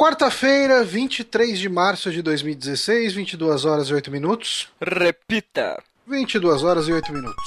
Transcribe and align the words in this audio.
Quarta-feira, 0.00 0.82
23 0.82 1.58
de 1.58 1.68
março 1.68 2.10
de 2.10 2.22
2016, 2.22 3.12
22 3.12 3.66
horas 3.66 3.88
e 3.88 3.92
8 3.92 4.10
minutos. 4.10 4.70
Repita. 4.80 5.78
22 6.06 6.64
horas 6.64 6.88
e 6.88 6.92
8 6.94 7.12
minutos. 7.12 7.44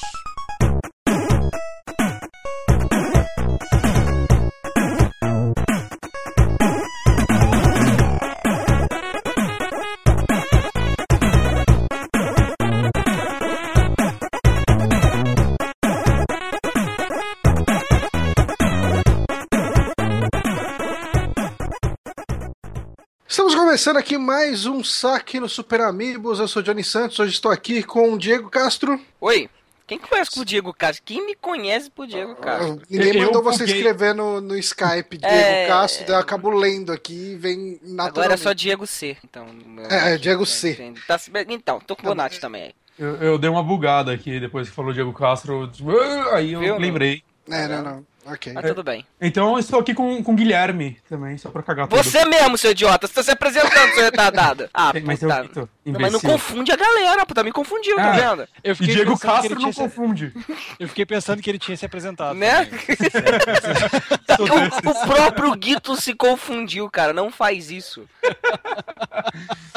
Começando 23.74 23.98
aqui 23.98 24.20
mais 24.20 24.68
um 24.68 24.84
saque 24.84 25.39
no 25.39 25.50
Super 25.50 25.82
Amigos. 25.82 26.38
Eu 26.39 26.47
sou 26.47 26.61
Johnny 26.61 26.84
Santos. 26.84 27.18
Hoje 27.18 27.32
estou 27.34 27.50
aqui 27.52 27.82
com 27.82 28.14
o 28.14 28.20
Diego 28.20 28.47
Castro. 28.47 29.02
Oi. 29.20 29.50
Quem 29.88 29.97
conhece 29.97 30.39
o 30.39 30.46
Diego 30.46 30.71
Castro? 30.71 31.02
Quem 31.04 31.25
me 31.25 31.34
conhece 31.34 31.89
por 31.89 32.05
Diego 32.05 32.35
Castro? 32.35 32.80
Ninguém 32.88 33.16
Eu 33.16 33.25
mandou 33.25 33.41
você 33.41 33.63
buguei. 33.66 33.77
escrever 33.77 34.13
no, 34.13 34.39
no 34.39 34.55
Skype 34.59 35.17
Diego 35.17 35.33
É. 35.33 35.66
Castro, 35.66 36.05
daí 36.05 36.16
eu 36.16 36.20
acabo 36.20 36.52
lendo 36.52 36.91
aqui 36.91 37.31
e 37.31 37.35
vem 37.35 37.80
naturalmente. 37.81 38.09
Agora 38.20 38.33
é 38.35 38.38
só 38.38 38.53
Diego 38.53 38.85
C. 38.85 39.17
Então, 39.23 39.47
É, 39.89 40.13
é, 40.13 40.17
Diego 40.19 40.45
C. 40.45 40.94
Tá 41.08 41.17
se- 41.17 41.31
então, 41.49 41.80
tô 41.80 41.95
com 41.95 42.03
o 42.03 42.05
Bonatti 42.05 42.39
também 42.39 42.66
aí. 42.66 42.73
Eu, 42.99 43.16
eu 43.16 43.38
dei 43.39 43.49
uma 43.49 43.63
bugada 43.63 44.13
aqui 44.13 44.39
depois 44.39 44.69
que 44.69 44.75
falou 44.75 44.94
Diego 44.94 45.11
Castro. 45.13 45.67
"Ah", 46.31 46.35
Aí 46.35 46.53
eu 46.53 46.59
Viu, 46.59 46.77
lembrei. 46.77 47.23
É, 47.49 47.67
não, 47.67 47.81
não. 47.81 48.05
Ok. 48.25 48.53
Mas 48.53 48.65
tudo 48.65 48.83
bem. 48.83 49.05
Então 49.19 49.53
eu 49.53 49.59
estou 49.59 49.79
aqui 49.79 49.93
com, 49.93 50.23
com 50.23 50.31
o 50.31 50.35
Guilherme 50.35 50.97
também, 51.09 51.37
só 51.37 51.49
pra 51.49 51.61
cagar 51.63 51.87
tudo. 51.87 52.01
Você 52.01 52.25
mesmo, 52.25 52.57
seu 52.57 52.71
idiota, 52.71 53.07
você 53.07 53.13
tá 53.13 53.23
se 53.23 53.31
apresentando, 53.31 53.93
seu 53.93 54.03
retardado. 54.03 54.69
Ah, 54.73 54.93
Mas 55.03 55.21
eu 55.21 55.29
puta. 55.29 55.69
Não, 55.85 55.99
mas 55.99 56.13
não 56.13 56.19
confunde 56.19 56.71
a 56.71 56.75
galera, 56.77 57.25
puta, 57.25 57.44
me 57.44 57.52
confundiu, 57.52 57.95
tá 57.97 58.11
Ah. 58.11 58.11
vendo? 58.35 58.47
Eu 58.63 58.71
E 58.71 58.75
fiquei 58.75 58.95
Diego 58.95 59.11
pensando 59.11 59.19
que 59.21 59.27
Castro 59.27 59.45
ele 59.47 59.53
não 59.55 59.59
tinha 59.61 59.73
se- 59.73 59.80
confunde. 59.80 60.33
Eu 60.80 60.88
fiquei 60.88 61.05
pensando 61.05 61.41
que 61.41 61.49
ele 61.49 61.59
tinha 61.59 61.75
se 61.75 61.85
apresentado. 61.85 62.35
Né? 62.38 62.69
o, 64.39 64.89
o 64.89 65.08
próprio 65.08 65.55
Guito 65.55 65.95
se 65.99 66.13
confundiu, 66.13 66.89
cara. 66.89 67.11
Não 67.13 67.30
faz 67.31 67.69
isso. 67.71 68.08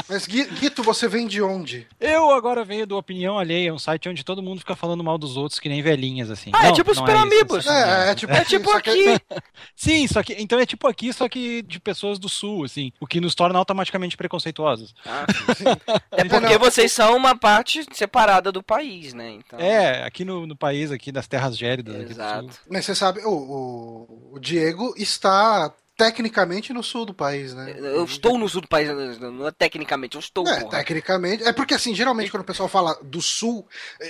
Mas 0.09 0.27
Gui- 0.27 0.45
Guito, 0.47 0.83
você 0.83 1.09
vem 1.09 1.27
de 1.27 1.43
onde? 1.43 1.87
Eu 2.01 2.31
agora 2.31 2.65
venho 2.65 2.87
do 2.87 2.97
Opinião 2.97 3.39
Alheia, 3.39 3.75
um 3.75 3.79
site 3.79 4.09
onde 4.09 4.25
todo 4.25 4.43
mundo 4.43 4.61
fica 4.61 4.77
falando 4.77 5.03
mal 5.03 5.19
dos 5.19 5.37
outros 5.37 5.59
que 5.59 5.69
nem 5.69 5.83
velhinhas, 5.83 6.31
assim. 6.31 6.51
Ah, 6.55 6.67
é 6.67 6.69
Não, 6.69 6.73
tipo 6.75 6.91
não 6.91 6.95
Super 6.95 7.15
isso, 7.17 7.23
Amigos. 7.25 7.65
sacanagem. 7.65 8.07
É, 8.07 8.11
é 8.11 8.15
tipo, 8.15 8.33
É 8.33 8.45
tipo 8.45 8.81
que- 8.81 8.91
aqui. 8.91 9.21
Sim, 9.75 10.07
só 10.07 10.23
que. 10.23 10.35
Então 10.39 10.59
é 10.59 10.67
tipo 10.67 10.87
aqui, 10.87 11.13
só 11.13 11.29
que 11.29 11.63
de 11.63 11.81
pessoas 11.81 12.19
do 12.19 12.29
sul, 12.29 12.65
assim. 12.65 12.93
O 13.01 13.07
que 13.07 13.21
nos 13.21 13.35
torna 13.35 13.59
automaticamente 13.59 14.17
preconceituosos. 14.17 14.95
Ah, 15.05 15.27
é 16.13 16.25
porque 16.25 16.59
vocês 16.59 16.93
são 16.93 17.17
uma 17.17 17.37
parte 17.37 17.85
separada 17.93 18.51
do 18.53 18.63
país, 18.63 19.13
né? 19.15 19.31
Então, 19.31 19.59
É, 19.59 20.05
aqui 20.05 20.25
no, 20.25 20.47
no 20.47 20.57
país, 20.57 20.91
aqui 20.91 21.11
das 21.13 21.27
terras 21.27 21.57
gélidas. 21.57 21.95
aqui 21.97 22.05
do 22.07 22.11
Exato. 22.13 22.53
sul. 22.53 22.61
Mas 22.71 22.85
você 22.85 22.95
sabe, 22.95 23.21
o, 23.25 23.31
o, 23.31 24.31
o 24.35 24.39
Diego 24.39 24.95
está 24.97 25.73
tecnicamente 25.97 26.73
no 26.75 26.83
sul 26.83 27.07
do 27.07 27.15
país, 27.15 27.55
né? 27.55 27.75
Eu 27.79 28.05
estou 28.05 28.37
no 28.37 28.47
sul 28.49 28.61
do 28.61 28.69
país, 28.69 28.89
não 29.19 29.47
é 29.47 29.51
tecnicamente, 29.51 30.15
eu 30.17 30.21
estou, 30.21 30.47
É, 30.47 30.61
porra. 30.61 30.79
tecnicamente. 30.79 31.43
É 31.43 31.53
porque, 31.53 31.73
assim, 31.75 31.95
geralmente 31.95 32.31
quando 32.31 32.43
o 32.43 32.47
pessoal 32.47 32.69
fala 32.69 32.99
do 33.03 33.23
sul, 33.23 33.67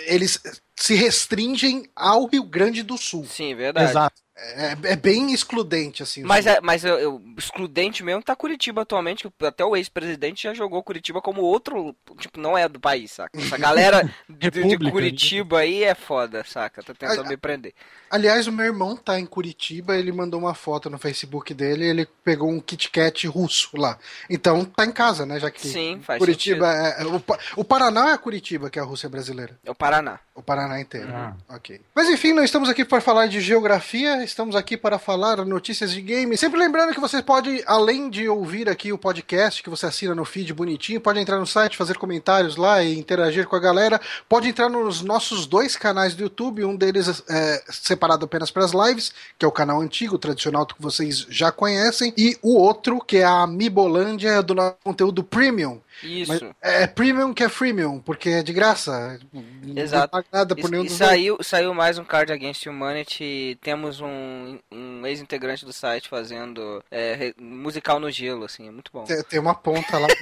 eles 0.07 0.41
se 0.75 0.95
restringem 0.95 1.89
ao 1.95 2.27
Rio 2.27 2.43
Grande 2.43 2.83
do 2.83 2.99
Sul. 2.99 3.25
Sim, 3.25 3.55
verdade. 3.55 3.89
Exato. 3.91 4.26
É, 4.39 4.93
é 4.93 4.97
bem 4.97 5.33
excludente, 5.33 6.03
assim. 6.03 6.23
Mas, 6.23 6.47
é, 6.47 6.61
mas 6.61 6.85
eu, 6.85 6.99
eu- 6.99 7.23
excludente 7.39 8.05
mesmo 8.05 8.23
tá 8.23 8.37
Curitiba 8.37 8.83
atualmente, 8.83 9.27
que 9.27 9.47
até 9.47 9.65
o 9.65 9.75
ex-presidente 9.75 10.43
já 10.43 10.53
jogou 10.53 10.83
Curitiba 10.83 11.23
como 11.23 11.41
outro, 11.41 11.97
tipo, 12.19 12.39
não 12.39 12.57
é 12.57 12.69
do 12.69 12.79
país, 12.79 13.13
saca? 13.13 13.39
Essa 13.41 13.57
galera 13.57 14.03
de, 14.29 14.51
de 14.51 14.61
República, 14.61 14.93
Curitiba 14.93 15.61
aí 15.61 15.83
é 15.83 15.95
foda, 15.95 16.45
saca? 16.45 16.83
Tá 16.83 16.93
tentando 16.93 17.23
Ah, 17.27 17.29
me 17.31 17.37
prender. 17.39 17.73
Aliás, 18.11 18.47
o 18.47 18.53
meu 18.53 18.67
irmão 18.67 18.95
tá 18.95 19.19
em 19.19 19.25
Curitiba, 19.25 19.97
ele 19.97 20.13
mandou 20.13 20.39
uma 20.39 20.55
foto 20.55 20.91
no 20.91 20.99
Facebook 20.99 21.55
dele, 21.55 21.87
ele 21.87 22.07
pegou 22.23 22.51
um 22.51 22.61
Kit 22.61 22.91
Kat 22.91 23.27
russo 23.27 23.71
lá. 23.77 23.99
Então 24.29 24.67
tá 24.67 24.85
em 24.85 24.93
casa, 24.93 25.25
né? 25.25 25.41
Já 25.41 25.51
que 25.51 25.67
Sim, 25.67 26.01
faz 26.03 26.19
Curitiba 26.19 26.71
é, 26.73 27.03
é- 27.03 27.07
o, 27.07 27.23
o 27.57 27.65
Paraná 27.65 28.11
é 28.11 28.19
Curitiba, 28.19 28.69
que 28.69 28.79
é 28.79 28.83
a 28.83 28.85
Rússia 28.85 29.09
brasileira. 29.09 29.59
É 29.65 29.71
o 29.71 29.75
Paraná. 29.75 30.21
O 30.37 30.43
Paraná 30.43 30.79
inteiro. 30.79 31.09
Ah. 31.13 31.35
Ok. 31.49 31.81
Mas 31.95 32.11
enfim, 32.11 32.35
não 32.35 32.45
estamos 32.45 32.69
aqui 32.69 32.85
para 32.85 33.01
falar 33.01 33.27
de 33.27 33.41
geografia, 33.41 34.23
estamos 34.23 34.55
aqui 34.55 34.77
para 34.77 34.99
falar 34.99 35.39
notícias 35.47 35.91
de 35.91 36.03
games. 36.03 36.39
Sempre 36.39 36.61
lembrando 36.61 36.93
que 36.93 37.01
você 37.01 37.23
pode, 37.23 37.65
além 37.67 38.11
de 38.11 38.29
ouvir 38.29 38.69
aqui 38.69 38.93
o 38.93 38.99
podcast 38.99 39.63
que 39.63 39.71
você 39.71 39.87
assina 39.87 40.15
no 40.15 40.27
feed 40.27 40.53
bonitinho, 40.53 41.01
pode 41.01 41.19
entrar 41.19 41.39
no 41.39 41.47
site, 41.47 41.79
fazer 41.79 41.97
comentários 41.97 42.57
lá 42.57 42.83
e 42.83 42.99
interagir 42.99 43.47
com 43.47 43.57
a 43.57 43.59
galera. 43.59 43.99
Pode 44.29 44.47
entrar 44.47 44.69
nos 44.69 45.01
nossos 45.01 45.47
dois 45.47 45.75
canais 45.75 46.15
do 46.15 46.25
YouTube, 46.25 46.67
um 46.67 46.77
deles 46.77 47.25
é 47.31 47.65
separado 47.71 48.27
apenas 48.27 48.51
para 48.51 48.65
as 48.65 48.73
lives, 48.73 49.15
que 49.39 49.45
é 49.45 49.49
o 49.49 49.53
canal 49.53 49.81
antigo, 49.81 50.19
tradicional 50.19 50.67
que 50.67 50.75
vocês 50.79 51.27
já 51.31 51.51
conhecem, 51.51 52.13
e 52.15 52.37
o 52.43 52.57
outro, 52.59 53.01
que 53.01 53.17
é 53.17 53.25
a 53.25 53.41
Amibolândia 53.41 54.43
do 54.43 54.55
nosso 54.55 54.77
conteúdo 54.85 55.25
premium. 55.25 55.81
Isso. 56.03 56.31
Mas 56.33 56.43
é 56.63 56.87
premium 56.87 57.33
que 57.33 57.43
é 57.45 57.49
freemium, 57.49 57.99
porque 58.01 58.29
é 58.29 58.43
de 58.43 58.53
graça. 58.53 59.19
Não 59.33 59.83
Exato. 59.83 60.09
paga 60.11 60.27
nada 60.33 60.55
por 60.55 60.69
E, 60.69 60.71
nenhum 60.71 60.85
e 60.85 60.89
dois. 60.89 60.99
saiu, 60.99 61.39
saiu 61.43 61.73
mais 61.75 61.99
um 61.99 62.05
Card 62.05 62.33
Against 62.33 62.67
Humanity. 62.67 63.59
Temos 63.63 64.01
um, 64.01 64.59
um 64.71 65.07
ex-integrante 65.07 65.65
do 65.65 65.73
site 65.73 66.09
fazendo 66.09 66.83
é, 66.91 67.15
re- 67.15 67.35
musical 67.39 67.99
no 68.01 68.11
gelo, 68.11 68.45
assim, 68.45 68.69
é 68.69 68.71
muito 68.71 68.91
bom. 68.93 69.05
Tem, 69.05 69.23
tem 69.25 69.41
uma 69.41 69.55
ponta 69.55 69.99
lá. 69.99 70.07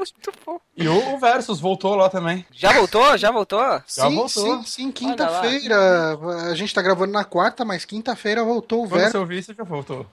Muito 0.00 0.32
bom. 0.46 0.60
E 0.76 0.88
o, 0.88 1.14
o 1.14 1.18
Versus 1.18 1.60
voltou 1.60 1.94
lá 1.94 2.08
também. 2.08 2.44
Já 2.52 2.72
voltou? 2.72 3.16
Já 3.18 3.30
voltou? 3.30 3.60
Já 3.60 3.82
sim, 3.86 4.14
voltou. 4.14 4.28
sim, 4.28 4.62
sim, 4.64 4.92
quinta-feira. 4.92 6.18
A 6.50 6.54
gente 6.54 6.74
tá 6.74 6.80
gravando 6.82 7.12
na 7.12 7.24
quarta, 7.24 7.64
mas 7.64 7.84
quinta-feira 7.84 8.42
voltou 8.44 8.84
o 8.84 8.88
Quando 8.88 9.26
Ver. 9.26 9.42
você 9.42 9.54
já 9.54 9.64
voltou. 9.64 10.06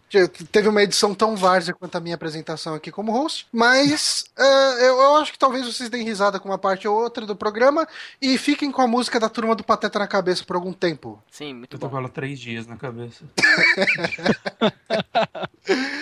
Teve 0.52 0.68
uma 0.70 0.84
edição 0.84 1.14
tão 1.14 1.36
várzea 1.36 1.74
quanto 1.74 1.96
a 1.96 2.00
minha 2.00 2.16
apresentação 2.16 2.74
aqui 2.74 2.92
como 2.92 3.12
host. 3.12 3.48
Mas 3.52 4.26
é, 4.38 4.87
eu, 4.88 5.00
eu 5.00 5.16
acho 5.18 5.32
que 5.32 5.40
talvez 5.40 5.66
vocês 5.66 5.90
deem 5.90 6.04
risada 6.04 6.40
com 6.40 6.50
uma 6.50 6.58
parte 6.58 6.88
ou 6.88 6.96
outra 6.96 7.26
do 7.26 7.36
programa 7.36 7.88
e 8.22 8.38
fiquem 8.38 8.72
com 8.72 8.82
a 8.82 8.88
música 8.88 9.20
da 9.20 9.30
turma 9.30 9.56
do 9.56 9.64
Pateta 9.64 10.00
na 10.00 10.08
cabeça 10.08 10.44
por 10.44 10.56
algum 10.56 10.74
tempo. 10.74 11.22
Sim, 11.30 11.54
muito 11.54 11.76
Eu 11.76 11.80
tô 11.80 11.88
bom. 11.88 11.92
com 11.94 11.98
ela 12.00 12.10
três 12.10 12.40
dias 12.40 12.66
na 12.68 12.78
cabeça. 12.78 13.26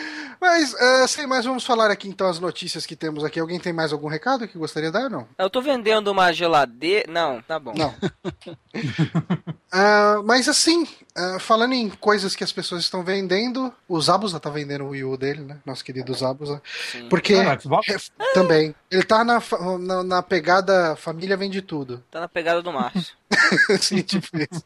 Mas, 0.56 0.74
é, 0.74 1.06
sem 1.06 1.28
mais, 1.28 1.44
vamos 1.44 1.66
falar 1.66 1.92
aqui 1.92 2.08
então 2.08 2.30
as 2.30 2.40
notícias 2.40 2.86
que 2.86 2.96
temos 2.96 3.26
aqui. 3.26 3.38
Alguém 3.42 3.60
tem 3.60 3.74
mais 3.74 3.92
algum 3.92 4.08
recado 4.08 4.48
que 4.48 4.58
gostaria 4.58 4.90
de 4.90 4.94
dar 4.94 5.04
ou 5.04 5.10
não? 5.10 5.28
Eu 5.38 5.50
tô 5.50 5.62
vendendo 5.62 6.10
uma 6.10 6.32
geladeira. 6.32 7.12
Não, 7.12 7.42
tá 7.42 7.60
bom. 7.60 7.74
Não. 7.76 7.94
Ah, 9.78 10.22
mas 10.24 10.48
assim, 10.48 10.88
ah, 11.14 11.38
falando 11.38 11.74
em 11.74 11.90
coisas 11.90 12.34
que 12.34 12.46
as 12.46 12.52
pessoas 12.54 12.82
estão 12.84 13.04
vendendo, 13.04 13.74
o 13.90 14.00
Zabuza 14.00 14.40
tá 14.40 14.50
vendendo 14.50 14.86
o 14.86 14.90
Wii 14.92 15.04
U 15.04 15.18
dele, 15.18 15.42
né? 15.42 15.58
Nosso 15.66 15.84
querido 15.84 16.14
Zabuza. 16.14 16.62
Sim. 16.94 17.10
Porque 17.10 17.34
Ah, 17.34 17.58
é, 17.90 18.34
também. 18.34 18.74
Ele 18.90 19.04
tá 19.04 19.26
na, 19.26 19.42
na, 19.80 20.04
na 20.04 20.24
pegada 20.24 20.96
família 20.96 21.36
vende 21.36 21.62
tudo. 21.62 22.02
Tá 22.10 22.22
na 22.22 22.30
pegada 22.30 22.62
do 22.62 22.72
Márcio. 22.72 23.16
Sim, 23.82 24.02
tipo 24.02 24.28
isso. 24.38 24.64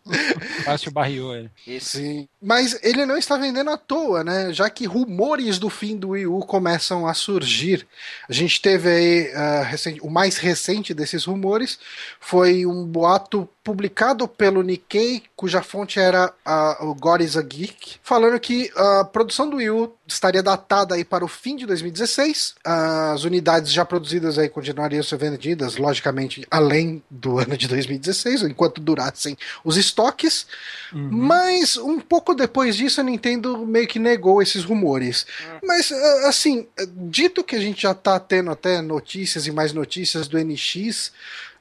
Márcio 0.65 0.91
barriou 0.91 1.35
ele. 1.35 1.49
Isso. 1.65 1.97
Sim. 1.97 2.27
Mas 2.41 2.77
ele 2.83 3.05
não 3.05 3.17
está 3.17 3.37
vendendo 3.37 3.69
à 3.69 3.77
toa, 3.77 4.23
né? 4.23 4.53
Já 4.53 4.69
que 4.69 4.85
rumores 4.85 5.57
do 5.59 5.69
fim 5.69 5.95
do 5.97 6.09
Wii 6.09 6.27
U 6.27 6.39
começam 6.41 7.07
a 7.07 7.13
surgir. 7.13 7.87
A 8.27 8.33
gente 8.33 8.61
teve 8.61 8.89
aí 8.89 9.31
ah, 9.33 9.63
recente- 9.63 10.01
o 10.01 10.09
mais 10.09 10.37
recente 10.37 10.93
desses 10.93 11.25
rumores 11.25 11.79
foi 12.19 12.65
um 12.65 12.85
boato 12.85 13.47
publicado 13.69 14.27
pelo 14.27 14.63
Nikkei, 14.63 15.21
cuja 15.35 15.61
fonte 15.61 15.99
era 15.99 16.33
ah, 16.43 16.77
o 16.81 16.95
God 16.95 17.21
is 17.21 17.37
a 17.37 17.41
Geek, 17.43 17.97
falando 18.01 18.39
que 18.39 18.71
a 18.75 19.03
produção 19.03 19.47
do 19.47 19.57
Wii 19.57 19.69
U 19.69 19.93
estaria 20.07 20.41
datada 20.41 20.95
aí 20.95 21.05
para 21.05 21.23
o 21.23 21.27
fim 21.27 21.55
de 21.55 21.67
2016. 21.67 22.55
As 22.65 23.23
unidades 23.25 23.71
já 23.71 23.85
produzidas 23.85 24.39
aí 24.39 24.49
continuariam 24.49 25.03
sendo 25.03 25.19
vendidas, 25.19 25.77
logicamente, 25.77 26.47
além 26.49 27.03
do 27.11 27.37
ano 27.37 27.55
de 27.55 27.67
2016, 27.67 28.41
enquanto 28.41 28.81
durassem 28.81 29.37
os 29.63 29.77
estoques. 29.77 30.47
Mas 30.91 31.77
um 31.77 31.99
pouco 31.99 32.33
depois 32.33 32.75
disso, 32.75 33.01
a 33.01 33.03
Nintendo 33.03 33.67
meio 33.67 33.87
que 33.87 33.99
negou 33.99 34.41
esses 34.41 34.63
rumores. 34.63 35.27
Mas, 35.63 35.91
ah, 35.91 36.29
assim, 36.29 36.67
dito 36.95 37.43
que 37.43 37.55
a 37.55 37.61
gente 37.61 37.83
já 37.83 37.93
tá 37.93 38.19
tendo 38.19 38.49
até 38.49 38.81
notícias 38.81 39.45
e 39.45 39.51
mais 39.51 39.73
notícias 39.73 40.27
do 40.27 40.39
NX, 40.39 41.11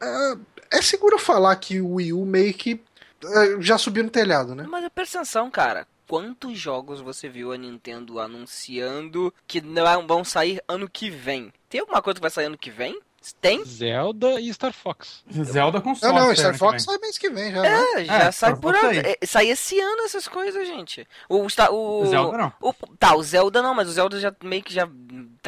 ah, 0.00 0.36
é 0.70 0.82
seguro 0.82 1.18
falar 1.18 1.54
que 1.56 1.80
o 1.80 1.94
Wii 1.94 2.12
U 2.12 2.24
meio 2.24 2.52
que 2.54 2.80
ah, 3.24 3.60
já 3.60 3.76
subiu 3.78 4.04
no 4.04 4.10
telhado, 4.10 4.54
né? 4.54 4.64
Mas 4.68 4.88
presta 4.94 5.18
atenção, 5.18 5.50
cara. 5.50 5.86
Quantos 6.06 6.58
jogos 6.58 7.00
você 7.02 7.28
viu 7.28 7.52
a 7.52 7.56
Nintendo 7.58 8.18
anunciando 8.18 9.32
que 9.46 9.60
não 9.60 10.06
vão 10.06 10.24
sair 10.24 10.62
ano 10.66 10.88
que 10.88 11.10
vem? 11.10 11.52
Tem 11.68 11.80
alguma 11.80 12.00
coisa 12.00 12.14
que 12.16 12.22
vai 12.22 12.30
sair 12.30 12.46
ano 12.46 12.56
que 12.56 12.70
vem? 12.70 12.98
Tem? 13.42 13.62
Zelda 13.64 14.40
e 14.40 14.50
Star 14.54 14.72
Fox. 14.72 15.22
Zelda 15.30 15.80
com 15.82 15.90
Não, 15.90 15.96
sorte. 15.96 16.14
não, 16.18 16.28
né, 16.28 16.34
Star 16.36 16.56
Fox 16.56 16.84
sai 16.84 16.96
mês 16.98 17.18
que 17.18 17.28
vem 17.28 17.52
já, 17.52 17.60
né? 17.62 17.68
É, 17.96 18.04
já 18.04 18.14
É, 18.14 18.20
sai 18.32 18.32
Star 18.52 18.60
por 18.60 18.74
ano. 18.74 18.88
aí. 18.88 18.98
É, 19.20 19.26
Sai 19.26 19.48
esse 19.48 19.78
ano 19.78 20.02
essas 20.04 20.26
coisas, 20.28 20.66
gente. 20.66 21.06
O, 21.28 21.46
Star- 21.50 21.70
o, 21.74 22.06
Zelda 22.06 22.38
não. 22.38 22.52
o- 22.62 22.72
tá, 22.98 23.14
o 23.14 23.22
Zelda 23.22 23.60
não, 23.60 23.74
mas 23.74 23.88
o 23.88 23.92
Zelda 23.92 24.18
já 24.18 24.32
meio 24.42 24.62
que 24.62 24.72
já 24.72 24.88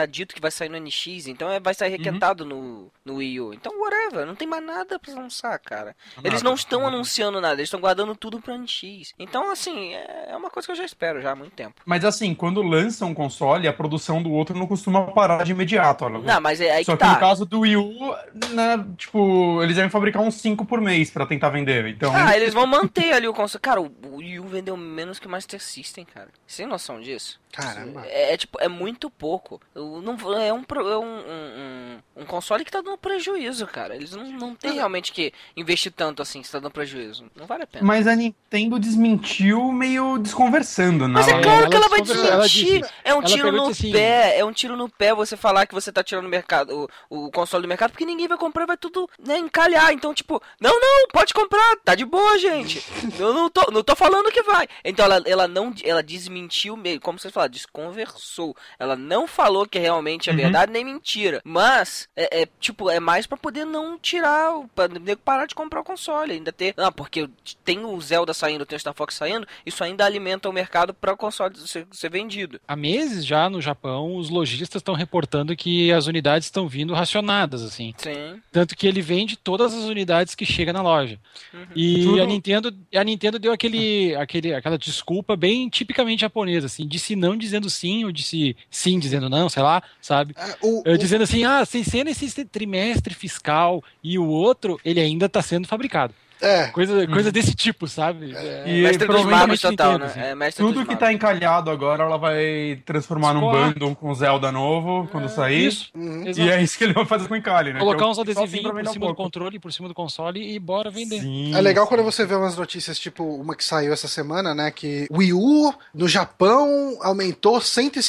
tá 0.00 0.06
dito 0.06 0.34
que 0.34 0.40
vai 0.40 0.50
sair 0.50 0.68
no 0.68 0.78
NX, 0.78 1.26
então 1.26 1.50
é, 1.50 1.60
vai 1.60 1.74
sair 1.74 1.90
requentado 1.90 2.44
no, 2.44 2.90
no 3.04 3.16
Wii 3.16 3.40
U. 3.40 3.54
Então, 3.54 3.72
whatever, 3.80 4.26
não 4.26 4.34
tem 4.34 4.48
mais 4.48 4.64
nada 4.64 4.98
pra 4.98 5.14
lançar, 5.14 5.58
cara. 5.58 5.94
Eles 6.24 6.42
não 6.42 6.54
estão 6.54 6.86
anunciando 6.86 7.40
nada, 7.40 7.54
eles 7.54 7.66
estão 7.68 7.80
guardando 7.80 8.14
tudo 8.14 8.40
pro 8.40 8.56
NX. 8.56 9.12
Então, 9.18 9.50
assim, 9.50 9.94
é 9.94 10.20
é 10.30 10.36
uma 10.36 10.50
coisa 10.50 10.66
que 10.66 10.72
eu 10.72 10.76
já 10.76 10.84
espero 10.84 11.20
já 11.20 11.32
há 11.32 11.36
muito 11.36 11.52
tempo. 11.54 11.82
Mas 11.84 12.04
assim, 12.04 12.34
quando 12.34 12.62
lança 12.62 13.04
um 13.04 13.14
console, 13.14 13.66
a 13.66 13.72
produção 13.72 14.22
do 14.22 14.30
outro 14.30 14.56
não 14.56 14.66
costuma 14.66 15.02
parar 15.12 15.44
de 15.44 15.52
imediato. 15.52 16.04
Olha. 16.04 16.18
Não, 16.18 16.40
mas 16.40 16.60
é 16.60 16.70
aí 16.70 16.84
Só 16.84 16.96
que 16.96 17.02
que 17.02 17.08
no 17.08 17.14
tá. 17.14 17.20
caso 17.20 17.44
do 17.44 17.60
Wii 17.60 17.76
U, 17.76 18.14
né, 18.50 18.84
tipo, 18.96 19.62
eles 19.62 19.76
devem 19.76 19.90
fabricar 19.90 20.22
uns 20.22 20.34
5 20.36 20.64
por 20.64 20.80
mês 20.80 21.10
pra 21.10 21.26
tentar 21.26 21.50
vender. 21.50 21.86
Então, 21.86 22.12
Ah, 22.14 22.36
eles 22.36 22.54
vão 22.54 22.66
manter 22.66 23.12
ali 23.12 23.26
o 23.26 23.34
console. 23.34 23.60
Cara, 23.60 23.80
o 23.80 24.09
o 24.20 24.22
Wii 24.22 24.38
U 24.40 24.44
vendeu 24.48 24.76
menos 24.76 25.18
que 25.18 25.26
o 25.26 25.30
Master 25.30 25.60
System, 25.62 26.04
cara. 26.04 26.28
Sem 26.46 26.66
noção 26.66 27.00
disso. 27.00 27.40
Caramba. 27.52 28.04
É, 28.06 28.34
é, 28.34 28.36
tipo, 28.36 28.60
é 28.60 28.68
muito 28.68 29.10
pouco. 29.10 29.60
Eu 29.74 30.00
Não, 30.00 30.14
é 30.40 30.52
um, 30.52 30.64
é 30.68 30.98
um, 30.98 31.02
um, 31.04 31.98
um- 32.18 32.24
console 32.26 32.64
que 32.64 32.70
tá 32.70 32.80
dando 32.80 32.96
prejuízo, 32.96 33.66
cara. 33.66 33.96
Eles 33.96 34.12
não, 34.12 34.24
não 34.30 34.54
tem 34.54 34.74
realmente 34.74 35.10
que 35.12 35.32
investir 35.56 35.90
tanto 35.90 36.22
assim, 36.22 36.44
se 36.44 36.52
tá 36.52 36.60
dando 36.60 36.70
prejuízo. 36.70 37.24
Não 37.34 37.46
vale 37.46 37.64
a 37.64 37.66
pena. 37.66 37.84
mas 37.84 38.06
a 38.06 38.14
Nintendo 38.14 38.78
desmentiu 38.78 39.72
meio 39.72 40.16
desconversando, 40.18 41.08
né? 41.08 41.14
Mas 41.14 41.26
é 41.26 41.32
Ela- 41.32 41.42
claro 41.42 41.60
ela 41.62 41.70
que 41.70 41.76
ela 41.76 41.88
vai 41.88 42.00
desmentir. 42.02 42.80
disse- 42.82 42.92
É 43.02 43.14
um 43.14 43.22
tiro 43.22 43.50
no 43.50 43.66
assim- 43.68 43.90
pé. 43.90 44.38
É 44.38 44.44
um 44.44 44.52
tiro 44.52 44.76
no 44.76 44.88
pé 44.88 45.12
você 45.12 45.36
falar 45.36 45.66
que 45.66 45.74
você 45.74 45.90
tá 45.90 46.04
tirando 46.04 46.26
o 46.26 46.28
mercado, 46.28 46.88
o, 47.10 47.26
o 47.26 47.30
console 47.32 47.62
do 47.62 47.68
mercado, 47.68 47.90
porque 47.90 48.04
ninguém 48.06 48.28
vai 48.28 48.38
comprar, 48.38 48.64
vai 48.66 48.76
tudo 48.76 49.08
né, 49.18 49.38
encalhar. 49.38 49.92
Então, 49.92 50.14
tipo, 50.14 50.40
não, 50.60 50.78
não, 50.78 51.08
pode 51.08 51.34
comprar, 51.34 51.76
tá 51.84 51.96
de 51.96 52.04
boa, 52.04 52.38
gente. 52.38 52.80
Eu 53.18 53.34
não 53.34 53.50
tô, 53.50 53.72
não 53.72 53.82
tô 53.82 53.96
falando 53.96 54.09
que 54.32 54.42
vai. 54.42 54.66
Então 54.84 55.04
ela, 55.04 55.22
ela 55.26 55.48
não 55.48 55.72
ela 55.84 56.02
desmentiu 56.02 56.76
meio, 56.76 57.00
como 57.00 57.18
você 57.18 57.30
fala, 57.30 57.48
desconversou. 57.48 58.54
Ela 58.78 58.96
não 58.96 59.26
falou 59.26 59.66
que 59.66 59.78
realmente 59.78 60.28
é 60.28 60.32
Uhum. 60.32 60.38
verdade 60.38 60.72
nem 60.72 60.84
mentira. 60.84 61.40
Mas 61.44 62.08
é, 62.16 62.42
é, 62.42 62.48
tipo, 62.60 62.88
é 62.90 63.00
mais 63.00 63.26
pra 63.26 63.36
poder 63.36 63.64
não 63.64 63.98
tirar, 63.98 64.56
o- 64.56 64.68
pra 64.68 64.88
parar 65.24 65.46
de 65.46 65.54
comprar 65.54 65.80
o 65.80 65.84
console, 65.84 66.32
ainda 66.32 66.52
ter, 66.52 66.74
ah, 66.76 66.92
porque 66.92 67.28
tem 67.64 67.84
o 67.84 68.00
Zelda 68.00 68.32
saindo, 68.34 68.64
tem 68.66 68.76
o 68.76 68.80
Star 68.80 68.94
Fox 68.94 69.14
saindo, 69.14 69.46
isso 69.64 69.82
ainda 69.82 70.04
alimenta 70.04 70.48
o 70.48 70.52
mercado 70.52 70.92
para 70.94 71.12
o 71.12 71.16
console 71.16 71.56
ser, 71.58 71.86
ser 71.90 72.10
vendido. 72.10 72.60
Há 72.66 72.76
meses 72.76 73.24
já 73.24 73.48
no 73.50 73.60
Japão, 73.60 74.16
os 74.16 74.30
lojistas 74.30 74.80
estão 74.80 74.94
reportando 74.94 75.56
que 75.56 75.92
as 75.92 76.06
unidades 76.06 76.46
estão 76.46 76.68
vindo 76.68 76.94
racionadas, 76.94 77.62
assim. 77.62 77.94
Sim. 77.96 78.40
Tanto 78.52 78.76
que 78.76 78.86
ele 78.86 79.00
vende 79.02 79.36
todas 79.36 79.74
as 79.74 79.84
unidades 79.84 80.34
que 80.34 80.44
chega 80.46 80.72
na 80.72 80.82
loja. 80.82 81.18
Uhum. 81.52 81.66
E 81.74 82.02
Tudo- 82.04 82.22
a 82.22 82.26
Nintendo, 82.26 82.74
a 82.94 83.04
Nintendo 83.04 83.38
deu 83.38 83.52
aquele, 83.52 83.99
aquele, 84.16 84.54
aquela 84.54 84.76
desculpa 84.78 85.36
bem 85.36 85.68
tipicamente 85.68 86.20
japonesa, 86.22 86.66
assim, 86.66 86.86
disse 86.86 87.14
não 87.16 87.36
dizendo 87.36 87.68
sim, 87.70 88.04
ou 88.04 88.12
disse 88.12 88.56
sim 88.70 88.98
dizendo 88.98 89.28
não, 89.28 89.48
sei 89.48 89.62
lá, 89.62 89.82
sabe? 90.00 90.34
É, 90.36 90.56
o- 90.62 90.82
o- 90.88 90.98
Dizendo 90.98 91.22
assim, 91.24 91.44
ah, 91.44 91.64
sem 91.64 91.82
ser 91.84 92.04
nesse 92.04 92.44
trimestre 92.44 93.14
fiscal 93.14 93.82
e 94.02 94.18
o 94.18 94.26
outro, 94.26 94.78
ele 94.84 95.00
ainda 95.00 95.26
está 95.26 95.40
sendo 95.42 95.66
fabricado. 95.68 96.14
É, 96.40 96.66
Coisa, 96.68 97.06
coisa 97.06 97.30
desse 97.32 97.54
tipo, 97.54 97.86
sabe? 97.86 98.34
É, 98.34 98.64
E 98.66 98.82
mestre 98.82 99.06
dos 99.06 99.24
magos 99.24 99.60
total, 99.60 99.92
Nintendo, 99.92 100.04
né? 100.04 100.10
assim. 100.22 100.30
É 100.30 100.34
mestre 100.34 100.64
Tudo 100.64 100.80
que 100.80 100.86
magos. 100.94 100.98
tá 101.00 101.12
encalhado 101.12 101.70
agora, 101.70 102.04
ela 102.04 102.16
vai 102.16 102.80
transformar 102.84 103.34
num 103.34 103.40
bundle 103.50 103.94
com 103.96 104.14
Zelda 104.14 104.50
novo 104.52 105.08
quando 105.10 105.28
sair. 105.28 105.66
Isso. 105.66 105.90
uhum. 105.94 106.26
Exato. 106.26 106.48
E 106.48 106.50
é 106.50 106.62
isso 106.62 106.78
que 106.78 106.84
ele 106.84 106.92
vai 106.92 107.04
fazer 107.04 107.28
com 107.28 107.34
o 107.34 107.36
encalhe, 107.36 107.72
né? 107.72 107.78
Colocar 107.80 108.04
é 108.04 108.08
uns 108.08 108.16
tem 108.16 108.22
adesivinhos 108.22 108.72
pra 108.72 108.82
por 108.82 108.92
cima 108.92 109.06
um 109.06 109.08
do 109.10 109.14
controle, 109.14 109.58
por 109.58 109.72
cima 109.72 109.88
do 109.88 109.94
console 109.94 110.54
e 110.54 110.58
bora 110.58 110.90
vender. 110.90 111.20
Sim, 111.20 111.54
É 111.54 111.60
legal 111.60 111.86
quando 111.86 112.02
você 112.02 112.24
vê 112.24 112.34
umas 112.34 112.56
notícias, 112.56 112.98
tipo 112.98 113.24
uma 113.24 113.54
que 113.54 113.64
saiu 113.64 113.92
essa 113.92 114.08
semana, 114.08 114.54
né? 114.54 114.70
Que 114.70 115.06
o 115.10 115.18
Wii 115.18 115.32
U 115.32 115.74
no 115.94 116.08
Japão 116.08 116.96
aumentou 117.02 117.60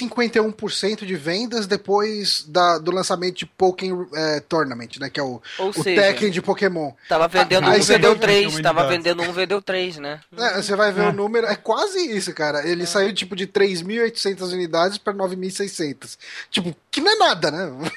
151% 0.05 1.05
de 1.05 1.15
vendas 1.15 1.67
depois 1.67 2.45
da- 2.47 2.77
do 2.77 2.91
lançamento 2.91 3.37
de 3.37 3.45
Pokémon 3.45 4.05
Tournament, 4.47 4.89
né? 4.99 5.09
Que 5.09 5.19
é 5.19 5.23
o, 5.23 5.41
Ou 5.59 5.69
o 5.69 5.73
seja, 5.73 6.01
Tekken 6.01 6.29
de 6.31 6.41
Pokémon. 6.41 6.91
tava 7.07 7.27
vendendo 7.27 7.67
aí 7.69 7.81
você 7.81 7.93
vendeu 7.93 8.15
três. 8.21 8.59
Tava 8.61 8.81
unidades. 8.81 8.97
vendendo 9.03 9.29
um, 9.29 9.33
vendeu 9.33 9.61
três, 9.61 9.97
né? 9.97 10.19
É, 10.37 10.61
você 10.61 10.75
vai 10.75 10.91
ver 10.91 11.05
É. 11.05 11.09
o 11.09 11.11
número, 11.13 11.47
é 11.47 11.55
quase 11.55 11.99
isso, 12.15 12.33
cara. 12.33 12.67
Ele 12.67 12.85
saiu 12.85 13.13
tipo 13.13 13.35
de 13.35 13.47
3.800 13.47 14.53
unidades 14.53 14.97
para 14.97 15.13
9.600. 15.13 16.17
Tipo, 16.49 16.75
que 16.89 17.01
não 17.01 17.11
é 17.11 17.15
nada, 17.15 17.51
né? 17.51 17.91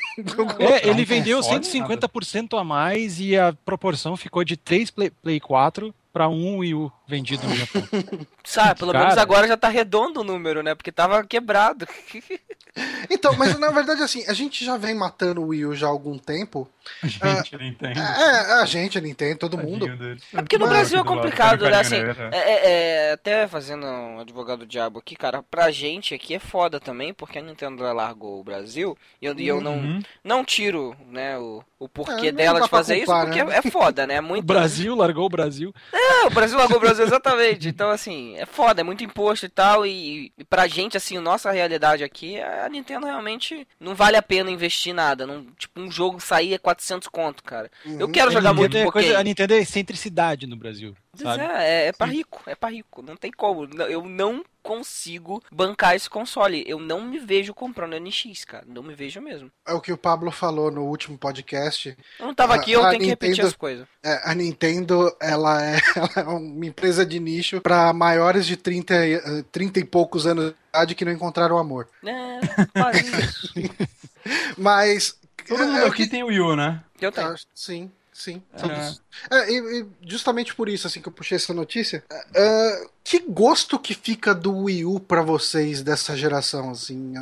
É, 0.59 0.88
ele 0.88 1.05
vendeu 1.05 1.38
console, 1.41 1.61
150% 1.61 2.59
a 2.59 2.65
mais 2.65 3.21
e 3.21 3.37
a 3.37 3.53
proporção 3.65 4.17
ficou 4.17 4.44
de 4.44 4.56
3 4.56 4.91
Play, 4.91 5.11
Play 5.11 5.41
4 5.41 5.94
para 6.14 6.28
1 6.28 6.58
Wii 6.58 6.75
U 6.75 6.93
vendido 7.08 7.44
no 7.46 7.56
Japão. 7.56 7.82
Sabe, 8.44 8.78
pelo 8.78 8.93
Cara. 8.93 9.05
menos 9.06 9.19
agora 9.19 9.49
já 9.49 9.56
tá 9.56 9.69
redondo 9.69 10.20
o 10.20 10.25
número, 10.25 10.62
né? 10.62 10.72
Porque 10.75 10.93
tava 10.93 11.22
quebrado. 11.25 11.87
Então, 13.08 13.37
mas 13.37 13.56
na 13.56 13.70
verdade, 13.70 14.02
assim, 14.02 14.25
a 14.26 14.32
gente 14.32 14.64
já 14.64 14.76
vem 14.76 14.96
matando 14.96 15.40
o 15.40 15.49
Wii 15.49 15.66
U 15.66 15.75
já 15.76 15.87
há 15.87 15.90
algum 15.90 16.19
tempo. 16.19 16.69
Gente, 17.05 17.55
ele 17.55 17.69
entende. 17.69 18.00
É, 18.00 18.52
a 18.55 18.64
gente, 18.64 18.99
a 18.99 19.00
Nintendo, 19.00 19.38
todo 19.38 19.56
mundo. 19.56 19.87
É 20.32 20.43
porque 20.43 20.58
no 20.58 20.66
Brasil 20.66 20.99
é 20.99 21.05
complicado, 21.05 21.70
né? 21.70 21.78
Assim, 21.78 21.99
É. 21.99 22.00
é, 22.32 22.38
é- 22.38 22.70
é, 23.11 23.12
até 23.12 23.46
fazendo 23.46 23.87
um 23.87 24.19
advogado 24.19 24.66
diabo 24.66 24.99
aqui, 24.99 25.14
cara, 25.14 25.40
pra 25.40 25.70
gente 25.70 26.14
aqui 26.14 26.34
é 26.34 26.40
foda 26.40 26.81
também, 26.81 27.14
porque 27.14 27.38
a 27.38 27.43
Nintendo 27.43 27.81
largou 27.93 28.40
o 28.40 28.44
Brasil 28.44 28.99
e 29.22 29.26
eu, 29.26 29.38
e 29.38 29.46
eu 29.46 29.61
não, 29.61 29.75
Uhum. 29.76 30.02
não 30.25 30.44
tiro, 30.44 30.96
né, 31.08 31.38
o, 31.38 31.62
o 31.78 31.88
porquê 31.88 32.26
É, 32.28 32.32
dela 32.32 32.61
de 32.61 32.69
fazer 32.69 32.96
culpar, 33.05 33.19
isso, 33.19 33.26
porque 33.26 33.44
né? 33.44 33.55
é, 33.55 33.58
é 33.58 33.70
foda, 33.70 34.05
né? 34.05 34.14
É 34.16 34.20
O 34.20 34.25
muito. 34.25 34.44
Brasil 34.44 34.96
largou 34.96 35.26
o 35.26 35.31
Brasil. 35.31 35.72
É, 35.93 36.04
o 36.27 36.31
Brasil 36.31 36.56
largou 36.59 36.77
o 36.77 36.81
Brasil, 36.81 37.05
exatamente. 37.05 37.69
Então, 37.69 37.91
assim, 37.91 38.37
é 38.37 38.47
foda, 38.47 38.81
é 38.81 38.85
muito 38.85 39.05
imposto 39.05 39.47
e 39.47 39.49
tal. 39.49 39.87
E, 39.87 40.33
e 40.39 40.45
pra 40.45 40.67
gente, 40.67 40.97
assim, 40.97 41.19
nossa 41.19 41.51
realidade 41.51 42.03
aqui, 42.05 42.41
a 42.41 42.69
Nintendo 42.69 43.06
realmente 43.06 43.67
não 43.79 43.95
vale 43.95 44.17
a 44.17 44.23
pena 44.23 44.51
investir 44.51 44.95
nada. 44.95 45.27
Não, 45.27 45.47
tipo, 45.59 45.81
um 45.81 45.91
jogo 45.91 46.21
sair 46.21 46.55
é 46.55 46.59
400 46.59 47.09
conto, 47.09 47.43
cara. 47.43 47.71
Eu 47.85 48.09
quero 48.09 48.29
A 48.31 48.33
jogar 48.33 48.53
muito 48.55 48.77
é 48.77 48.91
coisa- 48.91 49.19
A 49.19 49.23
Nintendo 49.23 49.55
é 49.55 49.59
excentricidade 49.59 50.47
no 50.47 50.56
Brasil. 50.56 50.97
É, 51.22 51.84
é, 51.84 51.87
é 51.88 51.93
pra 51.93 52.06
rico, 52.06 52.43
é 52.46 52.55
pra 52.55 52.69
rico, 52.70 53.02
não 53.02 53.16
tem 53.16 53.31
como. 53.31 53.64
Eu 53.82 54.02
não 54.05 54.44
consigo 54.62 55.43
bancar 55.52 55.94
esse 55.94 56.08
console. 56.08 56.64
Eu 56.66 56.78
não 56.81 57.02
me 57.02 57.19
vejo 57.19 57.52
comprando 57.52 57.99
NX, 58.00 58.44
cara. 58.46 58.64
Não 58.66 58.82
me 58.82 58.94
vejo 58.94 59.20
mesmo. 59.20 59.50
É 59.66 59.72
o 59.75 59.81
que 59.81 59.93
o 59.93 59.96
Pablo 59.99 60.31
falou 60.31 60.70
no 60.70 60.84
último 60.84 61.19
podcast. 61.19 61.96
Eu 62.19 62.26
não 62.26 62.34
tava 62.34 62.55
A- 62.55 62.56
aqui, 62.56 62.72
eu 62.72 62.82
a 62.84 62.88
tenho 62.88 63.02
que 63.02 63.06
repetir 63.08 63.31
Nintendo- 63.32 63.49
as 63.49 63.55
coisas. 63.56 63.87
É, 64.02 64.20
a 64.25 64.34
Nintendo, 64.34 65.14
ela 65.20 65.62
é, 65.62 65.76
ela 65.96 66.11
é 66.16 66.22
uma 66.22 66.66
empresa 66.66 67.05
de 67.05 67.20
nicho 67.20 67.61
para 67.61 67.93
maiores 67.93 68.46
de 68.46 68.56
30, 68.56 69.06
e- 69.06 69.14
eh, 69.14 69.44
30 69.52 69.81
e 69.81 69.84
poucos 69.84 70.26
anos 70.26 70.46
de 70.52 70.56
idade 70.70 70.94
que 70.94 71.05
não 71.05 71.12
encontraram 71.12 71.58
amor. 71.58 71.87
É, 72.05 72.40
quase 72.81 73.00
isso. 73.22 73.52
Mas. 74.56 75.19
Todo 75.46 75.62
é, 75.62 75.66
mundo 75.66 75.78
é 75.78 75.85
o 75.85 75.88
aqui 75.88 76.04
que- 76.04 76.11
tem 76.11 76.23
o 76.23 76.28
Wii 76.28 76.40
U, 76.40 76.56
né? 76.56 76.83
Eu 77.00 77.12
tenho. 77.12 77.28
Ah, 77.28 77.37
sim, 77.54 77.90
sim. 78.12 78.42
É. 78.54 78.59
Todos- 78.59 79.02
É, 79.30 79.50
e, 79.50 79.80
e 79.80 79.87
justamente 80.06 80.54
por 80.54 80.68
isso 80.68 80.87
assim 80.87 81.00
que 81.00 81.09
eu 81.09 81.12
puxei 81.12 81.37
essa 81.37 81.54
notícia. 81.54 82.02
é, 82.35 82.87
que 83.04 83.18
gosto 83.21 83.78
que 83.78 83.92
fica 83.92 84.35
do 84.35 84.64
Wii 84.64 84.87
U 84.87 84.99
pra 84.99 85.21
vocês 85.21 85.83
dessa 85.83 86.16
geração, 86.16 86.71
assim? 86.71 87.12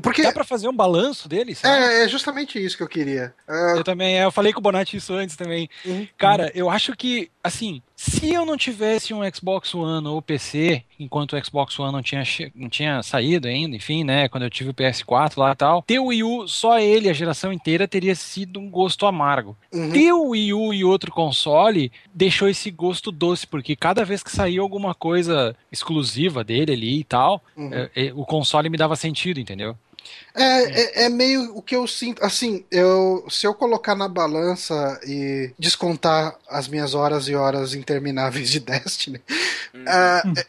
Porque 0.00 0.22
Dá 0.22 0.32
pra 0.32 0.44
fazer 0.44 0.68
um 0.68 0.76
balanço 0.76 1.28
dele, 1.28 1.52
sabe? 1.54 1.82
é, 1.84 2.04
é 2.04 2.08
justamente 2.08 2.64
isso 2.64 2.76
que 2.76 2.82
eu 2.82 2.88
queria. 2.88 3.34
É, 3.48 3.72
Eu 3.72 3.82
também, 3.82 4.16
eu 4.16 4.30
falei 4.30 4.52
com 4.52 4.60
o 4.60 4.62
Bonatti 4.62 4.96
isso 4.96 5.12
antes 5.12 5.34
também. 5.34 5.68
Uhum. 5.84 6.06
Cara, 6.16 6.52
eu 6.54 6.70
acho 6.70 6.94
que, 6.94 7.28
assim, 7.42 7.82
se 7.96 8.32
eu 8.32 8.46
não 8.46 8.56
tivesse 8.56 9.12
um 9.12 9.20
Xbox 9.34 9.74
One 9.74 10.06
ou 10.06 10.22
PC, 10.22 10.84
enquanto 10.98 11.34
o 11.34 11.44
Xbox 11.44 11.76
One 11.78 11.92
não 11.92 12.02
tinha, 12.02 12.22
não 12.54 12.68
tinha 12.68 13.02
saído 13.02 13.48
ainda, 13.48 13.74
enfim, 13.74 14.04
né, 14.04 14.28
quando 14.28 14.44
eu 14.44 14.50
tive 14.50 14.70
o 14.70 14.74
PS4 14.74 15.38
lá 15.38 15.52
e 15.52 15.56
tal, 15.56 15.82
ter 15.82 15.98
o 15.98 16.06
Wii 16.06 16.22
U, 16.22 16.46
só 16.46 16.78
ele, 16.78 17.08
a 17.10 17.12
geração 17.12 17.52
inteira, 17.52 17.88
teria 17.88 18.14
sido 18.14 18.60
um 18.60 18.70
gosto 18.70 19.06
amargo. 19.06 19.56
uhum. 19.72 19.90
Ter 19.90 20.12
o 20.12 20.28
Wii 20.28 20.54
U 20.54 20.72
e 20.72 20.84
outro 20.84 21.10
console 21.10 21.25
deixou 22.14 22.48
esse 22.48 22.70
gosto 22.70 23.10
doce, 23.12 23.46
porque 23.46 23.74
cada 23.76 24.04
vez 24.04 24.22
que 24.22 24.30
saía 24.30 24.60
alguma 24.60 24.94
coisa 24.94 25.54
exclusiva 25.70 26.42
dele 26.44 26.72
ali 26.72 27.00
e 27.00 27.04
tal, 27.04 27.42
Uhum. 27.56 27.72
é, 27.72 27.90
é, 27.94 28.12
o 28.14 28.24
console 28.24 28.68
me 28.68 28.76
dava 28.76 28.96
sentido, 28.96 29.40
entendeu? 29.40 29.76
É, 30.34 31.02
é, 31.02 31.04
é 31.06 31.08
meio 31.08 31.56
o 31.56 31.60
que 31.62 31.74
eu 31.74 31.84
sinto. 31.86 32.24
Assim, 32.24 32.64
eu, 32.70 33.26
se 33.28 33.44
eu 33.46 33.52
colocar 33.54 33.94
na 33.96 34.06
balança 34.06 35.00
e 35.04 35.50
descontar 35.58 36.36
as 36.48 36.68
minhas 36.68 36.94
horas 36.94 37.26
e 37.26 37.34
horas 37.34 37.74
intermináveis 37.74 38.48
de 38.50 38.60
Destiny, 38.60 39.20
Hum. 39.74 39.84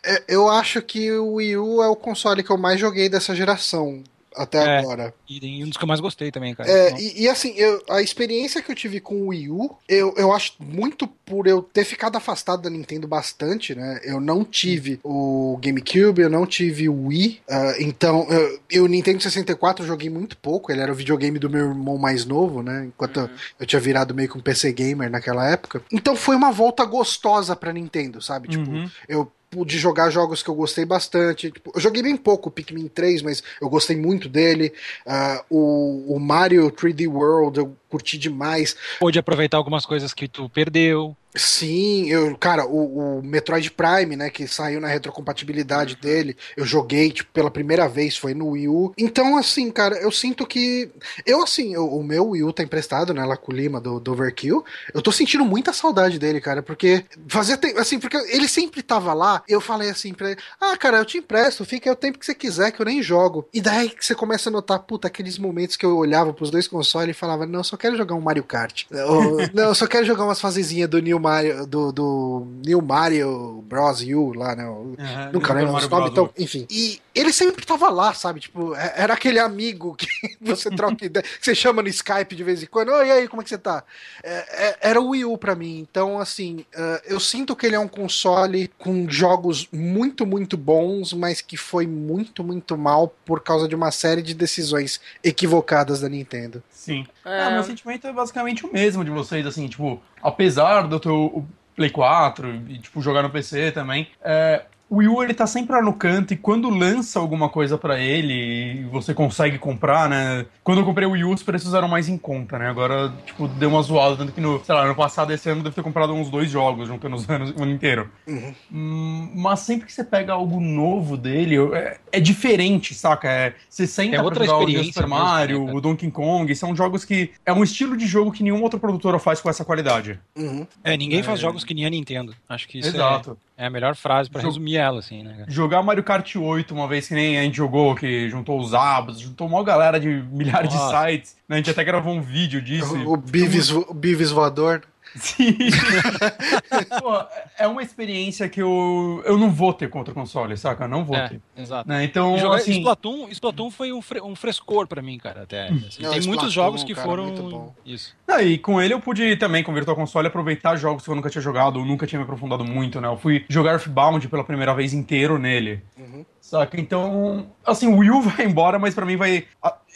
é- 0.04 0.24
eu 0.28 0.48
acho 0.50 0.82
que 0.82 1.12
o 1.12 1.34
Wii 1.36 1.58
U 1.58 1.82
é 1.84 1.88
o 1.88 1.96
console 1.96 2.44
que 2.44 2.50
eu 2.52 2.58
mais 2.58 2.80
joguei 2.80 3.10
dessa 3.10 3.36
geração. 3.36 4.04
Até 4.38 4.58
É. 4.60 4.78
agora. 4.80 5.14
E 5.28 5.64
um 5.64 5.68
dos 5.68 5.78
que 5.78 5.84
eu 5.84 5.88
mais 5.88 6.00
gostei 6.00 6.32
também, 6.32 6.54
cara. 6.56 6.70
É, 6.70 6.88
Então, 6.88 7.00
e, 7.00 7.24
e 7.24 7.28
assim, 7.30 7.54
eu- 7.58 7.84
a 7.90 8.02
experiência 8.02 8.62
que 8.62 8.72
eu 8.72 8.76
tive 8.76 9.00
com 9.00 9.16
o 9.16 9.28
Wii 9.28 9.50
U, 9.50 9.76
eu, 9.88 10.14
eu 10.18 10.32
acho 10.32 10.54
muito 10.60 11.08
por 11.08 11.48
eu 11.48 11.62
ter 11.62 11.84
ficado 11.84 12.16
afastado 12.16 12.62
da 12.62 12.70
Nintendo 12.70 13.08
bastante, 13.08 13.76
né? 13.76 14.00
Eu 14.04 14.20
não 14.22 14.44
tive 14.46 15.00
o 15.04 15.58
GameCube, 15.62 16.22
eu 16.22 16.30
não 16.30 16.46
tive 16.46 16.88
o 16.88 17.08
Wii, 17.08 17.42
ah, 17.50 17.74
então 17.80 18.26
eu, 18.30 18.60
eu 18.70 18.84
o 18.86 18.88
Nintendo 18.88 19.22
64 19.22 19.84
eu 19.84 19.88
joguei 19.88 20.10
muito 20.10 20.38
pouco, 20.38 20.72
ele 20.72 20.82
era 20.82 20.92
o 20.92 20.96
videogame 20.96 21.38
do 21.40 21.50
meu 21.50 21.68
irmão 21.68 21.98
mais 21.98 22.26
novo, 22.26 22.62
né? 22.64 22.86
Enquanto 22.88 23.20
eu, 23.22 23.30
eu 23.60 23.66
tinha 23.66 23.80
virado 23.80 24.14
meio 24.16 24.30
que 24.30 24.38
um 24.38 24.42
PC 24.42 24.72
gamer 24.72 25.10
naquela 25.10 25.50
época. 25.50 25.82
Então 25.92 26.16
foi 26.16 26.36
uma 26.36 26.52
volta 26.52 26.86
gostosa 26.86 27.56
pra 27.56 27.74
Nintendo, 27.74 28.22
sabe? 28.22 28.48
Tipo, 28.48 28.70
Uhum. 28.70 28.90
eu 29.10 29.32
pude 29.50 29.78
jogar 29.78 30.10
jogos 30.10 30.44
que 30.44 30.50
eu 30.50 30.56
gostei 30.56 30.86
bastante. 30.86 31.52
Tipo, 31.52 31.72
eu 31.74 31.80
joguei 31.80 32.04
bem 32.04 32.18
pouco 32.18 32.50
o 32.50 32.52
Pikmin 32.52 32.88
3, 32.88 33.22
mas 33.22 33.44
eu 33.62 33.70
gostei 33.70 33.96
muito 33.96 34.28
dele. 34.28 34.74
Ah, 35.06 35.44
o, 35.50 36.16
o 36.16 36.20
Mario 36.20 36.70
3D 36.72 37.08
World 37.08 37.60
eu 37.60 37.76
curti 37.90 38.18
demais. 38.18 38.76
Pôde 39.00 39.20
aproveitar 39.20 39.58
algumas 39.58 39.86
coisas 39.86 40.14
que 40.14 40.28
tu 40.28 40.50
perdeu. 40.50 41.16
Sim, 41.36 42.10
eu, 42.10 42.36
cara, 42.36 42.66
o, 42.66 43.20
o 43.20 43.24
Metroid 43.24 43.70
Prime, 43.70 44.16
né, 44.16 44.30
que 44.30 44.48
saiu 44.48 44.82
na 44.82 44.88
retrocompatibilidade 44.88 45.94
Uhum. 45.94 46.00
dele, 46.02 46.38
eu 46.56 46.66
joguei, 46.66 47.12
tipo, 47.12 47.32
pela 47.32 47.52
primeira 47.52 47.88
vez, 47.88 48.18
foi 48.18 48.34
no 48.34 48.50
Wii 48.50 48.68
U. 48.68 48.94
Então, 48.98 49.38
assim, 49.38 49.70
cara, 49.70 49.96
eu 49.98 50.12
sinto 50.12 50.48
que. 50.48 50.90
Eu, 51.26 51.44
assim, 51.44 51.76
eu- 51.76 51.86
o 51.94 52.04
meu 52.04 52.30
Wii 52.30 52.44
U 52.44 52.52
tá 52.54 52.64
emprestado, 52.64 53.14
né, 53.14 53.24
lá 53.24 53.38
com 53.38 53.52
o 53.52 53.56
Lima 53.56 53.80
do, 53.80 54.00
do 54.00 54.12
Overkill. 54.14 54.66
Eu 54.94 55.02
tô 55.02 55.12
sentindo 55.12 55.46
muita 55.46 55.74
saudade 55.74 56.18
dele, 56.18 56.42
cara, 56.42 56.64
porque 56.64 57.06
fazia 57.28 57.56
tempo, 57.58 57.80
assim, 57.80 58.00
porque 58.00 58.18
ele 58.18 58.48
sempre 58.48 58.82
tava 58.82 59.14
lá, 59.14 59.44
eu 59.48 59.62
falei 59.62 59.90
assim 59.92 60.14
pra 60.16 60.32
ele: 60.32 60.40
ah, 60.60 60.76
cara, 60.76 60.98
eu 60.98 61.06
te 61.06 61.20
empresto, 61.20 61.64
fica 61.66 61.88
aí 61.90 61.94
o 61.94 61.96
tempo 61.98 62.18
que 62.18 62.26
você 62.26 62.34
quiser, 62.34 62.72
que 62.72 62.82
eu 62.82 62.86
nem 62.86 63.04
jogo. 63.04 63.48
E 63.54 63.62
daí 63.62 63.90
que 63.90 64.04
você 64.04 64.16
começa 64.16 64.50
a 64.50 64.52
notar, 64.52 64.80
puta, 64.80 65.08
aqueles 65.08 65.38
momentos 65.38 65.76
que 65.78 65.86
eu 65.86 65.96
olhava 65.98 66.34
pros 66.34 66.50
dois 66.50 66.68
consoles 66.68 67.16
e 67.16 67.20
falava: 67.20 67.46
não, 67.46 67.60
eu 67.60 67.64
só 67.78 67.80
quero 67.80 67.96
jogar 67.96 68.16
um 68.16 68.22
Mario 68.22 68.44
Kart. 68.44 68.86
Ou, 68.92 69.38
não, 69.54 69.66
eu 69.66 69.76
só 69.76 69.86
quero 69.86 70.06
jogar 70.06 70.24
umas 70.26 70.42
fasezinhas 70.42 70.90
do 70.90 71.00
New 71.00 71.20
Mario, 71.20 71.66
do, 71.68 71.92
do 71.92 72.48
New 72.66 72.82
Mario 72.82 73.64
Bros. 73.68 74.02
U 74.02 74.34
lá, 74.34 74.56
né? 74.56 74.66
Uhum. 74.68 74.96
Nunca 75.34 75.54
lembro 75.54 75.76
os 75.76 75.88
nomes, 75.88 76.12
então, 76.12 76.30
enfim. 76.38 76.66
E 76.70 77.00
ele 77.14 77.32
sempre 77.32 77.66
tava 77.66 77.90
lá, 77.90 78.14
sabe? 78.14 78.40
Tipo, 78.40 78.76
é- 78.76 78.94
era 78.98 79.14
aquele 79.14 79.40
amigo 79.40 79.96
que 79.96 80.08
você 80.42 80.70
troca 80.72 81.06
ideia, 81.06 81.24
que 81.24 81.46
você 81.46 81.54
chama 81.54 81.82
no 81.82 81.88
Skype 81.88 82.36
de 82.36 82.44
vez 82.44 82.64
em 82.64 82.66
quando. 82.66 82.90
Oi, 82.90 83.08
e 83.08 83.12
aí, 83.12 83.28
como 83.28 83.42
é 83.42 83.44
que 83.44 83.50
você 83.50 83.58
tá? 83.58 83.84
É- 84.24 84.68
é- 84.70 84.78
era 84.82 85.00
o 85.02 85.10
Wii 85.10 85.26
U 85.26 85.38
pra 85.38 85.56
mim. 85.56 85.80
Então, 85.90 86.20
assim, 86.20 86.66
eu 87.06 87.20
sinto 87.20 87.56
que 87.56 87.66
ele 87.66 87.76
é 87.76 87.80
um 87.80 87.88
console 87.88 88.70
com 88.80 89.08
jogos 89.10 89.68
muito, 89.72 90.26
muito 90.26 90.58
bons, 90.58 91.14
mas 91.14 91.42
que 91.42 91.58
foi 91.58 91.86
muito, 91.86 92.44
muito 92.44 92.78
mal 92.78 93.14
por 93.26 93.42
causa 93.42 93.68
de 93.68 93.76
uma 93.76 93.92
série 93.92 94.22
de 94.22 94.34
decisões 94.34 95.00
equivocadas 95.24 96.02
da 96.02 96.10
Nintendo. 96.10 96.64
Sim. 96.72 97.06
É. 97.28 97.44
Ah, 97.44 97.52
meu 97.52 97.64
sentimento 97.64 98.08
é 98.08 98.14
basicamente 98.14 98.66
o 98.66 98.72
mesmo 98.72 99.04
de 99.04 99.12
vocês, 99.12 99.46
assim, 99.46 99.68
tipo, 99.68 100.02
apesar 100.24 100.88
do 100.88 100.98
teu 100.98 101.46
Play 101.76 101.90
4 101.90 102.56
e, 102.70 102.80
tipo, 102.80 103.02
jogar 103.02 103.22
no 103.22 103.30
PC 103.30 103.72
também, 103.72 104.08
é, 104.24 104.64
o 104.90 104.98
Wii 104.98 105.08
U, 105.08 105.24
ele 105.24 105.34
tá 105.34 105.46
sempre 105.46 105.76
lá 105.76 105.82
no 105.82 105.94
canto 105.94 106.34
e 106.34 106.38
quando 106.38 106.70
lança 106.70 107.20
alguma 107.20 107.50
coisa 107.50 107.78
pra 107.78 108.00
ele 108.00 108.34
e 108.82 108.84
você 108.86 109.14
consegue 109.14 109.58
comprar, 109.58 110.10
né? 110.10 110.46
Quando 110.64 110.80
eu 110.80 110.86
comprei 110.86 111.08
o 111.08 111.12
Wii 111.12 111.24
U, 111.26 111.34
os 111.34 111.44
preços 111.44 111.74
eram 111.74 111.88
mais 111.88 112.08
em 112.08 112.18
conta, 112.18 112.58
né? 112.58 112.70
Agora, 112.70 113.14
tipo, 113.26 113.48
deu 113.48 113.70
uma 113.70 113.82
zoada, 113.82 114.16
tanto 114.16 114.32
que 114.32 114.40
no, 114.42 114.64
sei 114.64 114.74
lá, 114.74 114.88
no 114.88 114.96
passado, 114.96 115.34
esse 115.34 115.50
ano, 115.50 115.60
eu 115.60 115.64
devo 115.66 115.76
ter 115.76 115.84
comprado 115.84 116.14
uns 116.14 116.30
dois 116.30 116.50
jogos, 116.50 116.88
juntando 116.88 117.16
os 117.16 117.28
anos, 117.30 117.52
o 117.58 117.64
ano 117.64 117.72
inteiro. 117.72 118.10
Uhum. 118.28 118.54
Hum, 118.72 119.32
mas 119.36 119.60
sempre 119.60 119.86
que 119.86 119.94
você 119.94 120.04
pega 120.04 120.34
algo 120.34 120.60
novo 120.60 121.18
dele, 121.18 121.58
é, 121.74 121.98
é 122.12 122.20
diferente, 122.20 122.94
saca? 122.94 123.30
É, 123.30 123.54
você 123.70 123.86
senta 123.86 124.16
É 124.16 124.18
pra 124.20 124.24
outra 124.26 124.46
jogar 124.46 124.58
o 124.58 124.60
New 124.62 124.70
experiência 124.70 125.02
Super 125.02 125.10
mesmo, 125.10 125.26
Mario, 125.26 125.66
né, 125.66 125.74
o 125.74 125.82
Donkey 125.82 126.12
Kong, 126.12 126.56
são 126.56 126.76
jogos 126.76 127.04
que... 127.04 127.32
É 127.46 127.52
um 127.52 127.64
estilo 127.64 127.98
de 127.98 128.08
jogo 128.08 128.32
que 128.32 128.42
nenhuma 128.44 128.64
outra 128.64 128.80
produtora 128.80 129.20
faz 129.20 129.42
com 129.42 129.50
essa 129.50 129.66
qualidade. 129.66 130.20
Uhum. 130.36 130.66
É, 130.84 130.96
ninguém 130.96 131.22
faz 131.24 131.40
É. 131.40 131.42
jogos 131.42 131.64
que 131.64 131.74
nem 131.74 131.86
a 131.86 131.90
Nintendo. 131.90 132.34
Acho 132.48 132.68
que 132.68 132.80
isso 132.80 132.90
é, 132.90 132.92
Exato. 132.92 133.38
É 133.58 133.66
a 133.66 133.70
melhor 133.70 133.96
frase 133.96 134.30
pra 134.30 134.40
Jogo- 134.40 134.54
resumir 134.54 134.78
ela, 134.78 135.00
assim, 135.00 135.24
né, 135.24 135.34
cara? 135.40 135.52
Jogar 135.52 135.82
Mario 135.82 136.04
Kart 136.04 136.36
8 136.36 136.74
uma 136.74 136.88
vez 136.88 137.08
que 137.08 137.14
nem 137.16 137.40
a 137.40 137.42
gente 137.44 137.58
jogou, 137.58 137.96
que 137.96 138.30
juntou 138.30 138.60
os 138.60 138.74
abos, 138.74 139.20
juntou 139.20 139.48
uma 139.48 139.64
galera 139.64 140.00
de 140.00 140.08
milhares 140.32 140.74
Nossa. 140.74 141.06
de 141.08 141.12
sites, 141.12 141.36
né? 141.50 141.56
A 141.56 141.58
gente 141.58 141.72
até 141.72 141.84
gravou 141.84 142.14
um 142.14 142.22
vídeo 142.22 142.62
disso. 142.62 142.96
e- 142.96 143.04
O, 143.06 143.14
o 143.14 143.18
Beavis, 143.18 143.72
o 143.72 143.94
Beavis 143.94 144.30
voador. 144.32 144.84
Sim. 145.16 145.58
Pô, 147.02 147.24
é 147.58 147.68
uma 147.68 147.82
experiência 147.82 148.48
que 148.50 148.62
eu, 148.62 149.22
eu 149.26 149.38
não 149.38 149.50
vou 149.50 149.74
ter 149.74 149.90
contra 149.90 150.12
o 150.12 150.16
console, 150.16 150.56
saca? 150.58 150.88
Não 150.88 151.04
vou 151.04 151.16
É, 151.16 151.30
ter. 151.30 151.42
exato. 151.58 151.88
Né? 151.90 152.04
Então, 152.04 152.38
Jogar 152.38 152.58
assim... 152.58 152.74
Splatoon, 152.74 153.28
Splatoon 153.30 153.72
foi 153.72 153.92
um, 153.92 154.02
fre- 154.02 154.22
um 154.22 154.36
frescor 154.36 154.88
pra 154.88 155.02
mim, 155.02 155.18
cara, 155.18 155.44
até. 155.44 155.68
assim. 155.68 155.74
Não, 155.74 155.86
tem 156.12 156.20
Splatoon, 156.20 156.28
muitos 156.28 156.54
jogos 156.54 156.84
que 156.84 156.94
cara, 156.94 157.08
foram. 157.08 157.26
muito 157.26 157.44
bom. 157.44 157.74
Isso. 157.86 158.16
Ah, 158.28 158.42
e 158.44 158.58
com 158.58 158.82
ele 158.82 158.94
eu 158.94 159.00
pude 159.00 159.36
também, 159.38 159.64
com 159.64 159.72
o 159.72 159.76
Virtual 159.76 159.96
Console, 159.96 160.28
aproveitar 160.28 160.76
jogos 160.76 161.04
que 161.04 161.10
eu 161.10 161.16
nunca 161.16 161.30
tinha 161.30 161.42
jogado, 161.42 161.78
ou 161.80 161.86
nunca 161.86 162.06
tinha 162.06 162.20
me 162.20 162.24
aprofundado 162.24 162.64
muito, 162.66 163.00
né? 163.02 163.08
Eu 163.08 163.18
fui 163.18 163.46
jogar 163.50 163.72
Earthbound 163.74 164.28
pela 164.28 164.44
primeira 164.44 164.74
vez 164.74 164.94
inteiro 164.94 165.38
nele. 165.40 165.82
Uhum. 165.98 166.07
Saca? 166.40 166.80
Então, 166.80 167.52
assim, 167.66 167.88
o 167.88 167.98
Wii 167.98 168.12
U 168.12 168.22
vai 168.24 168.46
embora, 168.46 168.80
mas 168.80 168.96
pra 168.96 169.06
mim 169.06 169.18
vai. 169.18 169.46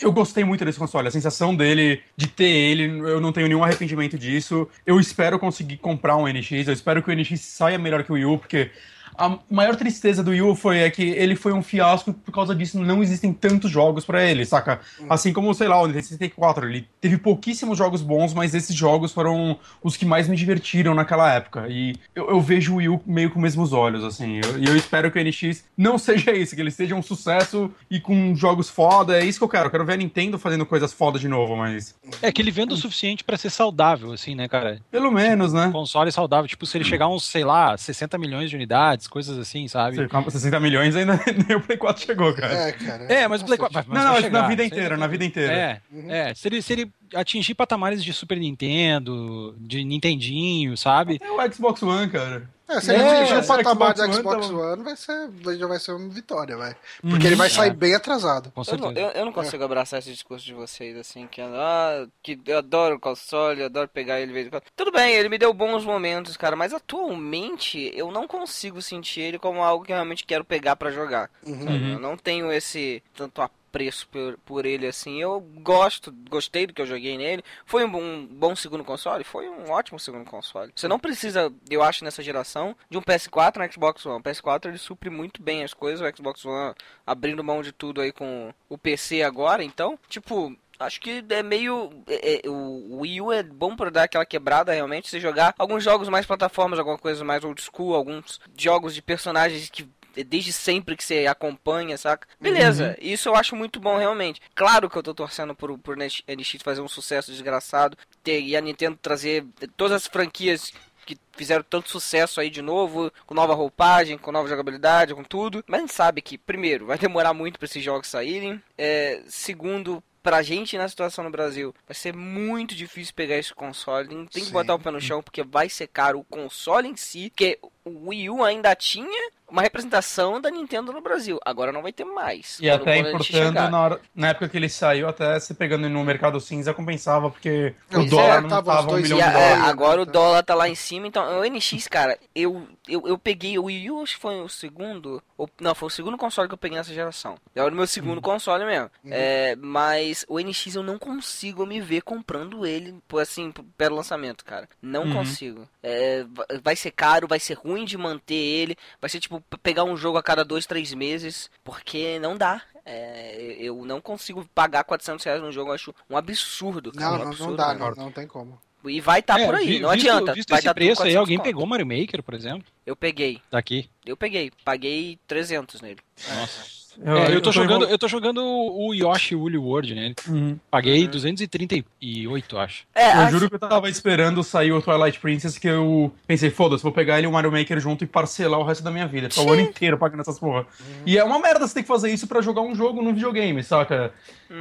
Eu 0.01 0.12
gostei 0.12 0.44
muito 0.44 0.66
desse 0.66 0.80
console. 0.80 1.08
A 1.08 1.12
sensação 1.12 1.56
dele, 1.56 2.01
de 2.16 2.28
ter 2.28 2.50
ele, 2.50 2.84
eu 3.10 3.22
não 3.22 3.32
tenho 3.32 3.48
nenhum 3.48 3.63
arrependimento 3.63 4.18
disso. 4.18 4.68
Eu 4.86 5.00
espero 5.00 5.40
conseguir 5.40 5.78
comprar 5.78 6.18
um 6.18 6.28
NX, 6.28 6.68
eu 6.68 6.74
espero 6.74 7.01
que 7.01 7.10
o 7.10 7.16
NX 7.16 7.40
saia 7.40 7.78
melhor 7.78 8.04
que 8.04 8.12
o 8.12 8.16
Wii 8.16 8.25
U, 8.25 8.38
porque. 8.38 8.72
A 9.18 9.38
maior 9.50 9.75
tristeza 9.75 10.24
do 10.24 10.32
Wii 10.32 10.41
U 10.41 10.56
foi 10.56 10.80
é 10.80 10.89
que 10.89 11.03
ele 11.03 11.36
foi 11.36 11.53
um 11.53 11.62
fiasco 11.62 12.13
por 12.13 12.32
causa 12.32 12.56
disso 12.56 12.80
não 12.80 13.01
existem 13.03 13.32
tantos 13.34 13.70
jogos 13.70 14.06
pra 14.06 14.24
ele, 14.24 14.46
saca? 14.46 14.80
Assim 15.10 15.32
como, 15.34 15.53
sei 15.53 15.68
lá, 15.68 15.80
o 15.82 15.88
Nintendo 15.88 16.06
64, 16.06 16.68
ele 16.70 16.88
teve 17.00 17.18
pouquíssimos 17.18 17.77
jogos 17.77 18.01
bons, 18.01 18.34
mas 18.34 18.53
esses 18.56 18.75
jogos 18.75 19.12
foram 19.12 19.58
os 19.84 19.96
que 19.98 20.06
mais 20.06 20.27
me 20.27 20.36
divertiram 20.36 20.94
naquela 20.96 21.32
época. 21.34 21.68
E 21.70 21.96
eu, 22.15 22.30
eu 22.30 22.41
vejo 22.41 22.74
o 22.74 22.77
Wii 22.77 23.00
meio 23.06 23.30
com 23.30 23.38
os 23.39 23.44
mesmos 23.44 23.74
olhos, 23.74 24.03
assim. 24.03 24.39
Eu- 24.44 24.60
E 24.60 24.65
eu, 24.68 24.75
espero 24.75 25.12
que 25.12 25.18
o 25.20 25.22
NX 25.24 25.63
não 25.77 25.98
seja 26.00 26.32
isso, 26.32 26.56
que 26.56 26.62
ele 26.62 26.72
seja 26.72 26.96
um 26.96 27.01
sucesso 27.01 27.72
e 27.89 28.00
com 28.00 28.34
jogos 28.36 28.70
foda. 28.70 29.20
É 29.20 29.25
isso 29.25 29.39
que 29.39 29.44
eu 29.44 29.50
quero. 29.50 29.65
Eu 29.68 29.72
quero 29.72 29.86
ver 29.86 29.94
a 29.94 29.98
Nintendo 29.98 30.38
fazendo 30.39 30.65
coisas 30.65 30.91
foda 30.94 31.18
de 31.20 31.27
novo, 31.27 31.56
mas. 31.56 31.96
É 32.22 32.32
que 32.32 32.41
ele 32.41 32.51
venda 32.51 32.74
o 32.74 32.77
suficiente 32.77 33.24
pra 33.24 33.38
ser 33.38 33.50
saudável, 33.50 34.12
assim, 34.13 34.36
né, 34.36 34.48
cara? 34.48 34.80
Pelo 34.91 35.12
menos, 35.12 35.51
né? 35.53 35.70
Console 35.72 36.12
saudável, 36.12 36.48
tipo, 36.48 36.65
se 36.65 36.77
ele 36.77 36.84
chegar 36.86 37.06
a 37.06 37.10
uns, 37.10 37.24
sei 37.25 37.44
lá, 37.44 37.77
60 37.77 38.18
milhões 38.18 38.50
de 38.50 38.56
unidades, 38.56 39.08
coisas 39.12 39.38
assim, 39.38 39.68
sabe? 39.68 39.98
Você 39.98 40.08
compra 40.08 40.32
60 40.32 40.60
milhões 40.60 40.96
ainda 40.96 41.20
nem 41.48 41.56
o 41.58 41.62
Play 41.62 41.77
4 41.77 42.03
chegou, 42.03 42.34
cara. 42.34 42.53
É, 42.53 42.72
cara. 42.72 43.03
É, 43.03 43.27
mas 43.27 43.41
o 43.41 43.46
Play 43.46 43.60
4. 43.60 43.84
mas 43.88 44.03
Não, 44.03 44.13
não, 44.13 44.22
chegar, 44.22 44.41
na 44.41 44.48
vida 44.48 44.63
inteira, 44.65 44.98
na 44.98 45.06
vida 45.08 45.25
inteira. 45.25 45.53
É, 45.53 45.82
Uhum. 45.91 46.10
é. 46.10 46.34
Se 46.34 46.48
ele, 46.48 46.62
se 46.62 46.74
ele 46.74 46.91
atingir 47.13 47.53
patamares 47.53 48.03
de 48.03 48.13
Super 48.13 48.39
Nintendo, 48.39 49.53
de 49.60 49.84
Nintendinho, 49.84 50.75
sabe? 50.77 51.20
É 51.22 51.30
o 51.30 51.53
Xbox 51.53 51.84
One, 51.84 52.10
cara. 52.10 52.50
É, 52.72 52.80
se 52.82 52.94
ele 52.94 53.04
É, 53.04 53.20
atingir 53.20 53.34
o 53.36 53.40
esse 53.40 53.48
patamar 53.48 53.96
Xbox 53.96 54.10
de 54.12 54.16
Xbox 54.22 54.50
One 54.50 54.56
One, 54.62 54.84
vai 54.84 54.96
ser, 54.96 55.28
vai- 55.30 55.58
já 55.58 55.68
vai 55.68 55.80
ser 55.80 55.92
uma 55.94 56.10
vitória, 56.10 56.56
vai. 56.58 56.75
Porque 57.01 57.28
ele 57.28 57.36
vai 57.36 57.48
Uhum. 57.50 57.54
sair 57.56 57.70
É. 57.70 57.74
bem 57.74 57.94
atrasado. 57.96 58.51
Com 58.51 58.62
Eu 58.62 58.66
certeza. 58.66 58.92
não, 58.92 59.01
eu, 59.01 59.10
eu 59.10 59.25
não 59.25 59.32
consigo 59.34 59.63
abraçar 59.63 60.00
esse 60.00 60.12
discurso 60.12 60.46
de 60.46 60.54
vocês, 60.54 60.96
assim, 60.98 61.28
que, 61.28 61.42
ah, 61.42 62.08
que 62.24 62.40
eu 62.46 62.58
adoro 62.58 62.96
o 62.96 63.00
console, 63.00 63.60
eu 63.62 63.66
adoro 63.66 63.88
pegar 63.88 64.20
ele 64.22 64.32
vez. 64.34 64.50
Tudo 64.75 64.92
bem, 64.92 65.13
ele 65.16 65.30
me 65.30 65.38
deu 65.38 65.54
bons 65.54 65.84
momentos, 65.84 66.38
cara, 66.38 66.56
mas 66.56 66.74
atualmente 66.74 67.92
eu 67.96 68.12
não 68.12 68.28
consigo 68.28 68.82
sentir 68.82 69.22
ele 69.22 69.40
como 69.40 69.63
algo 69.63 69.84
que 69.86 69.92
eu 69.92 69.96
realmente 69.96 70.25
quero 70.25 70.44
pegar 70.46 70.75
pra 70.75 70.92
jogar. 70.92 71.30
Uhum. 71.46 71.63
sabe? 71.66 71.92
Eu 71.94 72.00
não 72.00 72.16
tenho 72.18 72.51
esse 72.51 73.04
tanto 73.16 73.42
apreço 73.72 74.08
por, 74.10 74.38
por 74.46 74.66
ele 74.66 74.86
assim. 74.86 75.22
Eu 75.22 75.40
gosto, 75.40 76.12
gostei 76.30 76.68
do 76.68 76.74
que 76.74 76.82
eu 76.82 76.86
joguei 76.86 77.18
nele. 77.18 77.44
Foi 77.66 77.86
um 77.86 77.90
bom, 77.92 78.01
um 78.01 78.28
bom 78.28 78.56
segundo 78.56 78.84
console? 78.84 79.24
Foi 79.24 79.48
um 79.50 79.72
ótimo 79.72 79.98
segundo 79.98 80.25
console. 80.25 80.72
Você 80.75 80.88
não 80.88 81.00
precisa, 81.00 81.51
eu 81.70 81.82
acho, 81.82 82.04
nessa 82.04 82.22
geração, 82.22 82.75
de 82.90 82.98
um 82.98 83.01
PS4 83.01 83.58
no 83.66 83.72
Xbox 83.74 84.06
One. 84.06 84.20
O 84.20 84.24
PS4 84.24 84.68
ele 84.68 84.78
supre 84.78 85.10
muito 85.10 85.42
bem 85.42 85.63
as 85.63 85.74
coisas, 85.74 86.01
o 86.01 86.16
Xbox 86.18 86.46
One 86.46 86.75
abrindo 87.08 87.44
mão 87.44 87.62
de 87.62 87.72
tudo 87.72 88.01
aí 88.01 88.12
com 88.12 88.54
o 88.70 88.78
PC 88.78 89.24
agora, 89.24 89.63
então, 89.63 89.98
tipo. 90.10 90.56
Acho 90.80 91.00
que 91.00 91.24
é 91.30 91.44
meio. 91.44 91.92
é- 92.08 92.38
é- 92.44 92.50
o 92.50 93.01
Wii 93.01 93.22
U 93.22 93.32
é 93.32 93.44
bom 93.44 93.75
pra 93.75 93.92
dar 93.92 94.01
aquela 94.06 94.25
quebrada 94.25 94.74
realmente. 94.74 95.12
Você 95.12 95.20
jogar 95.20 95.54
alguns 95.56 95.84
jogos 95.84 96.10
mais 96.10 96.25
plataformas, 96.25 96.80
alguma 96.80 96.98
coisa 96.98 97.24
mais 97.24 97.44
old 97.44 97.62
school, 97.62 97.94
alguns 97.94 98.40
jogos 98.58 98.96
de 98.96 99.00
personagens 99.00 99.70
que 99.70 99.88
desde 100.15 100.51
sempre 100.51 100.96
que 100.96 101.03
você 101.03 101.25
acompanha, 101.27 101.98
saca? 101.98 102.27
Beleza, 102.39 102.98
isso 103.01 103.30
eu 103.30 103.36
acho 103.36 103.56
muito 103.56 103.80
bom 103.80 103.98
realmente. 103.98 104.41
Claro 104.53 104.89
que 104.89 104.98
eu 104.98 105.03
tô 105.03 105.13
torcendo 105.13 105.56
por, 105.56 105.77
por 105.77 105.96
NX 105.98 106.62
fazer 106.63 106.82
um 106.82 106.88
sucesso 106.88 107.32
desgraçado 107.32 107.98
ter, 108.24 108.41
e 108.41 108.56
a 108.56 108.62
Nintendo 108.62 108.98
trazer 109.01 109.46
todas 109.75 109.98
as 109.98 110.08
franquias 110.08 110.72
que 111.06 111.18
fizeram 111.34 111.63
tanto 111.68 111.89
sucesso 111.89 112.39
aí 112.39 112.50
de 112.50 112.62
novo, 112.62 113.12
com 113.25 113.34
nova 113.34 113.53
roupagem, 113.53 114.18
com 114.18 114.32
nova 114.32 114.48
jogabilidade, 114.48 115.15
com 115.15 115.24
tudo. 115.24 115.63
Mas 115.68 115.80
a 115.80 115.82
gente 115.82 115.94
sabe 115.94 116.22
que, 116.22 116.38
primeiro, 116.38 116.86
vai 116.86 116.98
demorar 116.98 117.34
muito 117.34 117.58
pra 117.58 117.65
esses 117.65 117.84
jogos 117.84 118.08
saírem. 118.08 118.62
É, 118.77 119.22
segundo, 119.27 120.03
pra 120.22 120.41
gente 120.41 120.77
na 120.77 120.88
situação 120.88 121.24
no 121.24 121.32
Brasil, 121.32 121.74
vai 121.88 121.96
ser 121.96 122.15
muito 122.15 122.75
difícil 122.75 123.13
pegar 123.15 123.38
esse 123.38 123.53
console. 123.53 124.08
Tem 124.08 124.25
que 124.27 124.41
Sim. 124.41 124.51
botar 124.51 124.75
o 124.75 124.80
pé 124.80 124.91
no 124.91 125.01
chão, 125.01 125.22
porque 125.22 125.44
vai 125.44 125.70
ser 125.70 125.88
caro 125.88 126.20
o 126.20 126.24
console 126.24 126.88
em 126.88 126.96
si, 126.96 127.30
porque 127.30 127.60
o 127.84 128.10
Wii 128.10 128.30
U 128.30 128.44
ainda 128.44 128.75
tinha 128.75 129.32
uma 129.51 129.62
representação 129.62 130.39
da 130.39 130.50
Nintendo 130.50 130.91
no 130.93 131.01
Brasil. 131.01 131.39
Agora 131.46 131.72
não 131.72 131.81
vai 131.81 131.91
ter 131.91 132.05
mais. 132.05 132.58
E 132.62 132.70
até 132.70 132.98
importando, 132.98 133.70
na, 133.70 133.79
hora- 133.81 134.01
na 134.15 134.29
época 134.29 134.48
que 134.50 134.58
ele 134.58 134.70
saiu, 134.70 135.08
até 135.08 135.39
se 135.39 135.53
pegando 135.53 135.89
no 135.89 136.03
mercado 136.03 136.39
cinza 136.39 136.74
compensava, 136.74 137.29
porque 137.29 137.75
Pois 137.89 138.08
o 138.08 138.10
dólar 138.10 138.38
é, 138.38 138.41
não 138.41 138.50
tava 138.50 138.72
tava 138.75 138.88
um 138.88 138.91
dois 138.91 139.03
milhão 139.03 139.17
E 139.20 139.22
de 139.22 139.27
a- 139.27 139.31
é, 139.31 139.50
dólares. 139.50 139.70
agora 139.72 140.01
o 140.01 140.05
dólar 140.05 140.43
tá 140.43 140.55
lá 140.55 140.70
em 140.70 140.75
cima, 140.75 141.08
então 141.08 141.39
o 141.39 141.43
NX, 141.46 141.88
cara, 141.88 142.17
eu, 142.34 142.67
eu, 142.88 143.08
eu 143.08 143.17
peguei 143.17 143.58
o 143.60 143.65
Wii 143.65 143.91
U, 143.91 144.01
acho 144.03 144.15
que 144.15 144.22
foi 144.22 144.39
o 144.41 144.48
segundo, 144.50 145.22
ou, 145.38 145.50
não, 145.60 145.75
foi 145.75 145.88
o 145.88 145.89
segundo 145.91 146.17
console 146.17 146.48
que 146.48 146.53
eu 146.53 146.58
peguei 146.58 146.77
nessa 146.77 146.93
geração. 146.93 147.36
É 147.53 147.63
o 147.63 147.72
meu 147.72 147.86
segundo 147.88 148.15
Uhum. 148.17 148.22
console 148.22 148.63
mesmo. 148.65 148.89
É, 149.05 149.55
mas 149.58 150.25
o 150.29 150.39
NX 150.39 150.75
eu 150.75 150.84
não 150.84 150.98
consigo 150.98 151.65
me 151.65 151.81
ver 151.81 152.01
comprando 152.01 152.65
ele, 152.65 152.96
por 153.08 153.22
assim, 153.22 153.51
pelo 153.77 153.96
lançamento, 153.98 154.46
cara. 154.46 154.70
Não 154.81 155.03
Uhum. 155.03 155.13
consigo. 155.13 155.67
É, 155.84 156.24
va- 156.29 156.46
vai 156.63 156.75
ser 156.75 156.91
caro, 156.91 157.27
vai 157.27 157.39
ser 157.39 157.55
ruim 157.55 157.84
de 157.86 157.98
manter 157.98 158.36
ele, 158.36 158.77
vai 159.00 159.10
ser 159.10 159.20
tipo 159.20 159.40
pegar 159.62 159.83
um 159.83 159.95
jogo 159.98 160.17
a 160.17 160.24
cada 160.24 160.43
dois, 160.45 160.65
três 160.65 160.93
meses, 160.93 161.50
porque 161.63 162.19
não 162.19 162.38
dá. 162.38 162.62
É, 162.86 163.55
eu 163.60 163.86
não 163.86 164.01
consigo 164.01 164.43
pagar 164.55 164.83
400 164.83 165.24
reais 165.24 165.41
num 165.41 165.51
jogo, 165.51 165.69
eu 165.69 165.75
acho 165.75 165.93
um 166.10 166.17
absurdo, 166.17 166.91
cara. 166.91 167.12
Não, 167.12 167.15
um 167.15 167.19
não, 167.19 167.27
absurdo 167.29 167.50
não 167.51 167.57
dá, 167.57 167.74
não, 167.75 167.91
não 167.91 168.12
tem 168.12 168.25
como. 168.27 168.60
E 168.83 169.00
vai 169.00 169.19
estar 169.19 169.39
É, 169.39 169.45
por 169.45 169.53
aí, 169.53 169.67
vi- 169.67 169.79
não 169.79 169.91
visto- 169.91 170.10
adianta. 170.10 170.33
Visto 170.33 170.50
vai 170.50 170.57
esse 170.57 170.65
tá 170.65 170.74
preço 170.74 170.89
aí, 171.03 171.13
400 171.13 171.19
alguém 171.19 171.38
conto. 171.38 171.45
pegou 171.45 171.63
o 171.63 171.67
Mario 171.67 171.86
Maker, 171.86 172.24
por 172.24 172.33
exemplo? 172.33 172.65
Eu 172.83 172.95
peguei, 172.95 173.39
Tá 173.51 173.60
aqui. 173.60 173.88
eu 174.03 174.17
peguei. 174.17 174.51
Paguei 174.65 175.19
300 175.27 175.81
nele. 175.81 176.00
Nossa. 176.36 176.80
É, 177.03 177.33
eu, 177.36 177.41
tô 177.41 177.51
jogando, 177.51 177.86
eu 177.86 177.98
tô 177.98 178.07
jogando 178.07 178.43
o 178.43 178.93
Yoshi 178.93 179.36
Woolly 179.36 179.57
World 179.57 179.95
nele. 179.95 180.15
Uhum. 180.27 180.57
Paguei 180.69 181.05
Uhum. 181.05 181.12
238, 181.12 182.57
acho. 182.57 182.83
É, 182.93 183.07
Eu 183.15 183.19
acho- 183.21 183.31
juro 183.31 183.50
que 183.50 183.55
eu 183.55 183.60
tava 183.60 183.89
esperando 183.89 184.43
sair 184.43 184.71
o 184.71 184.81
Twilight 184.81 185.19
Princess, 185.19 185.57
que 185.57 185.67
eu 185.67 186.12
pensei, 186.27 186.50
foda-se, 186.50 186.83
vou 186.83 186.91
pegar 186.91 187.17
ele 187.17 187.27
e 187.27 187.29
o 187.29 187.31
Mario 187.31 187.51
Maker 187.51 187.79
junto 187.79 188.03
e 188.03 188.07
parcelar 188.07 188.60
o 188.60 188.63
resto 188.63 188.83
da 188.83 188.91
minha 188.91 189.07
vida. 189.07 189.29
Ficar 189.29 189.43
o 189.43 189.51
ano 189.53 189.62
inteiro 189.62 189.98
pagando 189.98 190.21
essas 190.21 190.39
porra. 190.39 190.65
E 191.05 191.17
é 191.17 191.24
uma 191.24 191.39
merda 191.39 191.67
você 191.67 191.75
ter 191.75 191.81
que 191.83 191.88
fazer 191.88 192.12
isso 192.12 192.27
pra 192.27 192.41
jogar 192.41 192.62
um 192.62 192.75
jogo 192.75 193.01
no 193.01 193.13
videogame, 193.13 193.63
saca? 193.63 194.13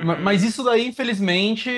Ma- 0.04 0.16
Mas 0.16 0.44
isso 0.44 0.62
daí, 0.62 0.86
infelizmente. 0.86 1.70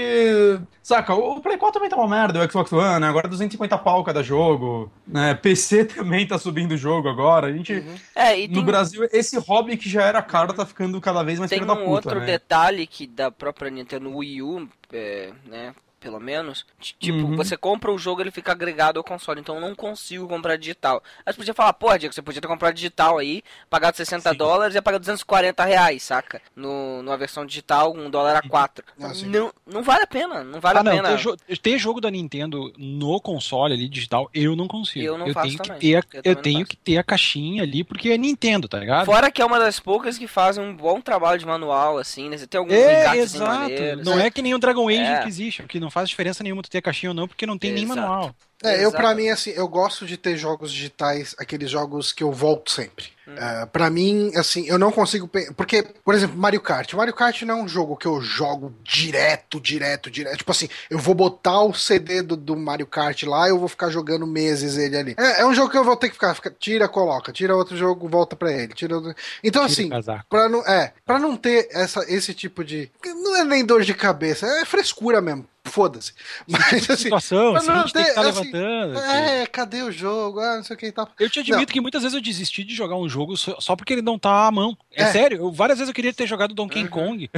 Saca, 0.82 1.14
o 1.14 1.40
Play 1.40 1.56
4 1.56 1.74
também 1.74 1.88
tá 1.88 1.96
uma 1.96 2.08
merda, 2.08 2.44
o 2.44 2.50
Xbox 2.50 2.72
One, 2.72 3.00
né? 3.00 3.08
agora 3.08 3.28
250 3.28 3.78
pau 3.78 4.02
cada 4.02 4.22
jogo. 4.22 4.90
Né? 5.06 5.32
PC 5.34 5.84
também 5.94 6.26
tá 6.26 6.36
subindo 6.38 6.72
o 6.72 6.76
jogo 6.76 7.08
agora. 7.08 7.46
A 7.46 7.52
gente. 7.52 7.84
é, 8.14 8.40
e 8.40 8.48
No 8.48 8.54
tem, 8.54 8.64
Brasil, 8.64 9.08
esse 9.12 9.38
hobby 9.38 9.76
que 9.76 9.88
já 9.88 10.02
era 10.02 10.20
caro 10.20 10.41
tá 10.48 10.66
ficando 10.66 11.00
cada 11.00 11.22
vez 11.22 11.38
mais 11.38 11.50
tem 11.50 11.62
um 11.62 11.66
puta, 11.66 11.90
outro 11.90 12.20
né? 12.20 12.26
detalhe 12.26 12.86
que 12.86 13.06
da 13.06 13.30
própria 13.30 13.70
Nintendo 13.70 14.14
Wii 14.16 14.42
U, 14.42 14.68
é, 14.92 15.32
né? 15.46 15.74
Pelo 16.02 16.18
menos, 16.20 16.66
tipo, 16.98 17.18
Uhum. 17.18 17.36
você 17.36 17.56
compra 17.56 17.92
o 17.92 17.96
jogo, 17.98 18.20
ele 18.20 18.30
fica 18.32 18.50
agregado 18.52 18.98
ao 18.98 19.04
console, 19.04 19.40
então 19.40 19.54
eu 19.54 19.60
não 19.60 19.74
consigo 19.74 20.26
comprar 20.26 20.56
digital. 20.56 21.00
Aí 21.24 21.32
você 21.32 21.36
podia 21.38 21.54
falar, 21.54 21.72
pô, 21.74 21.96
Diego, 21.96 22.12
você 22.12 22.20
podia 22.20 22.40
ter 22.42 22.48
comprado 22.48 22.74
digital 22.74 23.18
aí, 23.18 23.42
pagado 23.70 23.96
60 23.96 24.30
Sim. 24.30 24.36
dólares 24.36 24.74
e 24.74 24.78
ia 24.78 24.82
pagar 24.82 24.98
240 24.98 25.64
reais, 25.64 26.02
saca? 26.02 26.42
No, 26.56 27.02
numa 27.02 27.16
versão 27.16 27.46
digital, 27.46 27.94
um 27.94 28.10
dólar 28.10 28.36
a 28.36 28.42
4. 28.42 28.84
Ah, 29.00 29.14
sim. 29.14 29.26
não, 29.26 29.52
não 29.66 29.82
vale 29.82 30.02
a 30.02 30.06
pena, 30.06 30.42
não 30.42 30.60
vale 30.60 30.78
ah, 30.78 30.80
a 30.80 30.84
não, 30.84 30.92
pena. 30.92 31.08
ter, 31.10 31.18
jo- 31.18 31.36
ter 31.62 31.78
jogo 31.78 32.00
da 32.00 32.10
Nintendo 32.10 32.72
no 32.76 33.20
console 33.20 33.74
ali 33.74 33.88
digital, 33.88 34.28
eu 34.34 34.56
não 34.56 34.66
consigo. 34.66 35.04
Eu 35.06 35.16
não 35.16 35.32
faço 35.32 35.46
tenho 35.48 35.58
também. 35.62 35.78
que 35.78 35.86
ter 35.86 35.96
a, 35.96 36.02
Eu 36.24 36.32
eu 36.32 36.36
tenho 36.42 36.58
faço. 36.60 36.70
que 36.70 36.76
ter 36.78 36.98
a 36.98 37.04
caixinha 37.04 37.62
ali 37.62 37.84
porque 37.84 38.10
é 38.10 38.18
Nintendo, 38.18 38.66
tá 38.66 38.78
ligado? 38.80 39.06
Fora 39.06 39.30
que 39.30 39.40
é 39.40 39.44
uma 39.44 39.60
das 39.60 39.78
poucas 39.78 40.18
que 40.18 40.26
fazem 40.26 40.64
um 40.64 40.74
bom 40.74 41.00
trabalho 41.00 41.38
de 41.38 41.46
manual, 41.46 41.98
assim, 41.98 42.28
né? 42.28 42.36
Você 42.38 42.46
tem 42.46 42.58
alguns 42.58 42.74
É, 42.74 43.16
exato. 43.18 43.44
maneiros. 43.52 44.04
Não 44.04 44.18
é 44.18 44.30
que 44.30 44.42
nem 44.42 44.54
o 44.54 44.58
Dragon 44.58 44.88
Age 44.88 44.98
É. 44.98 45.20
Inquisition, 45.20 45.66
que 45.66 45.78
não 45.78 45.90
faz 45.92 46.08
diferença 46.08 46.42
nenhuma 46.42 46.62
tu 46.62 46.70
ter 46.70 46.78
a 46.78 46.82
caixinha 46.82 47.10
ou 47.10 47.14
não, 47.14 47.28
porque 47.28 47.46
não 47.46 47.58
tem 47.58 47.72
nem 47.72 47.84
Exato. 47.84 48.00
manual. 48.00 48.36
É, 48.62 48.84
eu 48.84 48.90
pra 48.90 49.04
Exato. 49.04 49.16
mim, 49.16 49.28
assim, 49.28 49.50
eu 49.50 49.68
gosto 49.68 50.06
de 50.06 50.16
ter 50.16 50.36
jogos 50.36 50.72
digitais, 50.72 51.34
aqueles 51.38 51.70
jogos 51.70 52.12
que 52.12 52.22
eu 52.22 52.32
volto 52.32 52.70
sempre. 52.70 53.10
É, 53.36 53.66
pra 53.66 53.88
mim, 53.88 54.32
assim, 54.36 54.66
eu 54.66 54.78
não 54.78 54.90
consigo. 54.90 55.30
Porque, 55.56 55.82
por 56.04 56.12
exemplo, 56.12 56.36
Mario 56.36 56.60
Kart. 56.60 56.92
Mario 56.94 57.14
Kart 57.14 57.42
não 57.42 57.60
é 57.60 57.62
um 57.62 57.68
jogo 57.68 57.96
que 57.96 58.06
eu 58.06 58.20
jogo 58.20 58.74
direto, 58.82 59.60
direto, 59.60 60.10
direto. 60.10 60.38
Tipo 60.38 60.50
assim, 60.50 60.68
eu 60.90 60.98
vou 60.98 61.14
botar 61.14 61.62
o 61.62 61.72
CD 61.72 62.20
do, 62.20 62.36
do 62.36 62.56
Mario 62.56 62.86
Kart 62.86 63.22
lá 63.22 63.48
eu 63.48 63.58
vou 63.58 63.68
ficar 63.68 63.90
jogando 63.90 64.26
meses 64.26 64.76
ele 64.76 64.96
ali. 64.96 65.14
É, 65.16 65.42
é 65.42 65.46
um 65.46 65.54
jogo 65.54 65.70
que 65.70 65.78
eu 65.78 65.84
vou 65.84 65.96
ter 65.96 66.08
que 66.08 66.14
ficar, 66.14 66.34
fica- 66.34 66.54
tira, 66.58 66.88
coloca, 66.88 67.32
tira 67.32 67.54
outro 67.56 67.76
jogo, 67.76 68.08
volta 68.08 68.34
pra 68.34 68.52
ele. 68.52 68.74
Tira 68.74 68.96
outro... 68.96 69.14
Então, 69.42 69.66
Tira 69.68 69.98
assim. 69.98 70.22
Pra 70.28 70.48
não, 70.48 70.60
é, 70.66 70.92
pra 71.06 71.18
não 71.18 71.36
ter 71.36 71.68
essa, 71.70 72.04
esse 72.12 72.34
tipo 72.34 72.64
de. 72.64 72.90
Não 73.04 73.36
é 73.36 73.44
nem 73.44 73.64
dor 73.64 73.82
de 73.82 73.94
cabeça, 73.94 74.46
é 74.46 74.64
frescura 74.64 75.20
mesmo. 75.20 75.46
Foda-se. 75.64 76.12
Mas 76.48 76.90
assim. 76.90 77.04
situação, 77.04 77.54
assim, 77.54 77.66
não 77.68 77.82
gente 77.82 77.92
tem 77.92 78.04
que 78.04 78.10
ter, 78.12 78.18
estar 78.20 78.28
assim, 78.28 78.50
levantando. 78.58 78.98
assim. 78.98 79.16
É, 79.16 79.46
cadê 79.46 79.82
o 79.82 79.90
jogo? 79.92 80.40
Ah, 80.40 80.56
não 80.56 80.64
sei 80.64 80.74
o 80.76 80.78
que 80.78 80.86
e 80.86 80.92
tal. 80.92 81.08
Eu 81.18 81.30
te 81.30 81.40
admito 81.40 81.72
que 81.72 81.80
muitas 81.80 82.02
vezes 82.02 82.14
eu 82.14 82.20
desisti 82.22 82.64
de 82.64 82.74
jogar 82.74 82.96
um 82.96 83.08
jogo 83.08 83.36
só, 83.36 83.76
porque 83.76 83.92
ele 83.92 84.02
não 84.02 84.18
tá 84.18 84.46
à 84.46 84.50
mão. 84.50 84.76
É, 84.94 85.02
É. 85.04 85.06
sério, 85.12 85.38
eu- 85.38 85.52
várias 85.52 85.78
vezes 85.78 85.88
eu 85.88 85.94
queria 85.94 86.12
ter 86.12 86.26
jogado 86.26 86.54
Donkey 86.54 86.86
Kong 86.88 87.30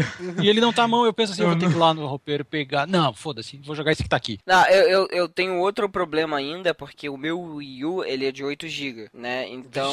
e 0.43 0.49
ele 0.49 0.61
não 0.61 0.73
tá 0.73 0.85
à 0.85 0.89
mão. 0.89 1.05
Eu 1.05 1.13
penso 1.13 1.33
assim, 1.33 1.43
eu 1.43 1.49
vou 1.51 1.59
ter 1.59 1.69
que 1.69 1.75
ir 1.75 1.79
lá 1.79 1.95
no 1.95 2.07
roupeiro 2.07 2.45
pegar. 2.45 2.87
Não, 2.87 3.13
foda-se, 3.15 3.57
vou 3.65 3.75
jogar 3.75 3.93
esse 3.93 4.03
que 4.03 4.09
tá 4.09 4.17
aqui. 4.17 4.39
Não, 4.47 4.67
eu, 4.69 4.89
eu, 4.89 5.09
eu 5.11 5.29
tenho 5.29 5.59
outro 5.59 5.89
problema 5.89 6.37
ainda, 6.37 6.75
porque 6.75 7.09
o 7.09 7.17
meu 7.17 7.41
Wii 7.41 7.85
U, 7.85 8.05
ele 8.05 8.27
é 8.27 8.33
de 8.33 8.45
8 8.45 8.67
GB, 8.69 9.09
né? 9.13 9.49
Então, 9.49 9.93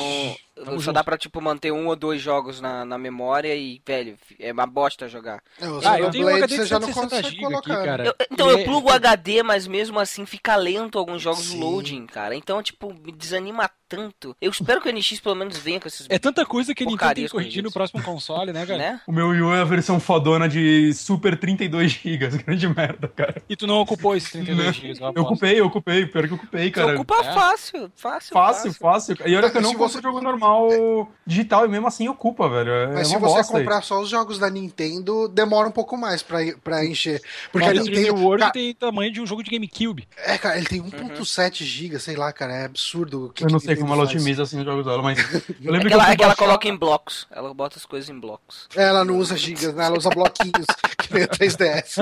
tamo 0.56 0.72
só 0.72 0.78
junto. 0.80 0.94
dá 0.94 1.04
pra, 1.04 1.18
tipo, 1.18 1.42
manter 1.42 1.72
um 1.72 1.88
ou 1.88 1.96
dois 1.96 2.22
jogos 2.22 2.60
na, 2.62 2.86
na 2.86 2.98
memória 2.98 3.56
e, 3.56 3.82
velho, 3.86 4.18
é 4.40 4.52
uma 4.52 4.66
bosta 4.66 5.08
jogar. 5.08 5.42
É, 5.60 5.68
o 5.68 5.80
Ah, 5.84 6.00
eu 6.00 6.12
tenho 6.12 6.26
um 6.28 6.30
HD 6.30 6.56
você 6.56 6.64
de 6.64 6.70
já 6.70 6.80
não 6.80 6.88
160 6.88 7.10
consegue 7.16 7.36
GB 7.36 7.46
aqui, 7.56 7.66
colocar. 7.68 7.86
cara. 7.86 8.06
Eu- 8.06 8.16
então, 8.32 8.48
Ele 8.50 8.56
eu 8.58 8.62
é- 8.62 8.64
plugo 8.66 8.90
o 8.90 8.92
HD, 8.92 9.44
mas 9.44 9.68
mesmo 9.68 10.00
assim 10.00 10.26
fica 10.26 10.56
lento 10.56 10.98
alguns 11.12 11.22
jogos 11.22 11.46
Sim. 11.46 11.60
loading, 11.60 12.06
cara. 12.06 12.36
Então, 12.36 12.62
tipo, 12.64 12.94
me 12.94 13.12
desanima 13.12 13.70
tanto. 13.96 14.36
Eu 14.42 14.50
espero 14.50 14.80
que 14.82 14.88
o 14.90 14.94
NX 14.94 15.20
pelo 15.20 15.36
menos 15.36 15.58
venha 15.58 15.80
com 15.80 15.88
esses... 15.88 16.08
É 16.10 16.18
tanta 16.18 16.46
coisa 16.46 16.74
que 16.74 16.84
a 16.84 16.86
Nintendo 16.86 17.14
tem 17.14 17.26
que 17.26 17.30
corrigir 17.32 17.62
no 17.62 17.72
próximo 17.72 18.02
console, 18.02 18.54
né, 18.54 18.66
cara? 18.66 18.78
Né? 18.80 19.02
O 19.06 19.12
meu 19.12 19.28
Wii 19.30 19.42
U 19.42 19.54
é 19.54 19.60
a 19.62 19.66
versão 19.66 20.00
fodona 20.00 20.48
de 20.48 20.94
Super 20.94 21.38
32 21.38 21.92
GB, 21.92 22.28
grande 22.46 22.68
merda, 22.70 23.08
cara. 23.10 23.42
E 23.50 23.56
tu 23.58 23.68
não 23.68 23.76
ocupou 23.80 24.16
esses 24.16 24.32
32 24.32 24.76
GB, 24.76 25.00
eu 25.02 25.12
Eu 25.16 25.24
ocupei, 25.24 25.60
eu 25.60 25.66
ocupei, 25.66 26.06
pior 26.06 26.26
que 26.26 26.32
eu 26.34 26.38
ocupei, 26.38 26.64
Você 26.66 26.72
cara. 26.72 26.94
ocupa 26.96 27.16
É. 27.22 27.34
fácil, 27.34 27.92
fácil, 27.96 28.34
Fácil, 28.34 28.74
fácil. 28.74 29.18
E 29.26 29.36
olha 29.36 29.50
que 29.50 29.58
eu 29.58 29.62
Se 29.62 29.68
não 29.68 29.74
compro 29.76 29.90
você- 29.90 30.02
jogo 30.02 30.22
normal 30.22 30.70
digital 31.26 31.66
e 31.66 31.70
mesmo 31.70 31.88
assim 31.88 32.08
ocupa, 32.08 32.48
velho. 32.50 32.72
É 32.72 32.88
Mas 32.94 33.08
se 33.10 33.14
uma 33.16 33.20
você 33.28 33.36
bosta 33.38 33.58
comprar 33.58 33.82
só 33.82 34.00
os 34.02 34.10
jogos 34.10 34.40
da 34.40 34.50
Nintendo, 34.50 35.28
demora 35.28 35.68
um 35.68 35.72
pouco 35.72 35.98
mais 35.98 36.24
pra, 36.24 36.40
pra 36.64 36.86
encher. 36.86 37.22
Porque 37.52 37.66
a 37.68 37.74
Mario 37.74 37.84
3D 37.84 37.98
Nintendo. 37.98 38.22
World 38.22 38.40
Cara, 38.42 38.54
tem 38.54 38.74
tamanho 38.74 39.12
de 39.12 39.20
um 39.22 39.26
jogo 39.26 39.44
de 39.44 39.52
GameCube. 39.52 40.08
é, 40.26 40.38
cara, 40.38 40.58
ele 40.58 40.66
tem 40.68 40.82
1.7 40.82 41.64
GB, 41.64 42.00
sei 42.00 42.16
lá, 42.16 42.32
cara, 42.32 42.54
é 42.54 42.66
absurdo. 42.66 43.26
o 43.26 43.30
que 43.30 43.44
Eu 43.44 43.50
não 43.50 43.60
que 43.60 43.66
sei 43.66 43.76
Nintendo 43.76 43.81
como 43.82 43.94
ela 43.94 44.06
faz. 44.06 44.16
otimiza 44.16 44.44
assim 44.44 44.60
os 44.60 44.66
jogos 44.66 44.86
dela, 44.86 45.02
mas. 45.02 45.18
Eu 45.62 45.70
É 45.70 45.72
lembro 45.72 45.88
que 45.88 45.94
ela, 45.94 46.04
eu 46.06 46.12
é 46.12 46.16
que 46.16 46.24
ela 46.24 46.30
baixar- 46.34 46.36
coloca 46.36 46.68
em 46.68 46.76
blocos. 46.78 47.28
Ela 47.32 47.54
bota 47.54 47.78
as 47.78 47.86
coisas 47.86 48.10
em 48.10 48.20
blocos. 48.20 48.68
Ela 48.76 49.04
não 49.06 49.18
usa 49.18 49.36
gigas, 49.38 49.74
né? 49.74 49.86
Ela 49.86 49.98
usa 49.98 50.10
bloquinhos, 50.10 50.66
que 50.98 51.14
nem 51.14 51.24
o 51.24 51.28
3DS. 51.28 51.98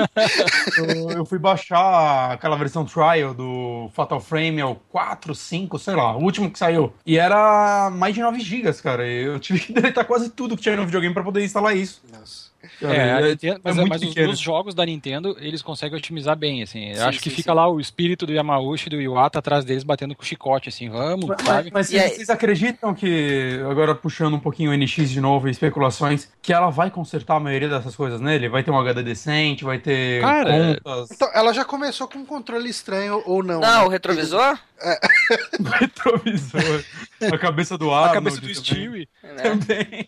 Eu, 0.78 1.12
eu 1.12 1.26
fui 1.26 1.40
baixar 1.40 2.32
aquela 2.32 2.56
versão 2.56 2.86
trial 2.86 3.34
do 3.34 3.90
Fatal 3.94 4.20
Frame, 4.20 4.60
é 4.60 4.66
o 4.66 4.76
4, 4.76 5.34
5, 5.36 5.80
sei 5.80 5.96
lá, 5.96 6.16
o 6.16 6.22
último 6.24 6.50
que 6.52 6.60
saiu. 6.60 6.94
E 7.06 7.18
era 7.18 7.90
mais 7.90 8.14
de 8.16 8.22
9 8.22 8.40
GB, 8.40 8.74
cara. 8.82 9.08
Eu 9.08 9.40
tive 9.40 9.60
que 9.60 9.74
deletar 9.74 10.06
quase 10.06 10.30
tudo 10.30 10.56
que 10.56 10.64
tinha 10.64 10.76
no 10.76 10.86
videogame 10.86 11.14
pra 11.14 11.24
poder 11.24 11.44
instalar 11.44 11.76
isso. 11.76 12.02
Nossa. 12.12 12.49
Cara, 12.80 12.94
É, 12.94 13.10
é- 13.10 13.30
Nintendo- 13.30 13.62
mas, 13.64 13.78
é 13.78 13.80
muito 13.82 13.90
mas 13.90 14.02
os, 14.04 14.34
os 14.34 14.40
jogos 14.40 14.76
da 14.76 14.86
Nintendo, 14.86 15.38
eles 15.40 15.62
conseguem 15.62 15.98
otimizar 15.98 16.36
bem, 16.36 16.62
assim. 16.62 16.90
Eu 16.90 16.96
Sim, 16.96 17.02
acho 17.04 17.20
que 17.20 17.30
sim, 17.30 17.36
fica 17.38 17.52
sim. 17.52 17.56
lá 17.56 17.68
o 17.70 17.80
espírito 17.80 18.26
do 18.26 18.34
Yamauchi 18.34 18.88
e 18.88 18.90
do 18.90 19.02
Iwata 19.02 19.40
atrás 19.40 19.64
deles 19.64 19.84
batendo 19.84 20.14
com 20.16 20.24
chicote, 20.24 20.70
assim, 20.70 20.90
vamos, 20.90 21.26
Mas, 21.26 21.42
sabe? 21.42 21.70
mas 21.74 21.88
vocês, 21.88 22.16
vocês 22.16 22.30
acreditam 22.30 22.94
que, 22.94 23.60
agora 23.70 23.96
puxando 23.96 24.34
um 24.34 24.40
pouquinho 24.40 24.72
o 24.72 24.74
NX 24.78 25.10
de 25.10 25.22
novo 25.22 25.48
e 25.48 25.52
especulações, 25.52 26.28
que 26.42 26.52
ela 26.54 26.70
vai 26.70 26.90
consertar 26.92 27.36
a 27.36 27.40
maioria 27.40 27.70
dessas 27.70 27.96
coisas 27.96 28.20
nele? 28.20 28.50
Vai 28.50 28.64
ter 28.64 28.72
um 28.72 28.80
HD 28.80 29.04
decente, 29.04 29.64
vai 29.64 29.80
ter 29.80 30.22
Cara, 30.22 30.80
contas, 30.84 31.12
Então, 31.12 31.30
ela 31.34 31.54
já 31.54 31.64
começou 31.64 32.08
com 32.08 32.20
um 32.20 32.26
controle 32.26 32.70
estranho 32.70 33.24
ou 33.26 33.42
não? 33.44 33.60
Não, 33.62 33.82
né? 33.82 33.86
o 33.86 33.90
retrovisor? 33.90 34.58
retrovisor, 35.80 36.84
a 37.22 37.38
cabeça 37.38 37.78
do 37.78 37.92
A 37.94 38.08
Arnold 38.08 38.14
cabeça 38.14 38.36
do 38.38 38.42
também. 38.42 38.56
Stewie. 38.56 39.10
Né? 39.24 39.44
Também. 39.44 40.08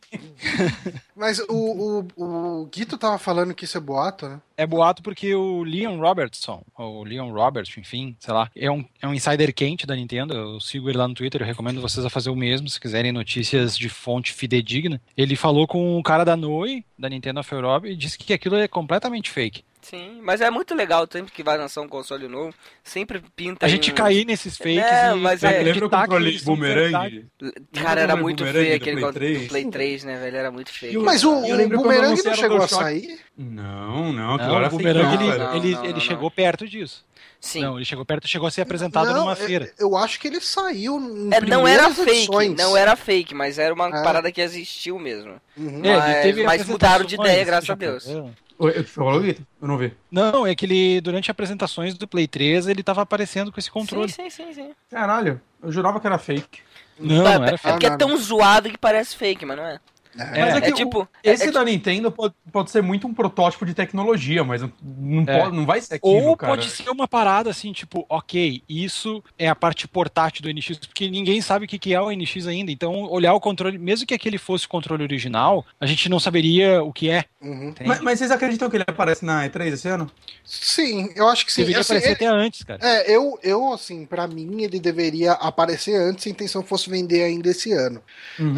Mas 1.15 1.39
o, 1.39 2.05
o, 2.17 2.61
o 2.61 2.65
Guito 2.65 2.97
tava 2.97 3.17
falando 3.17 3.53
que 3.53 3.65
isso 3.65 3.77
é 3.77 3.81
boato, 3.81 4.27
né? 4.27 4.39
É 4.61 4.67
boato 4.67 5.01
porque 5.01 5.33
o 5.33 5.63
Leon 5.63 5.97
Robertson, 5.99 6.61
ou 6.77 7.03
Leon 7.03 7.31
Roberts, 7.31 7.75
enfim, 7.77 8.15
sei 8.19 8.31
lá, 8.33 8.49
é 8.55 8.69
um, 8.69 8.85
é 9.01 9.07
um 9.07 9.13
insider 9.13 9.51
quente 9.53 9.87
da 9.87 9.95
Nintendo. 9.95 10.35
Eu 10.35 10.59
sigo 10.59 10.87
ele 10.87 10.97
lá 10.99 11.07
no 11.07 11.15
Twitter, 11.15 11.41
eu 11.41 11.47
recomendo 11.47 11.81
vocês 11.81 12.05
a 12.05 12.09
fazer 12.11 12.29
o 12.29 12.35
mesmo, 12.35 12.69
se 12.69 12.79
quiserem 12.79 13.11
notícias 13.11 13.75
de 13.75 13.89
fonte 13.89 14.31
fidedigna. 14.33 15.01
Ele 15.17 15.35
falou 15.35 15.65
com 15.67 15.97
o 15.97 16.03
cara 16.03 16.23
da 16.23 16.35
Noi, 16.37 16.83
da 16.97 17.09
Nintendo 17.09 17.39
of 17.39 17.51
Europe, 17.51 17.87
e 17.87 17.95
disse 17.95 18.19
que 18.19 18.33
aquilo 18.33 18.55
é 18.55 18.67
completamente 18.67 19.31
fake. 19.31 19.63
Sim, 19.81 20.19
mas 20.21 20.41
é 20.41 20.49
muito 20.51 20.75
legal 20.75 21.07
sempre 21.11 21.31
que 21.31 21.41
vai 21.41 21.57
lançar 21.57 21.81
um 21.81 21.87
console 21.87 22.27
novo, 22.27 22.53
sempre 22.83 23.19
pinta 23.35 23.65
A 23.65 23.69
gente 23.69 23.89
um- 23.91 23.95
cair 23.95 24.25
nesses 24.27 24.55
fakes 24.55 24.77
É, 24.77 25.11
e 25.11 25.15
mas 25.15 25.43
é- 25.43 25.63
Lembra 25.63 25.87
o 25.87 25.89
controle 25.89 26.25
verdade. 26.37 26.45
boomerang? 26.45 27.25
Cara, 27.73 28.01
era 28.01 28.15
muito 28.15 28.45
feio 28.45 28.69
do 28.69 28.75
aquele 28.75 28.97
Play 28.97 29.03
con- 29.07 29.11
3? 29.13 29.41
do 29.41 29.47
Play 29.47 29.65
3, 29.71 30.03
né, 30.03 30.19
velho? 30.19 30.37
Era 30.37 30.51
muito 30.51 30.71
feio. 30.71 31.01
Mas 31.01 31.23
o, 31.23 31.31
o 31.33 31.69
Boomerang 31.69 32.23
não 32.23 32.35
chegou 32.35 32.61
a 32.61 32.67
sair? 32.67 33.19
Não, 33.35 34.13
não, 34.13 34.37
agora 34.51 34.73
o 34.75 34.79
não, 34.79 34.89
ele. 34.89 35.03
Não, 35.03 35.13
ele, 35.55 35.71
não, 35.75 35.83
ele 35.85 35.93
não, 35.93 35.99
chegou 35.99 36.29
perto 36.31 36.67
disso. 36.67 37.05
Sim. 37.39 37.61
Não, 37.61 37.75
ele 37.77 37.85
chegou 37.85 38.05
perto, 38.05 38.27
chegou 38.27 38.47
a 38.47 38.51
ser 38.51 38.61
apresentado 38.61 39.07
Não, 39.07 39.21
numa 39.21 39.31
eu- 39.31 39.35
feira. 39.35 39.73
Eu, 39.79 39.97
acho 39.97 40.19
que 40.19 40.27
ele 40.27 40.39
saiu 40.39 40.99
em 40.99 41.33
É, 41.33 41.41
não 41.41 41.67
era 41.67 41.89
fake, 41.89 42.11
edições. 42.11 42.55
não 42.55 42.77
era 42.77 42.95
fake, 42.95 43.33
mas 43.33 43.57
era 43.57 43.73
uma 43.73 43.87
É. 43.87 44.03
parada 44.03 44.31
que 44.31 44.39
existiu 44.41 44.99
mesmo. 44.99 45.41
Uhum. 45.57 45.81
É, 45.83 45.87
ele 45.89 45.97
Mas- 45.97 46.21
teve 46.21 46.43
mas 46.43 46.65
mudaram 46.67 47.03
de 47.03 47.15
ideia, 47.15 47.43
graças 47.43 47.69
a 47.69 47.73
Deus. 47.75 48.05
Eu 48.05 48.83
falou? 48.83 49.25
Eu 49.25 49.35
não 49.67 49.75
vi. 49.75 49.91
Não, 50.11 50.45
é 50.45 50.53
que 50.53 50.67
ele, 50.67 51.01
durante 51.01 51.31
apresentações 51.31 51.95
do 51.95 52.07
Play 52.07 52.27
3, 52.27 52.67
ele 52.67 52.83
tava 52.83 53.01
aparecendo 53.01 53.51
com 53.51 53.59
esse 53.59 53.71
controle. 53.71 54.07
Sim, 54.11 54.29
sim, 54.29 54.45
sim, 54.47 54.53
sim. 54.53 54.71
Caralho, 54.91 55.41
eu 55.63 55.71
jurava 55.71 55.99
que 55.99 56.05
era 56.05 56.19
fake. 56.19 56.59
Não, 56.99 57.23
Tá, 57.23 57.39
não 57.39 57.45
era 57.47 57.55
é 57.55 57.57
fake. 57.57 57.73
porque 57.73 57.87
Ah, 57.87 57.93
é 57.93 57.97
tão 57.97 58.15
zoado 58.17 58.69
que 58.69 58.77
parece 58.77 59.15
fake, 59.15 59.43
mas 59.47 59.57
não 59.57 59.65
é. 59.65 59.79
É. 60.17 60.25
Mas 60.41 60.55
É, 60.55 60.57
é, 60.57 60.61
que 60.61 60.67
é 60.67 60.71
o- 60.71 60.75
tipo- 60.75 61.07
esse 61.23 61.43
é- 61.45 61.47
é 61.47 61.51
da 61.51 61.63
Nintendo 61.63 62.11
pode, 62.11 62.33
pode 62.51 62.69
ser 62.69 62.81
muito 62.83 63.07
um 63.07 63.13
protótipo 63.13 63.65
de 63.65 63.73
tecnologia, 63.73 64.43
mas 64.43 64.61
não, 64.61 64.71
não, 64.83 65.23
É. 65.25 65.39
pode, 65.39 65.55
não 65.55 65.65
vai 65.65 65.79
ser 65.79 65.95
aquilo, 65.95 66.13
Ou 66.29 66.35
cara. 66.37 66.51
pode 66.53 66.69
ser 66.69 66.89
uma 66.89 67.07
parada 67.07 67.49
assim, 67.49 67.71
tipo, 67.71 68.05
ok, 68.09 68.61
isso 68.67 69.23
é 69.39 69.47
a 69.47 69.55
parte 69.55 69.87
portátil 69.87 70.41
do 70.43 70.49
NX, 70.49 70.77
porque 70.79 71.09
ninguém 71.09 71.39
sabe 71.41 71.65
o 71.65 71.67
que 71.67 71.93
é 71.93 72.01
o 72.01 72.11
NX 72.11 72.45
ainda. 72.47 72.71
Então, 72.71 73.03
olhar 73.09 73.33
o 73.33 73.39
controle, 73.39 73.77
mesmo 73.77 74.05
que 74.05 74.13
aquele 74.13 74.37
fosse 74.37 74.65
o 74.65 74.69
controle 74.69 75.03
original, 75.03 75.65
a 75.79 75.85
gente 75.85 76.09
não 76.09 76.19
saberia 76.19 76.83
o 76.83 76.91
que 76.91 77.09
é. 77.09 77.23
Uhum. 77.41 77.73
Mas, 77.85 78.01
mas 78.01 78.19
vocês 78.19 78.31
acreditam 78.31 78.69
que 78.69 78.75
ele 78.77 78.83
aparece 78.85 79.23
na 79.25 79.45
E3 79.47 79.73
esse 79.73 79.87
ano? 79.87 80.11
Sim, 80.43 81.09
eu 81.15 81.27
acho 81.29 81.45
que 81.45 81.53
sim. 81.53 81.61
Deveria 81.61 81.81
Assim, 81.81 81.93
aparecer 81.93 82.09
é- 82.09 82.13
até 82.13 82.25
antes, 82.27 82.63
cara. 82.63 82.79
É, 82.83 83.15
eu, 83.15 83.39
eu, 83.41 83.71
assim, 83.73 84.05
pra 84.05 84.27
mim 84.27 84.61
ele 84.63 84.79
deveria 84.79 85.31
aparecer 85.33 85.95
antes 85.95 86.23
se 86.23 86.29
a 86.29 86.31
intenção 86.31 86.61
fosse 86.61 86.89
vender 86.89 87.23
ainda 87.23 87.49
esse 87.49 87.71
ano. 87.71 88.01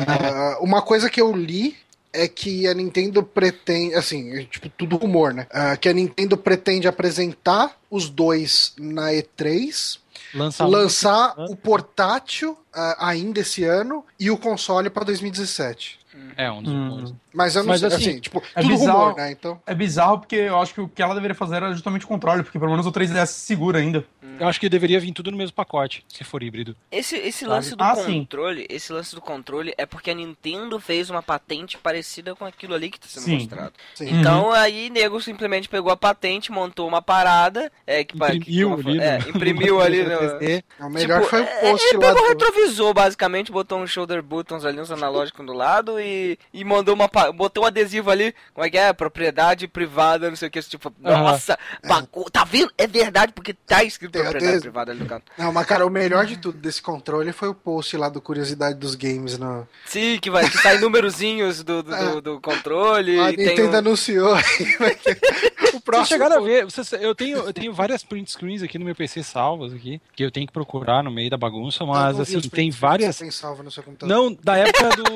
Ah, 0.08 0.58
uma 0.62 0.82
coisa 0.82 1.10
que 1.10 1.22
eu 1.22 1.34
li 1.44 1.76
é 2.14 2.28
que 2.28 2.68
a 2.68 2.74
Nintendo 2.74 3.24
pretende, 3.24 3.96
assim, 3.96 4.38
é, 4.38 4.44
tipo, 4.44 4.70
tudo 4.70 4.98
rumor, 4.98 5.34
né? 5.34 5.48
Ah, 5.52 5.76
que 5.76 5.90
a 5.90 5.94
Nintendo 5.94 6.38
pretende 6.38 6.88
apresentar 6.88 7.76
os 7.90 8.08
dois 8.08 8.74
na 8.78 9.12
E3, 9.12 9.98
Lançar 10.34 10.66
lançar 10.66 11.36
o 11.50 11.56
portátil 11.56 12.58
ah, 12.74 13.10
ainda 13.10 13.40
esse 13.40 13.64
ano 13.64 14.04
e 14.20 14.32
o 14.32 14.38
console 14.38 14.90
pra 14.90 15.04
2017. 15.04 16.00
É, 16.38 16.52
um 16.52 16.62
dos 16.62 16.74
Hum. 16.74 17.16
Mas 17.34 17.56
eu 17.56 17.64
não 17.64 17.70
Mas, 17.70 17.80
sei, 17.80 17.88
assim, 17.88 18.10
assim, 18.10 18.20
tipo, 18.20 18.42
é 18.56 18.62
tudo 18.62 18.72
bizarro. 18.72 19.00
rumor, 19.00 19.16
né? 19.18 19.32
Então. 19.32 19.60
É 19.66 19.74
bizarro 19.74 20.20
porque 20.20 20.36
eu 20.36 20.60
acho 20.60 20.74
que 20.74 20.82
o 20.82 20.88
que 20.88 21.02
ela 21.02 21.16
deveria 21.16 21.36
fazer 21.36 21.56
era 21.58 21.74
justamente 21.74 22.06
o 22.06 22.08
controle, 22.08 22.44
porque 22.44 22.60
pelo 22.60 22.72
menos 22.72 22.86
o 22.86 22.92
3DS 22.92 23.28
segura 23.28 23.80
ainda. 23.80 24.06
Eu 24.40 24.48
acho 24.48 24.60
que 24.60 24.70
deveria 24.70 25.00
vir 25.00 25.12
tudo 25.12 25.30
no 25.32 25.38
mesmo 25.38 25.54
pacote, 25.56 26.04
se 26.08 26.24
for 26.24 26.42
híbrido. 26.42 26.76
Esse, 26.92 27.16
esse 27.18 27.46
lance 27.46 27.76
do 27.76 27.84
Ah, 27.84 27.96
sim. 27.96 28.20
controle, 28.20 28.66
esse 28.70 28.92
lance 28.94 29.14
do 29.14 29.22
controle 29.22 29.74
é 29.78 29.86
porque 29.86 30.12
a 30.12 30.14
Nintendo 30.14 30.80
fez 30.80 31.10
uma 31.10 31.22
patente 31.22 31.78
parecida 31.78 32.34
com 32.36 32.46
aquilo 32.46 32.74
ali 32.74 32.90
que 32.90 33.00
tá 33.00 33.08
sendo 33.08 33.24
Sim. 33.24 33.36
mostrado. 33.40 33.74
Sim. 33.96 34.10
Então 34.20 34.52
aí 34.52 34.90
nego 34.90 35.20
simplesmente 35.22 35.68
pegou 35.68 35.92
a 35.92 35.98
patente, 35.98 36.52
montou 36.52 36.88
uma 36.88 37.02
parada, 37.02 37.72
é 37.86 38.04
que 38.04 38.16
Imprimiu 38.16 38.78
que- 38.78 38.90
ali, 38.90 39.00
é, 39.00 39.20
no- 39.20 39.30
imprimiu 39.30 39.82
ali 39.82 40.04
no, 40.04 40.10
3D. 40.40 40.64
O 40.80 40.90
melhor 40.90 41.18
Tipo, 41.20 41.30
foi 41.30 41.42
o 41.42 41.44
é, 41.46 41.72
post 41.72 41.88
ele 41.88 41.98
lá 41.98 42.08
pegou 42.08 42.22
o 42.22 42.26
do... 42.26 42.30
retrovisor, 42.30 42.94
basicamente, 42.94 43.52
botou 43.52 43.80
um 43.80 43.88
shoulder 43.88 44.22
buttons 44.24 44.66
ali, 44.66 44.80
uns 44.80 44.92
analógicos 44.92 45.46
do 45.46 45.54
lado 45.54 46.00
e, 46.00 46.38
e 46.54 46.64
mandou 46.64 46.96
uma, 46.96 47.10
botou 47.34 47.64
um 47.64 47.68
adesivo 47.68 48.10
ali, 48.10 48.34
como 48.54 48.66
é 48.66 48.70
que 48.70 48.78
é? 48.78 48.94
Propriedade 48.94 49.68
privada, 49.68 50.30
não 50.30 50.36
sei 50.38 50.48
o 50.48 50.52
que, 50.52 50.62
tipo, 50.62 50.94
Aham. 51.04 51.24
nossa, 51.24 51.60
bagu- 51.88 52.30
tá 52.32 52.44
vendo? 52.44 52.72
É 52.78 52.88
verdade, 52.88 53.34
porque 53.34 53.54
tá 53.54 53.84
escrito 53.84 54.13
propriedade 54.22 54.62
privada 54.62 54.92
ali 54.92 55.00
no 55.02 55.06
canto. 55.06 55.32
Não, 55.38 55.52
mas 55.52 55.66
cara, 55.66 55.86
o 55.86 55.90
melhor 55.90 56.26
de 56.26 56.38
tudo 56.38 56.58
desse 56.58 56.82
controle 56.82 57.32
foi 57.32 57.50
o 57.50 57.56
post 57.56 57.96
lá 57.98 58.10
do 58.10 58.22
Curiosidade 58.22 58.78
dos 58.78 58.96
Games 58.96 59.38
no... 59.38 59.68
Sim, 59.86 60.20
que 60.22 60.30
vai, 60.30 60.50
que 60.50 60.58
sai 60.58 60.78
númerozinhos 60.80 61.64
do, 61.64 61.82
do, 61.84 61.92
do, 61.92 62.22
do 62.22 62.42
controle, 62.42 63.20
A 63.20 63.32
e 63.32 63.36
tem 63.36 63.48
Nintendo 63.48 63.76
um- 63.76 63.80
anunciou 63.80 64.36
o 64.36 64.40
Vocês 64.40 65.82
próximo. 65.84 66.06
chegaram 66.08 66.38
a 66.38 66.40
ver, 66.42 66.66
vocês- 66.66 66.92
eu, 66.94 67.16
tenho, 67.16 67.38
eu 67.38 67.54
tenho 67.54 67.74
várias 67.74 68.04
print 68.04 68.32
screens 68.32 68.62
aqui 68.64 68.78
no 68.78 68.86
meu 68.86 68.96
PC 68.96 69.24
salvas 69.24 69.74
aqui, 69.74 70.02
que 70.16 70.24
eu 70.24 70.32
tenho 70.32 70.46
que 70.48 70.54
procurar 70.54 71.04
no 71.04 71.12
meio 71.12 71.30
da 71.30 71.38
bagunça, 71.38 71.86
mas 71.86 72.20
assim, 72.20 72.40
tem 72.42 72.70
várias. 72.72 73.16
Você 73.16 73.24
tem 73.24 73.32
salvo 73.32 73.64
no 73.64 73.72
seu 73.72 73.84
computador. 73.84 74.14
Não, 74.16 74.38
da 74.44 74.58
época 74.58 74.90
do, 74.96 75.04
do, 75.04 75.16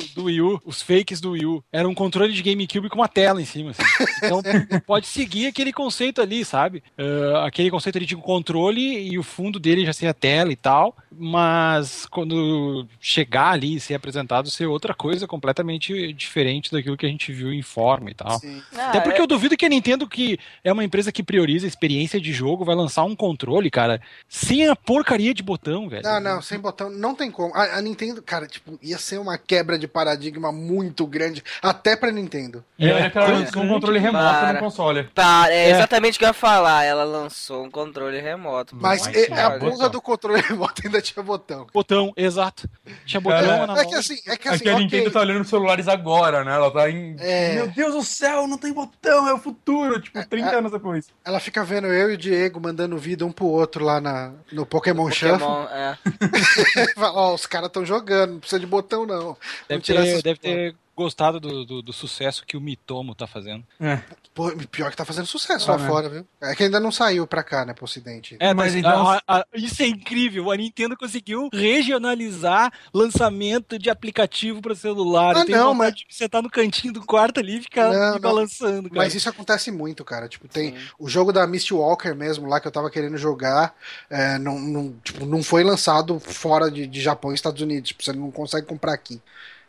do, 0.00 0.04
do 0.14 0.24
Wii 0.24 0.40
U, 0.40 0.60
os 0.64 0.82
fakes 0.82 1.20
do 1.20 1.32
Wii 1.32 1.46
U. 1.46 1.64
Era 1.72 1.88
um 1.88 1.94
controle 1.94 2.32
de 2.32 2.42
GameCube 2.42 2.88
com 2.88 2.96
uma 2.98 3.08
tela 3.08 3.40
em 3.40 3.44
cima. 3.44 3.70
assim. 3.70 3.82
Então 4.22 4.42
pode 4.86 5.06
seguir 5.06 5.46
aquele 5.46 5.72
conceito 5.72 6.20
ali, 6.20 6.44
sabe? 6.44 6.82
Ah, 6.98 7.46
aquele 7.46 7.70
conceito 7.70 7.96
ali 7.96 8.06
de 8.06 8.15
um 8.16 8.20
controle 8.20 9.08
e 9.10 9.18
o 9.18 9.22
fundo 9.22 9.58
dele 9.58 9.84
já 9.86 9.92
ser 9.92 10.06
a 10.08 10.14
tela 10.14 10.50
e 10.52 10.56
tal. 10.56 10.96
Mas 11.18 12.06
quando 12.06 12.86
chegar 13.00 13.50
ali 13.52 13.76
e 13.76 13.80
ser 13.80 13.94
apresentado, 13.94 14.50
ser 14.50 14.66
outra 14.66 14.94
coisa 14.94 15.26
completamente 15.26 16.12
diferente 16.12 16.70
daquilo 16.70 16.96
que 16.96 17.06
a 17.06 17.08
gente 17.08 17.32
viu 17.32 17.52
em 17.52 17.62
forma 17.62 18.10
e 18.10 18.14
tal. 18.14 18.38
Sim. 18.38 18.62
Ah, 18.76 18.88
Até 18.90 19.00
porque 19.00 19.18
é- 19.18 19.22
eu 19.22 19.26
duvido 19.26 19.56
que 19.56 19.64
a 19.64 19.68
Nintendo, 19.68 20.06
que 20.06 20.38
é 20.62 20.72
uma 20.72 20.84
empresa 20.84 21.10
que 21.10 21.22
prioriza 21.22 21.66
a 21.66 21.68
experiência 21.68 22.20
de 22.20 22.32
jogo, 22.32 22.64
vai 22.64 22.74
lançar 22.74 23.04
um 23.04 23.16
controle, 23.16 23.70
cara, 23.70 24.00
sem 24.28 24.68
a 24.68 24.76
porcaria 24.76 25.32
de 25.32 25.42
botão, 25.42 25.88
velho. 25.88 26.02
Não, 26.04 26.20
não, 26.20 26.42
sem 26.42 26.58
botão, 26.58 26.90
não 26.90 27.14
tem 27.14 27.30
como. 27.30 27.54
A, 27.54 27.78
a 27.78 27.82
Nintendo, 27.82 28.22
cara, 28.22 28.46
tipo, 28.46 28.78
ia 28.82 28.98
ser 28.98 29.18
uma 29.18 29.38
quebra 29.38 29.78
de 29.78 29.88
paradigma 29.88 30.52
muito 30.52 31.06
grande, 31.06 31.42
até 31.62 31.96
pra 31.96 32.12
Nintendo. 32.12 32.62
Olha 32.78 33.10
que 33.10 33.18
ela 33.18 33.28
lançou 33.28 33.62
um 33.62 33.68
controle 33.68 33.98
remoto 33.98 34.24
Para. 34.24 34.52
no 34.52 34.58
console. 34.60 35.04
Tá, 35.14 35.46
é 35.50 35.66
É. 35.66 35.70
exatamente 35.70 36.16
o 36.16 36.18
que 36.18 36.24
eu 36.24 36.28
ia 36.28 36.32
falar. 36.34 36.84
Ela 36.84 37.04
lançou 37.04 37.64
um 37.64 37.70
controle 37.70 38.05
remoto. 38.20 38.76
Mas 38.76 39.06
Não, 39.06 39.12
sim, 39.12 39.32
a 39.32 39.58
porra 39.58 39.88
do 39.88 40.00
controle 40.00 40.40
remoto 40.46 40.82
ainda 40.84 41.00
tinha 41.02 41.22
botão. 41.22 41.66
Botão, 41.72 42.12
exato. 42.16 42.68
Tinha 43.04 43.20
botão 43.20 43.38
É, 43.38 43.60
analógico. 43.60 43.90
que 43.90 43.94
assim, 43.96 44.16
é 44.26 44.36
que 44.36 44.48
É 44.48 44.50
assim, 44.52 44.62
que 44.64 44.68
a 44.68 44.72
ok, 44.74 44.84
Nintendo 44.84 45.10
tá 45.10 45.20
olhando 45.20 45.40
os 45.42 45.48
celulares 45.48 45.88
agora, 45.88 46.44
né? 46.44 46.54
Ela 46.54 46.70
tá 46.70 46.88
em. 46.90 47.16
É. 47.18 47.54
Meu 47.54 47.68
Deus 47.68 47.94
do 47.94 48.02
céu, 48.02 48.46
não 48.46 48.58
tem 48.58 48.72
botão, 48.72 49.28
é 49.28 49.34
o 49.34 49.38
futuro. 49.38 50.00
Tipo, 50.00 50.26
30 50.26 50.56
anos 50.58 50.72
depois. 50.72 51.08
ela 51.24 51.40
fica 51.40 51.64
vendo 51.64 51.86
eu 51.88 52.10
e 52.10 52.14
o 52.14 52.18
Diego 52.18 52.60
mandando 52.60 52.96
vida 52.98 53.24
um 53.26 53.32
pro 53.32 53.46
outro 53.46 53.84
lá 53.84 54.00
na, 54.00 54.32
no 54.52 54.64
Pokémon, 54.64 55.10
Shuffle. 55.10 55.38
Pokémon, 55.38 55.64
é. 55.70 55.98
Fala, 56.94 57.12
Ó, 57.14 57.34
os 57.34 57.46
caras 57.46 57.70
tão 57.70 57.84
jogando, 57.84 58.32
não 58.34 58.40
precisa 58.40 58.60
de 58.60 58.66
botão 58.66 59.06
não. 59.06 59.36
Deve, 59.68 59.82
ter, 59.82 59.96
essas 59.96 60.22
deve 60.22 60.38
ter 60.38 60.74
gostado 60.96 61.38
do, 61.38 61.64
do, 61.66 61.82
do 61.82 61.92
sucesso 61.92 62.44
que 62.46 62.56
o 62.56 62.60
Mitomo 62.60 63.14
tá 63.14 63.26
fazendo. 63.26 63.62
É. 63.78 64.00
Pô, 64.34 64.50
pior 64.70 64.90
que 64.90 64.96
tá 64.96 65.04
fazendo 65.04 65.26
sucesso 65.26 65.70
Ah, 65.70 65.76
lá 65.76 65.82
né? 65.82 65.88
fora, 65.88 66.08
viu? 66.08 66.26
É 66.40 66.54
que 66.54 66.64
ainda 66.64 66.80
não 66.80 66.90
saiu 66.90 67.26
pra 67.26 67.42
cá, 67.42 67.64
né, 67.64 67.72
pro 67.74 67.84
ocidente. 67.84 68.36
É, 68.40 68.52
Mas 68.52 68.72
mas 68.72 68.74
então- 68.76 69.08
a- 69.08 69.22
a- 69.28 69.46
isso 69.54 69.82
é 69.82 69.86
incrível. 69.86 70.50
A 70.50 70.56
Nintendo 70.56 70.96
conseguiu 70.96 71.48
regionalizar 71.52 72.72
lançamento 72.92 73.78
de 73.78 73.88
aplicativo 73.90 74.60
para 74.60 74.74
celular. 74.74 75.36
Ah, 75.36 75.44
tenho 75.44 75.58
não, 75.58 75.90
de 75.90 76.06
você 76.08 76.28
tá 76.28 76.40
no 76.42 76.50
cantinho 76.50 76.92
do 76.92 77.04
quarto 77.04 77.40
ali 77.40 77.58
e 77.58 77.62
ficar 77.62 77.92
Não, 77.92 78.06
me 78.08 78.12
não. 78.14 78.20
balançando, 78.20 78.88
cara. 78.88 79.02
Mas 79.02 79.14
isso 79.14 79.28
acontece 79.28 79.70
muito, 79.70 80.04
cara. 80.04 80.28
Tipo, 80.28 80.48
tem 80.48 80.76
Sim. 80.76 80.84
o 80.98 81.08
jogo 81.08 81.32
da 81.32 81.46
Misty 81.46 81.74
Walker 81.74 82.14
mesmo, 82.14 82.48
lá 82.48 82.58
que 82.60 82.66
eu 82.66 82.72
tava 82.72 82.90
querendo 82.90 83.16
jogar, 83.16 83.74
é, 84.10 84.38
não, 84.38 84.58
não, 84.58 84.94
tipo, 85.04 85.24
não 85.26 85.42
foi 85.42 85.62
lançado 85.62 86.18
fora 86.18 86.70
de, 86.70 86.86
de 86.86 87.00
Japão 87.00 87.32
e 87.32 87.34
Estados 87.34 87.60
Unidos. 87.60 87.88
Tipo, 87.88 88.02
você 88.02 88.12
não 88.12 88.30
consegue 88.30 88.66
comprar 88.66 88.92
aqui. 88.92 89.20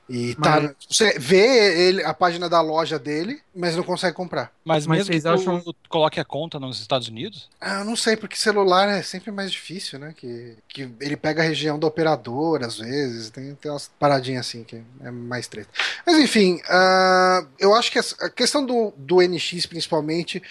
E 0.09 0.35
tá, 0.35 0.61
Mas- 0.61 0.71
você 0.89 1.19
vê 1.19 1.87
ele, 1.89 2.03
a 2.03 2.13
página 2.13 2.47
da 2.47 2.61
loja 2.61 2.97
dele, 2.97 3.41
mas 3.53 3.75
não 3.75 3.83
consegue 3.83 4.15
comprar. 4.15 4.51
Mas, 4.63 4.87
Mas 4.87 4.97
mesmo 4.99 5.11
que 5.13 5.19
vocês 5.19 5.25
acham- 5.25 5.59
tu 5.61 5.75
coloque 5.89 6.17
a 6.19 6.23
conta 6.23 6.59
nos 6.59 6.79
Estados 6.79 7.09
Unidos, 7.09 7.49
Ah, 7.59 7.79
eu 7.79 7.85
não 7.85 7.95
sei, 7.95 8.15
porque 8.15 8.37
celular 8.37 8.87
é 8.87 9.01
sempre 9.03 9.31
mais 9.31 9.51
difícil, 9.51 9.99
né? 9.99 10.13
Que, 10.15 10.55
que 10.69 10.89
ele 11.01 11.17
pega 11.17 11.41
a 11.41 11.45
região 11.45 11.77
da 11.77 11.87
operadora, 11.87 12.67
às 12.67 12.77
vezes, 12.77 13.29
tem, 13.29 13.53
tem 13.55 13.69
umas 13.71 13.89
paradinhas 13.99 14.47
assim 14.47 14.63
que 14.63 14.81
é 15.01 15.11
mais 15.11 15.47
treta. 15.47 15.69
Mas 16.05 16.17
enfim, 16.19 16.61
ah, 16.69 17.45
eu 17.59 17.75
acho 17.75 17.91
que 17.91 17.99
a 17.99 18.29
questão 18.29 18.65
do, 18.65 18.93
do 18.95 19.21
NX, 19.21 19.65
principalmente, 19.65 20.41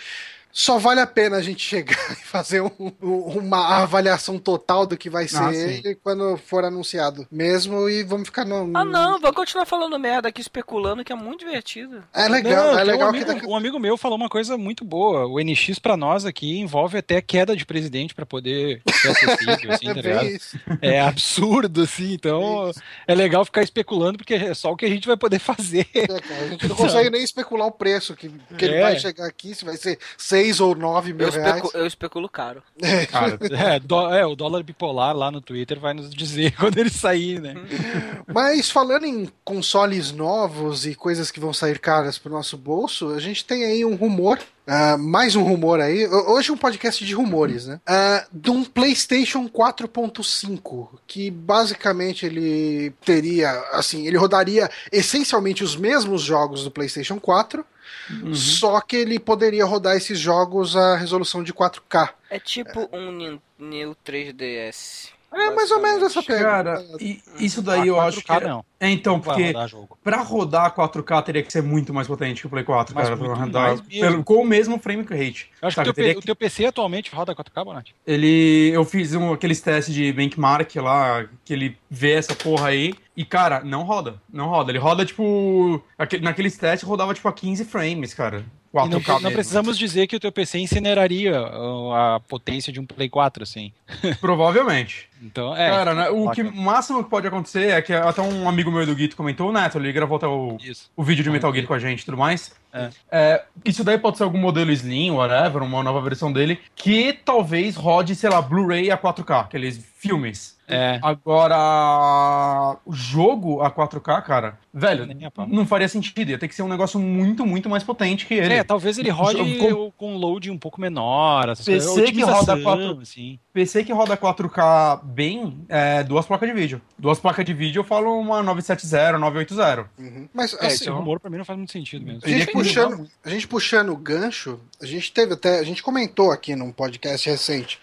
só 0.58 0.78
vale 0.78 1.00
a 1.00 1.06
pena 1.06 1.36
a 1.36 1.42
gente 1.42 1.62
chegar 1.62 1.96
e 2.12 2.24
fazer 2.24 2.62
um- 2.62 2.92
uma 3.02 3.76
avaliação 3.82 4.38
total 4.38 4.86
do 4.86 4.96
que 4.96 5.10
vai 5.10 5.28
ser 5.28 5.36
Ah, 5.42 5.54
ele 5.54 5.94
quando 5.96 6.36
for 6.38 6.64
anunciado 6.64 7.26
mesmo 7.30 7.88
e 7.90 8.02
vamos 8.02 8.28
ficar 8.28 8.46
no. 8.46 8.74
Ah, 8.74 8.84
não, 8.84 9.20
vou 9.20 9.32
continuar 9.34 9.66
falando 9.66 9.98
merda 9.98 10.28
aqui, 10.28 10.40
especulando, 10.40 11.04
que 11.04 11.12
é 11.12 11.16
muito 11.16 11.40
divertido. 11.40 12.02
É 12.14 12.26
legal, 12.26 12.72
Não, 12.72 12.78
é 12.78 12.84
legal 12.84 13.08
um 13.08 13.12
que 13.12 13.18
amigo, 13.18 13.34
daqui. 13.34 13.46
um 13.46 13.54
amigo 13.56 13.78
meu 13.78 13.98
falou 13.98 14.16
uma 14.16 14.30
coisa 14.30 14.56
muito 14.56 14.82
boa. 14.82 15.26
O 15.26 15.38
NX 15.38 15.78
pra 15.78 15.94
nós 15.96 16.24
aqui 16.24 16.58
envolve 16.58 16.96
até 16.96 17.20
queda 17.20 17.54
de 17.54 17.66
presidente 17.66 18.14
pra 18.14 18.24
poder 18.24 18.80
ser 18.94 19.08
acessível, 19.10 19.72
assim, 19.72 19.88
É 19.92 20.14
tá 20.14 20.24
isso. 20.24 20.58
É 20.80 21.00
absurdo, 21.00 21.82
assim. 21.82 22.14
Então 22.14 22.70
Isso. 22.70 22.80
é 23.06 23.14
legal 23.14 23.44
ficar 23.44 23.62
especulando 23.62 24.16
porque 24.16 24.34
é 24.34 24.54
só 24.54 24.72
o 24.72 24.76
que 24.76 24.86
a 24.86 24.88
gente 24.88 25.06
vai 25.06 25.16
poder 25.18 25.38
fazer. 25.40 25.86
É, 25.94 26.06
cara, 26.06 26.40
a 26.44 26.48
gente 26.48 26.66
não 26.66 26.76
consegue 26.76 27.10
nem 27.10 27.22
especular 27.22 27.66
o 27.66 27.72
preço 27.72 28.14
que, 28.16 28.30
que 28.56 28.64
ele 28.64 28.76
É. 28.76 28.80
vai 28.82 28.98
chegar 28.98 29.26
aqui, 29.26 29.54
se 29.54 29.64
vai 29.64 29.76
ser 29.76 29.98
6 30.16 30.45
ou 30.60 30.74
9 30.74 31.12
mil 31.12 31.26
Eu, 31.26 31.32
reais. 31.32 31.70
eu 31.74 31.86
especulo 31.86 32.28
caro. 32.28 32.62
Cara, 33.10 33.38
É, 33.52 33.78
dó- 33.80 34.12
é, 34.12 34.24
o 34.26 34.34
dólar 34.36 34.62
bipolar 34.62 35.14
lá 35.16 35.30
no 35.30 35.40
Twitter 35.40 35.78
vai 35.78 35.94
nos 35.94 36.10
dizer 36.14 36.54
quando 36.58 36.78
ele 36.78 36.90
sair, 36.90 37.40
né? 37.40 37.54
Mas 38.32 38.70
falando 38.70 39.04
em 39.06 39.28
consoles 39.44 40.12
novos 40.12 40.86
e 40.86 40.94
coisas 40.94 41.30
que 41.30 41.40
vão 41.40 41.52
sair 41.52 41.78
caras 41.78 42.18
pro 42.18 42.30
nosso 42.32 42.56
bolso, 42.56 43.10
a 43.10 43.20
gente 43.20 43.44
tem 43.44 43.64
aí 43.64 43.84
um 43.84 43.94
rumor. 43.94 44.38
ah, 44.66 44.96
mais 44.98 45.36
um 45.36 45.42
rumor 45.42 45.80
aí. 45.80 46.06
Ho- 46.06 46.32
Hoje 46.34 46.50
é 46.50 46.52
um 46.52 46.56
podcast 46.56 47.04
de 47.04 47.14
rumores, 47.14 47.66
né? 47.66 47.80
Ah, 47.86 48.24
de 48.32 48.50
um 48.50 48.64
PlayStation 48.64 49.48
4.5, 49.48 50.88
que 51.06 51.30
basicamente 51.30 52.26
ele 52.26 52.92
teria, 53.04 53.50
assim, 53.72 54.06
ele 54.06 54.16
rodaria 54.16 54.68
essencialmente 54.92 55.62
os 55.64 55.76
mesmos 55.76 56.22
jogos 56.22 56.64
do 56.64 56.70
PlayStation 56.70 57.18
4, 57.20 57.64
Uhum. 58.10 58.34
só 58.34 58.80
que 58.80 58.96
ele 58.96 59.18
poderia 59.18 59.64
rodar 59.64 59.96
esses 59.96 60.18
jogos 60.18 60.76
a 60.76 60.96
resolução 60.96 61.42
de 61.42 61.52
4K. 61.52 62.10
É 62.30 62.38
tipo 62.38 62.88
um 62.92 63.10
Nin- 63.12 63.40
New 63.58 63.96
3DS. 64.04 65.08
É 65.36 65.50
mais 65.54 65.70
ou 65.70 65.80
menos 65.82 66.02
essa 66.02 66.22
pegada. 66.22 66.74
Cara, 66.76 66.84
e 67.00 67.20
isso 67.38 67.60
daí 67.62 67.88
eu 67.88 68.00
Ah, 68.00 68.06
acho 68.06 68.20
que. 68.22 68.26
4K 68.26 68.46
não. 68.48 68.64
É, 68.78 68.90
então, 68.90 69.18
porque 69.20 69.46
rodar 69.46 69.68
jogo. 69.68 69.98
pra 70.04 70.18
rodar 70.22 70.74
4K 70.74 71.22
teria 71.22 71.42
que 71.42 71.50
ser 71.52 71.62
muito 71.62 71.94
mais 71.94 72.06
potente 72.06 72.40
que 72.42 72.46
o 72.46 72.50
Play 72.50 72.62
4, 72.64 72.94
Mas 72.94 73.04
cara. 73.08 73.16
Pra 73.16 73.34
rodar 73.34 73.78
pelo- 73.82 74.22
com 74.24 74.42
o 74.42 74.46
mesmo 74.46 74.78
frame 74.78 75.02
rate. 75.02 75.50
Eu 75.62 75.68
acho 75.68 75.74
Sabe, 75.76 75.86
que 75.86 75.90
o 75.90 75.94
teu, 75.94 76.14
P- 76.14 76.18
o 76.18 76.22
teu 76.22 76.36
PC 76.36 76.66
atualmente 76.66 77.14
roda 77.14 77.34
4K, 77.34 77.64
Bonatti? 77.64 77.94
Ele. 78.06 78.70
Eu 78.74 78.84
fiz 78.84 79.14
um, 79.14 79.32
aqueles 79.32 79.60
testes 79.60 79.94
de 79.94 80.12
benchmark 80.12 80.74
lá, 80.76 81.26
que 81.44 81.52
ele 81.52 81.76
vê 81.90 82.12
essa 82.12 82.34
porra 82.34 82.68
aí. 82.68 82.92
E, 83.16 83.24
cara, 83.24 83.62
não 83.64 83.82
roda. 83.82 84.20
Não 84.30 84.48
roda. 84.48 84.70
Ele 84.70 84.78
roda, 84.78 85.04
tipo. 85.06 85.82
aque- 85.98 86.18
Naqueles 86.20 86.56
testes 86.58 86.86
rodava, 86.86 87.14
tipo, 87.14 87.26
a 87.28 87.32
15 87.32 87.64
frames, 87.64 88.12
cara. 88.12 88.44
Não, 88.74 89.00
4K. 89.00 89.22
não 89.22 89.32
precisamos 89.32 89.78
dizer 89.78 90.06
que 90.06 90.16
o 90.16 90.20
teu 90.20 90.30
PC 90.30 90.58
incineraria 90.58 91.40
uh, 91.40 91.92
a 91.94 92.20
potência 92.20 92.70
de 92.70 92.78
um 92.78 92.84
Play 92.84 93.08
4, 93.08 93.42
assim. 93.42 93.72
Provavelmente. 94.20 95.08
Então, 95.22 95.56
é. 95.56 95.70
cara, 95.70 95.94
né, 95.94 96.08
o, 96.10 96.30
que, 96.30 96.42
máximo 96.42 97.02
que 97.02 97.10
pode 97.10 97.26
acontecer 97.26 97.70
é 97.70 97.80
que 97.80 97.92
até 97.92 98.20
um 98.20 98.48
amigo 98.48 98.70
meu 98.70 98.84
do 98.84 98.94
Guito 98.94 99.16
comentou, 99.16 99.48
o 99.48 99.52
Neto, 99.52 99.78
ele 99.78 99.92
gravou 99.92 100.16
até 100.16 100.26
o, 100.26 100.56
Isso. 100.62 100.90
o 100.96 101.02
vídeo 101.02 101.24
de 101.24 101.30
Metal 101.30 101.52
Gear 101.52 101.66
com 101.66 101.74
a 101.74 101.78
gente 101.78 102.02
e 102.02 102.04
tudo 102.04 102.16
mais. 102.16 102.54
É. 102.72 102.90
É, 103.10 103.44
isso 103.64 103.82
daí 103.82 103.96
pode 103.96 104.18
ser 104.18 104.24
algum 104.24 104.38
modelo 104.38 104.70
Slim, 104.70 105.12
whatever, 105.12 105.62
uma 105.62 105.82
nova 105.82 106.00
versão 106.02 106.30
dele, 106.30 106.60
que 106.74 107.12
talvez 107.24 107.74
rode, 107.74 108.14
sei 108.14 108.28
lá, 108.28 108.42
Blu-ray 108.42 108.90
a 108.90 108.98
4K, 108.98 109.40
aqueles 109.40 109.82
filmes. 109.96 110.56
É. 110.68 110.98
Agora, 111.00 112.76
o 112.84 112.92
jogo 112.92 113.62
a 113.62 113.70
4K, 113.70 114.22
cara, 114.22 114.58
velho, 114.74 115.08
não 115.48 115.64
faria 115.64 115.88
sentido. 115.88 116.30
Ia 116.30 116.38
ter 116.38 116.48
que 116.48 116.54
ser 116.54 116.62
um 116.62 116.68
negócio 116.68 116.98
muito, 116.98 117.46
muito 117.46 117.70
mais 117.70 117.84
potente 117.84 118.26
que 118.26 118.34
ele. 118.34 118.52
É, 118.52 118.64
talvez 118.64 118.98
ele 118.98 119.10
rode 119.10 119.58
Com- 119.58 119.92
com 119.92 120.14
um 120.14 120.16
load 120.16 120.50
um 120.50 120.58
pouco 120.58 120.80
menor, 120.80 121.48
essas 121.50 121.64
PC 121.64 121.86
coisas. 121.86 122.10
que 122.10 122.22
roda 122.22 122.52
Otimização, 122.54 122.62
4 122.62 123.00
assim. 123.00 123.38
PC 123.52 123.84
que 123.84 123.92
roda 123.92 124.16
4K 124.16 125.02
bem, 125.06 125.64
é 125.68 126.02
duas 126.02 126.26
placas 126.26 126.48
de 126.48 126.54
vídeo. 126.54 126.80
Duas 126.98 127.18
placas 127.18 127.44
de 127.44 127.54
vídeo 127.54 127.80
eu 127.80 127.84
falo 127.84 128.18
uma 128.18 128.42
970, 128.42 129.18
980. 129.18 129.88
Uhum. 129.98 130.28
Mas 130.34 130.52
É, 130.54 130.56
assim, 130.56 130.66
esse 130.66 130.90
rumor 130.90 131.20
pra 131.20 131.30
mim 131.30 131.38
não 131.38 131.44
faz 131.44 131.56
muito 131.56 131.72
sentido 131.72 132.04
mesmo. 132.04 132.20
a 132.24 132.28
gente, 132.28 132.52
puxando, 132.52 133.08
a 133.24 133.30
gente 133.30 133.48
puxando 133.48 133.90
o 133.90 133.96
gancho, 133.96 134.60
a 134.80 134.86
gente 134.86 135.12
teve 135.12 135.34
até. 135.34 135.58
A 135.58 135.64
gente 135.64 135.82
comentou 135.82 136.30
aqui 136.30 136.54
num 136.56 136.72
podcast 136.72 137.28
recente 137.28 137.78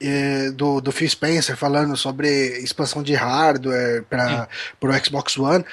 eh, 0.00 0.50
do, 0.52 0.80
do 0.80 0.92
Phil 0.92 1.08
Spencer 1.08 1.56
falando 1.56 1.96
sobre 1.96 2.28
expansão 2.58 3.02
de 3.02 3.14
hardware 3.14 4.04
para 4.04 4.48
o 4.82 5.04
Xbox 5.04 5.36
One. 5.38 5.64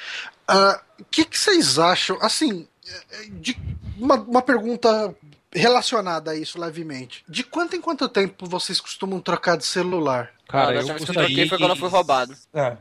Ah, 0.48 0.80
O 1.00 1.04
que, 1.10 1.24
que 1.24 1.38
vocês 1.38 1.78
acham? 1.78 2.18
Assim, 2.20 2.66
eh, 2.88 3.26
de 3.40 3.56
uma, 3.98 4.16
uma 4.16 4.42
pergunta 4.42 5.14
relacionada 5.56 6.30
a 6.30 6.36
isso 6.36 6.60
levemente. 6.60 7.24
De 7.28 7.42
quanto 7.42 7.74
em 7.74 7.80
quanto 7.80 8.08
tempo 8.08 8.46
vocês 8.46 8.80
costumam 8.80 9.20
trocar 9.20 9.56
de 9.56 9.64
celular? 9.64 10.30
Cara, 10.48 10.74
da 10.74 10.80
eu 10.80 10.96
eu 10.96 11.06
troquei 11.06 11.48
foi 11.48 11.58
quando 11.58 11.70
eu 11.70 11.76
fui 11.76 11.88
roubado. 11.88 12.34
É. 12.54 12.76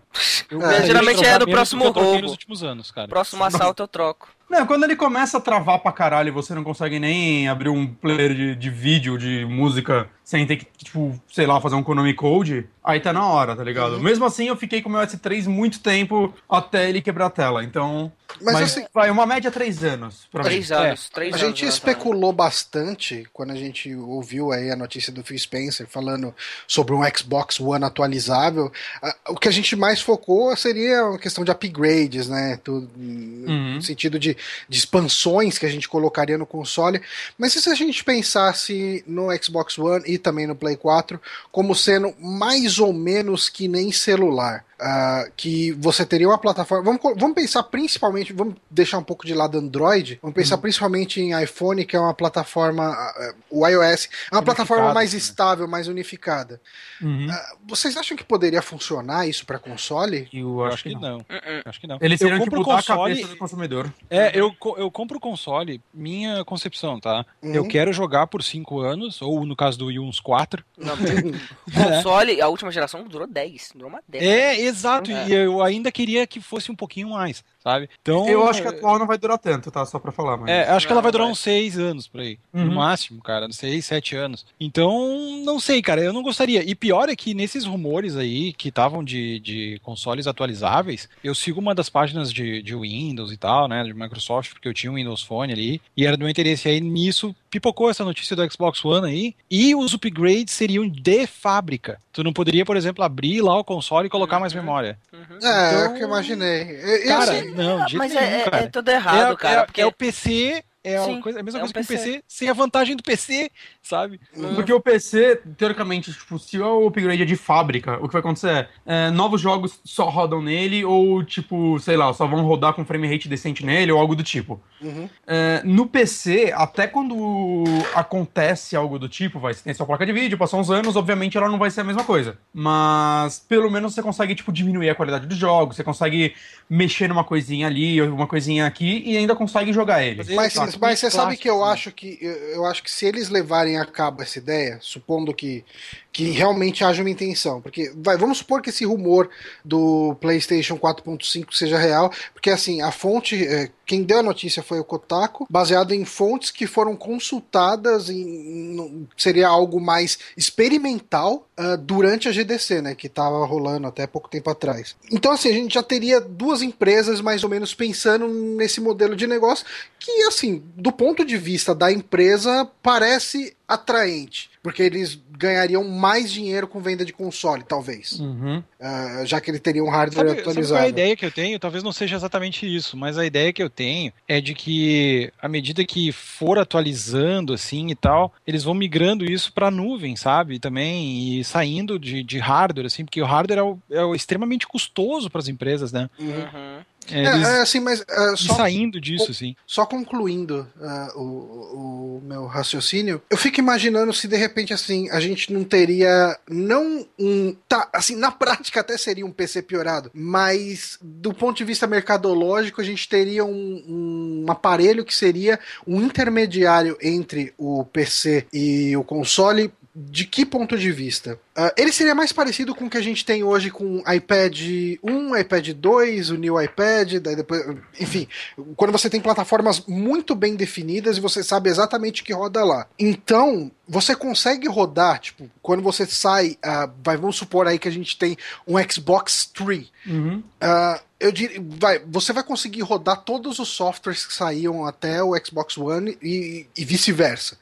Eu 0.52 0.62
É, 0.62 0.86
geralmente 0.86 1.26
é 1.26 1.40
próximo 1.40 1.86
do 1.86 1.94
troquei 1.94 2.12
roubo. 2.12 2.22
nos 2.22 2.32
últimos 2.32 2.64
anos, 2.64 2.92
cara. 2.92 3.08
Próximo 3.08 3.44
assalto 3.44 3.82
eu 3.82 3.88
troco. 3.88 4.28
Não, 4.48 4.68
quando 4.68 4.84
ele 4.84 4.96
começa 4.96 5.40
a 5.40 5.42
travar 5.42 5.80
pra 5.80 5.92
caralho 5.92 6.28
e 6.28 6.32
você 6.32 6.54
não 6.54 6.64
consegue 6.64 7.00
nem 7.00 7.48
abrir 7.48 7.70
um 7.70 7.88
player 7.88 8.36
de, 8.36 8.56
de 8.56 8.70
vídeo, 8.70 9.18
de 9.18 9.44
música, 9.46 10.08
sem 10.24 10.46
ter 10.46 10.58
que, 10.58 10.68
tipo, 10.84 11.20
sei 11.28 11.48
lá, 11.48 11.60
fazer 11.60 11.76
um 11.76 11.82
Konami 11.82 12.14
Code, 12.14 12.70
aí 12.84 13.00
tá 13.00 13.12
na 13.12 13.28
hora, 13.28 13.56
tá 13.56 13.64
ligado? 13.64 14.00
Mesmo 14.00 14.24
assim, 14.24 14.48
eu 14.48 14.56
fiquei 14.56 14.84
com 14.84 14.90
o 14.90 14.92
meu 14.92 15.02
S3 15.02 15.48
muito 15.48 15.80
tempo 15.80 16.32
até 16.48 16.88
ele 16.88 17.02
quebrar 17.02 17.26
a 17.26 17.32
tela. 17.32 17.64
Então. 17.64 18.12
Mas, 18.42 18.62
assim, 18.62 18.86
vai, 18.94 19.10
uma 19.10 19.26
média 19.26 19.50
três 19.52 19.84
anos. 19.84 20.28
Três 20.32 20.72
anos. 20.72 21.10
Três 21.10 21.34
A 21.34 21.38
anos. 21.38 21.48
gente 21.60 21.66
especulou 21.66 22.32
bastante 22.34 23.28
quando 23.34 23.52
a 23.52 23.56
gente 23.56 23.94
ouviu 23.96 24.52
aí 24.52 24.72
a 24.72 24.76
notícia 24.76 25.12
do 25.12 25.24
Phil 25.24 25.38
Spencer 25.40 25.88
falando 25.88 26.34
sobre 26.68 26.94
um 26.94 27.02
Xbox 27.16 27.60
One 27.60 27.84
atualizável. 27.86 28.72
Ah, 29.02 29.16
O 29.30 29.36
que 29.36 29.48
a 29.48 29.52
gente 29.52 29.76
mais 29.76 30.02
focou 30.02 30.56
seria 30.56 31.02
a 31.08 31.20
questão 31.20 31.44
de 31.44 31.52
upgrades, 31.52 32.28
né? 32.28 32.60
Tudo, 32.64 32.90
Uhum. 32.96 33.76
No 33.76 33.82
sentido 33.82 34.18
de, 34.20 34.36
de 34.68 34.78
expansões 34.78 35.58
que 35.58 35.66
a 35.66 35.70
gente 35.70 35.88
colocaria 35.88 36.38
no 36.38 36.46
console. 36.46 37.02
Mas 37.38 37.56
e 37.56 37.62
se 37.62 37.70
a 37.70 37.76
gente 37.76 38.04
pensasse 38.04 39.04
no 39.08 39.28
Xbox 39.42 39.78
One 39.78 40.04
e 40.08 40.18
também 40.18 40.48
no 40.48 40.56
Play 40.56 40.76
4 40.76 41.20
como 41.52 41.76
sendo 41.76 42.14
mais 42.20 42.80
ou 42.80 42.92
menos 42.94 43.50
que 43.50 43.68
nem 43.68 43.92
celular? 43.92 44.66
Ah, 44.80 45.28
que 45.38 45.72
você 45.74 46.06
teria 46.06 46.28
uma 46.28 46.38
plataforma. 46.38 46.84
Vamos, 46.84 47.02
vamos 47.18 47.34
pensar 47.34 47.64
principalmente, 47.64 48.34
vamos 48.34 48.56
deixar 48.70 48.98
um 48.98 49.04
pouco 49.04 49.26
de 49.26 49.34
lado 49.34 49.58
Android, 49.58 50.20
vamos 50.22 50.36
pensar 50.36 50.58
principalmente 50.58 51.22
em 51.22 51.42
iPhone, 51.42 51.86
que 51.86 51.96
é 51.96 52.00
uma 52.00 52.14
plataforma. 52.14 52.90
ah, 52.90 53.34
o 53.50 53.66
iOS 53.66 54.10
é 54.32 54.36
uma 54.36 54.42
plataforma 54.44 54.94
mais 54.94 55.14
né? 55.14 55.18
estável, 55.20 55.66
mais 55.68 55.88
unificada. 55.88 56.60
Uhum. 57.02 57.28
Ah, 57.32 57.54
vocês 57.66 57.96
acham 57.96 58.18
que 58.18 58.24
poderia 58.26 58.62
funcionar 58.62 59.26
isso 59.28 59.46
para 59.46 59.58
console? 59.60 60.28
Eu 60.34 60.46
Eu 60.60 60.66
acho 60.66 60.74
acho 60.76 60.84
que 60.84 60.90
que 60.90 60.96
não. 60.96 61.02
não. 61.02 61.18
Uh-uh. 61.20 61.62
Acho 61.66 61.80
que 61.80 61.88
não. 61.88 61.98
Eles 62.02 62.20
Eu 62.20 62.28
teriam 62.28 62.40
que 62.40 62.46
compro 62.46 62.60
o 62.60 62.64
mudar 62.64 62.74
a 62.74 62.76
console- 62.84 63.16
cabeça 63.16 63.28
do 63.30 63.38
consumidor. 63.38 63.94
É, 64.10 64.38
eu, 64.38 64.54
co- 64.60 64.76
eu 64.78 64.92
compro 64.92 65.18
o 65.18 65.22
console, 65.22 65.82
minha 65.94 66.44
concepção, 66.44 67.00
tá? 67.00 67.26
Uhum. 67.42 67.54
Eu 67.56 67.66
quero 67.68 67.94
jogar 67.94 68.28
por 68.28 68.44
5 68.44 68.80
anos, 68.82 69.22
ou 69.22 69.46
no 69.46 69.56
caso 69.56 69.78
do 69.78 69.86
Wii, 69.86 70.00
uns 70.00 70.20
4. 70.20 70.66
Não, 70.78 70.94
o 71.66 71.72
console, 71.96 72.42
a 72.42 72.48
última 72.50 72.72
geração 72.72 73.04
durou 73.06 73.26
10. 73.26 73.70
Durou 73.74 73.90
uma 73.90 74.02
década. 74.08 74.30
É, 74.30 74.65
exato. 74.66 75.12
É. 75.12 75.28
E 75.28 75.34
eu 75.34 75.62
ainda 75.62 75.92
queria 75.92 76.26
que 76.28 76.40
fosse 76.40 76.72
um 76.72 76.76
pouquinho 76.76 77.10
mais, 77.10 77.44
sabe? 77.66 77.90
Então, 78.00 78.30
Eu 78.30 78.48
acho 78.48 78.62
que 78.62 78.68
a 78.68 78.72
atual 78.72 79.00
não 79.00 79.08
vai 79.08 79.18
durar 79.18 79.40
tanto, 79.40 79.72
tá? 79.72 79.84
Só 79.88 79.98
pra 79.98 80.12
falar, 80.12 80.38
mas. 80.38 80.50
É, 80.52 80.70
acho 80.70 80.86
que 80.86 80.94
ela 80.94 81.02
vai 81.02 81.12
durar 81.12 81.26
uns 81.28 81.40
seis 81.40 81.80
anos 81.80 82.08
por 82.08 82.22
aí. 82.22 82.38
No 82.54 82.66
Uhum. 82.66 82.76
máximo, 82.76 83.22
cara. 83.24 83.48
Seis, 83.52 83.86
sete 83.86 84.16
anos. 84.16 84.46
Então, 84.60 85.42
não 85.44 85.60
sei, 85.60 85.82
cara. 85.82 86.02
Eu 86.02 86.14
não 86.14 86.22
gostaria. 86.22 86.64
E 86.64 86.76
pior 86.76 87.10
é 87.10 87.16
que 87.16 87.34
nesses 87.34 87.66
rumores 87.66 88.16
aí 88.16 88.54
que 88.54 88.70
estavam 88.70 89.04
de, 89.04 89.40
de 89.40 89.80
consoles 89.84 90.28
atualizáveis, 90.28 91.10
eu 91.24 91.34
sigo 91.34 91.60
uma 91.60 91.74
das 91.74 91.90
páginas 91.90 92.32
de, 92.32 92.62
de 92.62 92.76
Windows 92.76 93.32
e 93.32 93.38
tal, 93.38 93.68
né? 93.68 93.84
De 93.84 93.94
Microsoft, 93.94 94.54
porque 94.54 94.68
eu 94.68 94.74
tinha 94.74 94.92
um 94.92 94.96
Windows 94.96 95.24
Phone 95.24 95.52
ali. 95.52 95.82
E 95.98 96.06
era 96.06 96.16
do 96.16 96.20
meu 96.22 96.30
interesse. 96.30 96.70
Aí 96.70 96.80
nisso 96.80 97.36
pipocou 97.50 97.90
essa 97.90 98.04
notícia 98.06 98.36
do 98.36 98.52
Xbox 98.52 98.84
One 98.86 99.08
aí. 99.10 99.36
E 99.50 99.74
os 99.74 99.94
upgrades 99.94 100.54
seriam 100.54 100.88
de 100.88 101.26
fábrica. 101.26 102.00
Tu 102.14 102.24
não 102.24 102.32
poderia, 102.34 102.64
por 102.66 102.78
exemplo, 102.78 103.04
abrir 103.04 103.42
lá 103.42 103.58
o 103.58 103.64
console 103.64 104.08
e 104.08 104.10
colocar 104.10 104.40
mais 104.40 104.54
Uhum. 104.54 104.60
memória. 104.62 104.98
Uhum. 105.12 105.38
É, 105.42 105.48
é 105.48 105.78
o 105.78 105.80
Então, 105.86 105.94
que 105.96 106.04
eu 106.04 106.08
imaginei. 106.08 106.62
E- 106.64 107.04
e 107.06 107.08
Cara, 107.08 107.32
assim, 107.40 107.55
não, 107.56 107.86
de 107.86 107.98
Mas 107.98 108.16
é, 108.16 108.42
é- 108.44 108.64
é 108.64 108.68
tudo 108.68 108.90
errado, 108.90 109.34
é, 109.34 109.36
cara. 109.36 109.62
é- 109.62 109.66
porque 109.66 109.82
é 109.82 109.86
o 109.86 109.92
PC, 109.92 110.64
é 110.86 111.04
Sim, 111.04 111.20
coisa, 111.20 111.40
a 111.40 111.44
mesma 111.44 111.60
é 111.60 111.62
coisa 111.62 111.72
um 111.72 111.74
que 111.74 111.80
o 111.80 111.88
PC. 111.88 112.04
PC, 112.12 112.24
sem 112.28 112.48
a 112.48 112.54
vantagem 112.54 112.96
do 112.96 113.02
PC, 113.02 113.50
sabe? 113.82 114.20
Porque 114.54 114.72
o 114.72 114.80
PC, 114.80 115.42
teoricamente, 115.58 116.14
tipo, 116.14 116.38
se 116.38 116.60
o 116.60 116.88
upgrade 116.88 117.24
é 117.24 117.26
de 117.26 117.36
fábrica, 117.36 117.98
o 117.98 118.08
que 118.08 118.14
vai 118.14 118.20
acontecer 118.20 118.50
é, 118.50 118.70
é, 118.86 119.10
novos 119.10 119.42
jogos 119.42 119.80
só 119.84 120.10
rodam 120.10 120.44
nele, 120.44 120.86
ou, 120.86 121.24
tipo, 121.24 121.80
sei 121.80 121.98
lá, 121.98 122.14
só 122.14 122.28
vão 122.28 122.46
rodar 122.46 122.74
com 122.74 122.86
frame 122.86 123.12
rate 123.12 123.28
decente 123.28 123.66
nele, 123.66 123.92
ou 123.92 124.00
algo 124.00 124.16
do 124.16 124.22
tipo. 124.22 124.62
uhum. 124.80 125.10
É, 125.26 125.64
no 125.66 125.88
PC, 125.88 126.54
até 126.56 126.86
quando 126.86 127.64
acontece 127.96 128.76
algo 128.76 129.00
do 129.00 129.10
tipo, 129.10 129.40
vai, 129.40 129.56
você 129.56 129.64
tem 129.64 129.74
sua 129.74 129.88
placa 129.88 130.06
de 130.06 130.14
vídeo, 130.14 130.38
passou 130.38 130.60
uns 130.60 130.70
anos, 130.70 130.96
obviamente 130.96 131.36
ela 131.36 131.50
não 131.50 131.58
vai 131.58 131.72
ser 131.72 131.82
a 131.82 131.84
mesma 131.84 132.04
coisa. 132.04 132.38
Mas 132.54 133.40
pelo 133.40 133.72
menos 133.72 133.96
você 133.96 134.04
consegue, 134.04 134.36
tipo, 134.36 134.52
diminuir 134.52 134.92
a 134.92 134.96
qualidade 134.96 135.26
dos 135.26 135.38
jogos, 135.38 135.76
você 135.76 135.84
consegue 135.84 136.36
mexer 136.70 137.08
numa 137.08 137.24
coisinha 137.24 137.66
ali, 137.66 138.00
ou 138.00 138.10
uma 138.10 138.28
coisinha 138.28 138.68
aqui, 138.68 139.02
e 139.04 139.18
ainda 139.18 139.36
consegue 139.36 139.74
jogar 139.74 140.04
ele. 140.04 140.18
Fazer 140.18 140.36
Mas, 140.80 141.00
você 141.00 141.10
sabe 141.12 141.38
que 141.38 141.50
eu 141.50 141.60
né? 141.60 141.72
acho 141.72 141.92
que 141.92 142.18
eu, 142.22 142.32
eu 142.32 142.66
acho 142.66 142.84
que 142.84 142.92
se 142.92 143.06
eles 143.06 143.30
levarem 143.30 143.78
a 143.78 143.86
cabo 143.86 144.22
essa 144.22 144.38
ideia, 144.38 144.78
supondo 144.82 145.34
que, 145.34 145.64
que 146.12 146.30
realmente 146.32 146.84
haja 146.84 147.02
uma 147.02 147.10
intenção, 147.10 147.62
porque 147.62 147.92
vai, 147.96 148.18
vamos 148.18 148.40
supor 148.40 148.62
que 148.62 148.70
esse 148.70 148.86
rumor 148.86 149.30
do 149.64 150.16
PlayStation 150.20 150.78
4.5 150.78 151.54
seja 151.54 151.78
real, 151.78 152.12
porque 152.34 152.50
assim 152.50 152.82
a 152.82 152.92
fonte, 152.92 153.46
é, 153.46 153.70
quem 153.86 154.04
deu 154.04 154.20
a 154.20 154.24
notícia 154.24 154.64
foi 154.64 154.80
o 154.80 154.84
Kotaku, 154.84 155.46
baseado 155.50 155.94
em 155.94 156.06
fontes 156.06 156.52
que 156.52 156.66
foram 156.66 156.96
consultadas 156.96 158.10
em, 158.10 158.22
em- 158.22 159.08
seria 159.18 159.48
algo 159.48 159.80
mais 159.80 160.18
experimental 160.38 161.48
ah, 161.58 161.76
durante 161.76 162.28
a 162.28 162.32
GDC, 162.32 162.82
né, 162.82 162.96
que 162.96 163.08
estava 163.08 163.46
rolando 163.46 163.88
até 163.88 164.08
pouco 164.08 164.30
tempo 164.30 164.50
atrás. 164.50 164.96
Então 165.12 165.32
assim 165.32 165.50
a 165.50 165.54
gente 165.54 165.74
já 165.76 165.84
teria 165.84 166.20
duas 166.20 166.62
empresas 166.62 167.22
mais 167.22 167.44
ou 167.44 167.50
menos 167.50 167.74
pensando 167.74 168.28
nesse 168.28 168.82
modelo 168.82 169.16
de 169.16 169.28
negócio 169.28 169.66
que, 170.06 170.12
assim, 170.24 170.62
do 170.76 170.92
ponto 170.92 171.24
de 171.26 171.38
vista 171.38 171.74
da 171.76 171.92
empresa, 171.92 172.70
parece 172.82 173.56
atraente, 173.68 174.50
porque 174.62 174.84
eles 174.84 175.20
ganhariam 175.38 175.84
mais 175.84 176.32
dinheiro 176.32 176.68
com 176.68 176.80
venda 176.80 177.04
de 177.04 177.12
console, 177.12 177.64
talvez, 177.68 178.20
Uhum. 178.20 178.64
Ah, 178.80 179.24
já 179.26 179.42
que 179.42 179.50
ele 179.50 179.60
teria 179.60 179.84
um 179.84 179.90
hardware 179.90 180.28
Sabe, 180.28 180.30
sabe 180.30 180.44
qual 180.44 180.50
é 180.50 180.52
atualizado. 180.52 180.86
a 180.86 180.88
ideia 180.88 181.16
que 181.16 181.26
eu 181.26 181.32
tenho? 181.32 181.60
Talvez 181.60 181.84
não 181.84 181.92
seja 181.92 182.16
exatamente 182.16 182.64
isso, 182.74 182.96
mas 182.96 183.18
a 183.18 183.26
ideia 183.26 183.52
que 183.52 183.62
eu 183.64 183.70
tenho 183.70 184.14
é 184.28 184.40
de 184.40 184.54
que, 184.54 185.32
à 185.42 185.48
medida 185.50 185.84
que 185.84 186.12
for 186.12 186.60
atualizando 186.60 187.54
assim 187.54 187.90
e 187.90 187.96
tal, 187.96 188.32
eles 188.46 188.64
vão 188.64 188.74
migrando 188.76 189.26
isso 189.26 189.52
para 189.52 189.72
nuvem, 189.72 190.16
sabe? 190.16 190.60
Também, 190.60 191.40
e 191.40 191.44
saindo 191.44 191.98
de, 191.98 192.22
de 192.24 192.38
hardware, 192.38 192.86
assim, 192.86 193.04
porque 193.04 193.22
o 193.22 193.26
hardware 193.26 193.60
é, 193.60 193.64
o- 193.64 193.80
é 193.90 194.04
o 194.06 194.14
extremamente 194.16 194.68
custoso 194.68 195.30
para 195.30 195.40
as 195.40 195.48
empresas, 195.48 195.92
né? 195.92 196.08
Uhum. 196.20 196.82
É, 197.12 197.24
É, 197.24 197.36
eles 197.36 197.48
é, 197.48 197.62
assim, 197.62 197.80
mas 197.80 198.02
uh, 198.02 198.38
só, 198.38 198.56
saindo 198.56 199.00
disso, 199.00 199.32
assim. 199.32 199.56
só 199.66 199.86
concluindo 199.86 200.68
uh, 200.78 201.20
o, 201.20 202.18
o 202.18 202.22
meu 202.24 202.46
raciocínio, 202.46 203.22
eu 203.30 203.38
fico 203.38 203.60
imaginando 203.60 204.14
se 204.14 204.28
de 204.28 204.36
repente 204.36 204.74
assim 204.74 205.10
a 205.10 205.20
gente 205.20 205.52
não 205.52 205.64
teria 205.64 206.38
não 206.50 207.06
um 207.20 207.56
tá 207.68 207.90
assim 207.94 208.16
na 208.16 208.32
prática 208.32 208.80
até 208.80 208.98
seria 208.98 209.26
um 209.26 209.32
PC 209.32 209.62
piorado, 209.62 210.10
mas 210.14 210.98
do 211.02 211.34
ponto 211.34 211.58
de 211.58 211.64
vista 211.64 211.88
mercadológico 211.88 212.82
a 212.82 212.84
gente 212.84 213.08
teria 213.08 213.44
um, 213.46 213.84
um 213.88 214.52
aparelho 214.52 215.06
que 215.06 215.14
seria 215.14 215.60
um 215.86 216.02
intermediário 216.02 216.98
entre 217.02 217.54
o 217.58 217.84
PC 217.86 218.48
e 218.52 218.96
o 218.98 219.04
console 219.04 219.72
de 219.96 220.26
que 220.26 220.46
ponto 220.46 220.78
de 220.78 220.92
vista? 220.92 221.40
Uh, 221.58 221.72
ele 221.78 221.94
seria 221.94 222.14
mais 222.14 222.34
parecido 222.34 222.76
com 222.76 222.86
o 222.86 222.90
que 222.90 222.98
a 222.98 223.02
gente 223.02 223.24
tem 223.24 223.46
hoje 223.46 223.72
com 223.72 224.04
iPad 224.12 224.60
1, 225.02 225.38
iPad 225.38 225.70
2, 225.70 226.32
o 226.32 226.36
New 226.36 226.62
iPad, 226.62 227.14
daí 227.22 227.34
depois, 227.38 227.64
enfim, 227.98 228.28
quando 228.76 228.92
você 228.92 229.10
tem 229.10 229.22
plataformas 229.22 229.86
muito 229.88 230.36
bem 230.36 230.58
definidas 230.58 231.16
e 231.16 231.22
você 231.22 231.42
sabe 231.42 231.70
exatamente 231.70 232.22
o 232.22 232.26
que 232.26 232.34
roda 232.34 232.66
lá. 232.66 232.86
Então, 233.00 233.72
você 233.88 234.14
consegue 234.14 234.68
rodar, 234.68 235.20
tipo, 235.20 235.50
quando 235.62 235.82
você 235.82 236.06
sai, 236.06 236.58
uh, 236.66 236.92
vai, 237.02 237.16
vamos 237.16 237.38
supor 237.38 237.66
aí 237.66 237.80
que 237.80 237.88
a 237.88 237.92
gente 237.92 238.18
tem 238.18 238.36
um 238.68 238.76
Xbox 238.92 239.46
3. 239.54 239.90
Uhum. 240.08 240.44
Uh, 240.62 241.00
eu 241.18 241.32
diria, 241.32 241.64
vai, 241.80 242.00
você 242.00 242.34
vai 242.34 242.44
conseguir 242.44 242.82
rodar 242.82 243.22
todos 243.22 243.60
os 243.60 243.70
softwares 243.70 244.26
que 244.26 244.34
saíam 244.34 244.86
até 244.86 245.24
o 245.24 245.34
Xbox 245.42 245.78
One 245.78 246.18
e, 246.22 246.68
e 246.78 246.84
vice-versa. 246.84 247.58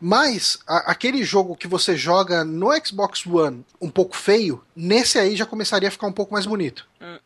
Mas 0.00 0.58
a, 0.66 0.90
aquele 0.90 1.24
jogo 1.24 1.56
que 1.56 1.68
você 1.68 1.96
joga 1.96 2.44
no 2.44 2.68
Xbox 2.84 3.26
One 3.26 3.64
um 3.80 3.90
pouco 3.90 4.16
feio, 4.16 4.62
nesse 4.74 5.18
aí 5.18 5.36
já 5.36 5.46
começaria 5.46 5.88
a 5.88 5.92
ficar 5.92 6.06
um 6.06 6.12
pouco 6.12 6.32
mais 6.32 6.46
bonito. 6.46 6.86
Hum, 7.00 7.18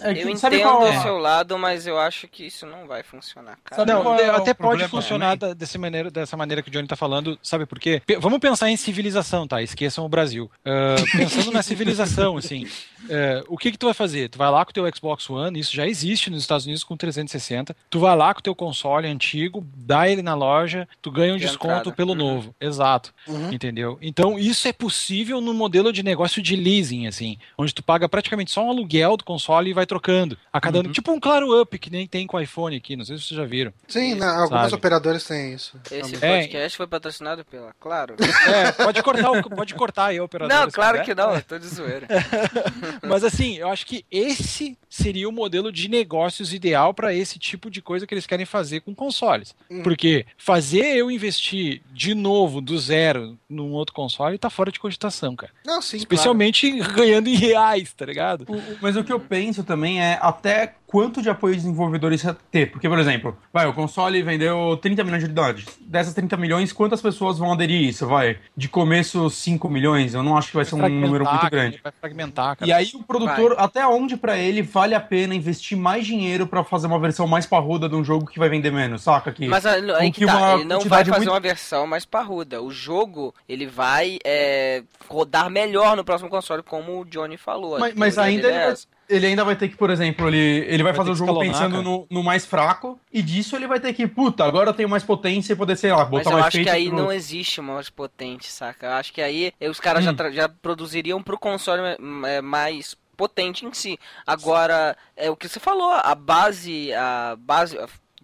é 0.00 0.14
que- 0.14 0.20
Eu 0.20 0.36
sabe 0.36 0.56
entendo 0.56 0.68
qual 0.68 0.82
o 0.82 0.86
é? 0.86 1.00
seu 1.02 1.18
lado, 1.18 1.58
mas 1.58 1.86
eu 1.86 1.98
acho 1.98 2.28
que 2.28 2.46
isso 2.46 2.66
não 2.66 2.86
vai 2.86 3.02
funcionar, 3.02 3.58
cara. 3.64 3.76
Sabe 3.80 3.92
Não, 3.92 4.14
é 4.14 4.28
até 4.30 4.54
pode 4.54 4.56
problema 4.56 4.88
funcionar 4.88 5.36
da- 5.36 5.54
dessa 5.54 5.78
maneira, 5.78 6.10
dessa 6.10 6.36
maneira 6.36 6.62
que 6.62 6.68
o 6.68 6.72
Johnny 6.72 6.86
tá 6.86 6.96
falando, 6.96 7.38
sabe 7.42 7.66
por 7.66 7.78
quê? 7.78 8.00
Pe- 8.06 8.16
vamos 8.18 8.38
pensar 8.38 8.70
em 8.70 8.76
civilização, 8.76 9.46
tá? 9.46 9.62
Esqueçam 9.62 10.04
o 10.04 10.08
Brasil. 10.08 10.50
Ah, 10.64 10.94
pensando 11.48 11.50
na 11.52 11.62
civilização, 11.62 12.36
assim, 12.36 12.66
eh, 13.08 13.42
o 13.48 13.56
que 13.56 13.70
que 13.72 13.78
tu 13.78 13.86
vai 13.86 13.94
fazer? 13.94 14.28
Tu 14.28 14.38
vai 14.38 14.50
lá 14.50 14.64
com 14.64 14.70
o 14.70 14.74
teu 14.74 14.88
Xbox 14.94 15.28
One, 15.30 15.58
isso 15.58 15.74
já 15.74 15.86
existe 15.86 16.30
nos 16.30 16.40
Estados 16.42 16.64
Unidos 16.66 16.84
com 16.84 16.96
360, 16.96 17.74
tu 17.90 17.98
vai 18.00 18.16
lá 18.16 18.32
com 18.34 18.40
o 18.40 18.42
teu 18.42 18.54
console 18.54 19.06
antigo, 19.08 19.66
dá 19.76 20.08
ele 20.08 20.22
na 20.22 20.34
loja, 20.34 20.88
tu 21.02 21.10
ganha 21.10 21.34
um 21.34 21.36
De 21.36 21.46
desconto 21.46 21.74
entrada. 21.74 21.92
pelo 21.92 22.10
Uhum. 22.12 22.16
novo. 22.18 22.54
Exato. 22.60 23.12
Uhum. 23.26 23.52
Entendeu? 23.52 23.98
Então, 24.02 24.38
isso 24.38 24.66
é 24.68 24.72
possível 24.72 25.40
no 25.40 25.52
modelo 25.54 25.92
de 25.92 26.02
negócio 26.02 26.40
de 26.42 26.54
leasing, 26.56 27.06
assim, 27.06 27.36
onde 27.56 27.74
tu 27.74 27.82
paga 27.82 28.08
praticamente 28.08 28.50
só 28.50 28.64
um 28.64 28.70
aluguel 28.70 29.16
do 29.16 29.24
console 29.24 29.47
e 29.70 29.72
vai 29.72 29.86
trocando 29.86 30.36
a 30.52 30.60
cada 30.60 30.80
ano. 30.80 30.92
Tipo 30.92 31.12
um 31.12 31.20
Claro 31.20 31.60
Up, 31.60 31.78
que 31.78 31.90
nem 31.90 32.06
tem 32.06 32.26
com 32.26 32.36
o 32.36 32.40
iPhone 32.40 32.76
aqui, 32.76 32.96
não 32.96 33.04
sei 33.04 33.16
se 33.16 33.24
vocês 33.24 33.38
já 33.38 33.44
viram. 33.44 33.72
Sim, 33.88 34.14
Isso, 34.16 34.24
algumas 34.24 34.62
sabe? 34.64 34.74
operadoras 34.74 35.24
têm 35.24 35.54
isso. 35.54 35.78
Esse 35.90 36.16
É. 36.24 36.40
podcast 36.42 36.76
foi 36.76 36.86
patrocinado 36.86 37.44
pela 37.44 37.72
Claro. 37.80 38.14
É, 38.48 38.72
pode 38.72 39.02
cortar, 39.02 39.30
o- 39.30 39.50
pode 39.50 39.74
cortar 39.74 40.06
aí 40.06 40.18
a 40.18 40.24
operadora. 40.24 40.60
Não, 40.64 40.70
claro 40.70 41.02
que 41.02 41.14
não, 41.14 41.34
eu 41.34 41.42
tô 41.42 41.58
de 41.58 41.66
zoeira. 41.66 42.06
Mas 43.06 43.24
assim, 43.24 43.56
eu 43.58 43.68
acho 43.68 43.86
que 43.86 44.04
esse 44.10 44.76
seria 44.88 45.28
o 45.28 45.32
modelo 45.32 45.70
de 45.70 45.88
negócios 45.88 46.52
ideal 46.52 46.92
para 46.94 47.12
esse 47.14 47.38
tipo 47.38 47.70
de 47.70 47.80
coisa 47.82 48.06
que 48.06 48.14
eles 48.14 48.26
querem 48.26 48.46
fazer 48.46 48.80
com 48.80 48.94
consoles. 48.94 49.54
Hum. 49.70 49.82
Porque 49.82 50.24
fazer 50.36 50.96
eu 50.96 51.10
investir 51.10 51.82
de 51.92 52.14
novo, 52.14 52.60
do 52.60 52.78
zero, 52.78 53.38
num 53.48 53.72
outro 53.72 53.94
console, 53.94 54.38
tá 54.38 54.48
fora 54.50 54.72
de 54.72 54.80
cogitação, 54.80 55.36
cara. 55.36 55.52
Não, 55.64 55.80
sim, 55.82 55.96
Especialmente 55.98 56.70
ganhando 56.94 57.28
em 57.28 57.34
reais, 57.34 57.92
tá 57.92 58.06
ligado? 58.06 58.44
O- 58.48 58.56
o- 58.56 58.78
Mas 58.80 58.96
o 58.96 59.04
que 59.04 59.12
eu 59.12 59.20
penso 59.20 59.37
também 59.64 60.02
é 60.02 60.18
até 60.20 60.74
quanto 60.86 61.20
de 61.20 61.28
apoio 61.28 61.54
os 61.54 61.62
desenvolvedores 61.62 62.24
ia 62.24 62.34
ter. 62.50 62.70
Porque, 62.70 62.88
por 62.88 62.98
exemplo, 62.98 63.36
vai, 63.52 63.66
o 63.66 63.74
console 63.74 64.22
vendeu 64.22 64.76
30 64.80 65.04
milhões 65.04 65.20
de 65.20 65.26
unidades. 65.26 65.66
Dessas 65.80 66.14
30 66.14 66.36
milhões, 66.38 66.72
quantas 66.72 67.02
pessoas 67.02 67.38
vão 67.38 67.52
aderir 67.52 67.78
a 67.86 67.90
isso? 67.90 68.06
Vai, 68.06 68.38
de 68.56 68.68
começo 68.68 69.28
5 69.28 69.68
milhões, 69.68 70.14
eu 70.14 70.22
não 70.22 70.36
acho 70.36 70.48
que 70.48 70.56
vai 70.56 70.64
ser 70.64 70.74
um 70.76 70.88
número 70.88 71.24
muito 71.24 71.50
grande. 71.50 71.80
Vai 71.82 71.92
fragmentar, 71.92 72.56
cara. 72.56 72.68
E 72.68 72.72
aí 72.72 72.90
o 72.94 73.02
produtor, 73.02 73.54
até 73.58 73.86
onde 73.86 74.16
pra 74.16 74.38
ele 74.38 74.62
vale 74.62 74.94
a 74.94 75.00
pena 75.00 75.34
investir 75.34 75.76
mais 75.76 76.06
dinheiro 76.06 76.46
pra 76.46 76.64
fazer 76.64 76.86
uma 76.86 76.98
versão 76.98 77.26
mais 77.26 77.44
parruda 77.44 77.88
de 77.88 77.94
um 77.94 78.02
jogo 78.02 78.26
que 78.26 78.38
vai 78.38 78.48
vender 78.48 78.72
menos, 78.72 79.02
saca? 79.02 79.30
Que, 79.30 79.46
Mas 79.46 79.66
aí 79.66 80.10
que 80.10 80.20
que 80.20 80.26
tá, 80.26 80.54
ele 80.54 80.64
não 80.64 80.80
vai 80.80 81.04
fazer 81.04 81.18
muito- 81.18 81.30
uma 81.30 81.40
versão 81.40 81.86
mais 81.86 82.04
parruda. 82.06 82.62
O 82.62 82.70
jogo, 82.70 83.34
ele 83.46 83.66
vai 83.66 84.18
é, 84.24 84.82
rodar 85.08 85.50
melhor 85.50 85.96
no 85.96 86.04
próximo 86.04 86.30
console, 86.30 86.62
como 86.62 87.00
o 87.00 87.04
Johnny 87.04 87.36
falou. 87.36 87.78
Mas, 87.78 87.94
mas 87.94 88.18
ainda 88.18 88.42
dele 88.42 88.54
ele 88.54 88.62
é 88.62 88.66
vai. 88.68 88.76
Ele 89.08 89.26
ainda 89.26 89.44
vai 89.44 89.56
ter 89.56 89.68
que, 89.68 89.76
por 89.76 89.90
exemplo, 89.90 90.28
ele, 90.28 90.36
ele 90.66 90.82
vai, 90.82 90.92
Vai 90.92 90.96
fazer 90.98 91.10
o 91.10 91.14
jogo 91.14 91.32
escalonar, 91.32 91.52
pensando 91.68 91.82
no, 91.82 92.06
no 92.10 92.22
mais 92.22 92.44
fraco, 92.44 93.00
e 93.12 93.22
disso 93.22 93.56
ele 93.56 93.66
vai 93.66 93.80
ter 93.80 93.92
que, 93.92 94.06
puta, 94.06 94.44
agora 94.44 94.70
eu 94.70 94.74
tenho 94.74 94.88
mais 94.88 95.02
potência 95.02 95.52
e 95.52 95.56
poder, 95.56 95.76
sei 95.76 95.90
lá, 95.92 95.98
Mas 96.00 96.08
botar 96.10 96.30
eu 96.30 96.32
mais 96.34 96.46
acho 96.46 96.58
que 96.58 96.64
feito 96.64 96.74
aí 96.74 96.88
pro- 96.88 96.96
não 96.98 97.12
existe 97.12 97.60
mais 97.60 97.88
potente, 97.90 98.46
saca? 98.50 98.86
Eu 98.86 98.92
acho 98.92 99.12
que 99.12 99.20
aí 99.22 99.52
os 99.62 99.80
caras 99.80 100.04
já, 100.04 100.10
Hum. 100.12 100.16
tra- 100.16 100.30
já 100.30 100.48
produziriam 100.48 101.22
pro 101.22 101.38
console 101.38 101.82
é, 102.26 102.40
mais 102.42 102.94
potente 103.16 103.66
em 103.66 103.72
si. 103.72 103.98
Agora, 104.26 104.96
é 105.16 105.28
o 105.30 105.36
que 105.36 105.48
você 105.48 105.58
falou, 105.58 105.90
a 105.90 106.14
base, 106.14 106.92
a 106.92 107.34
base 107.38 107.76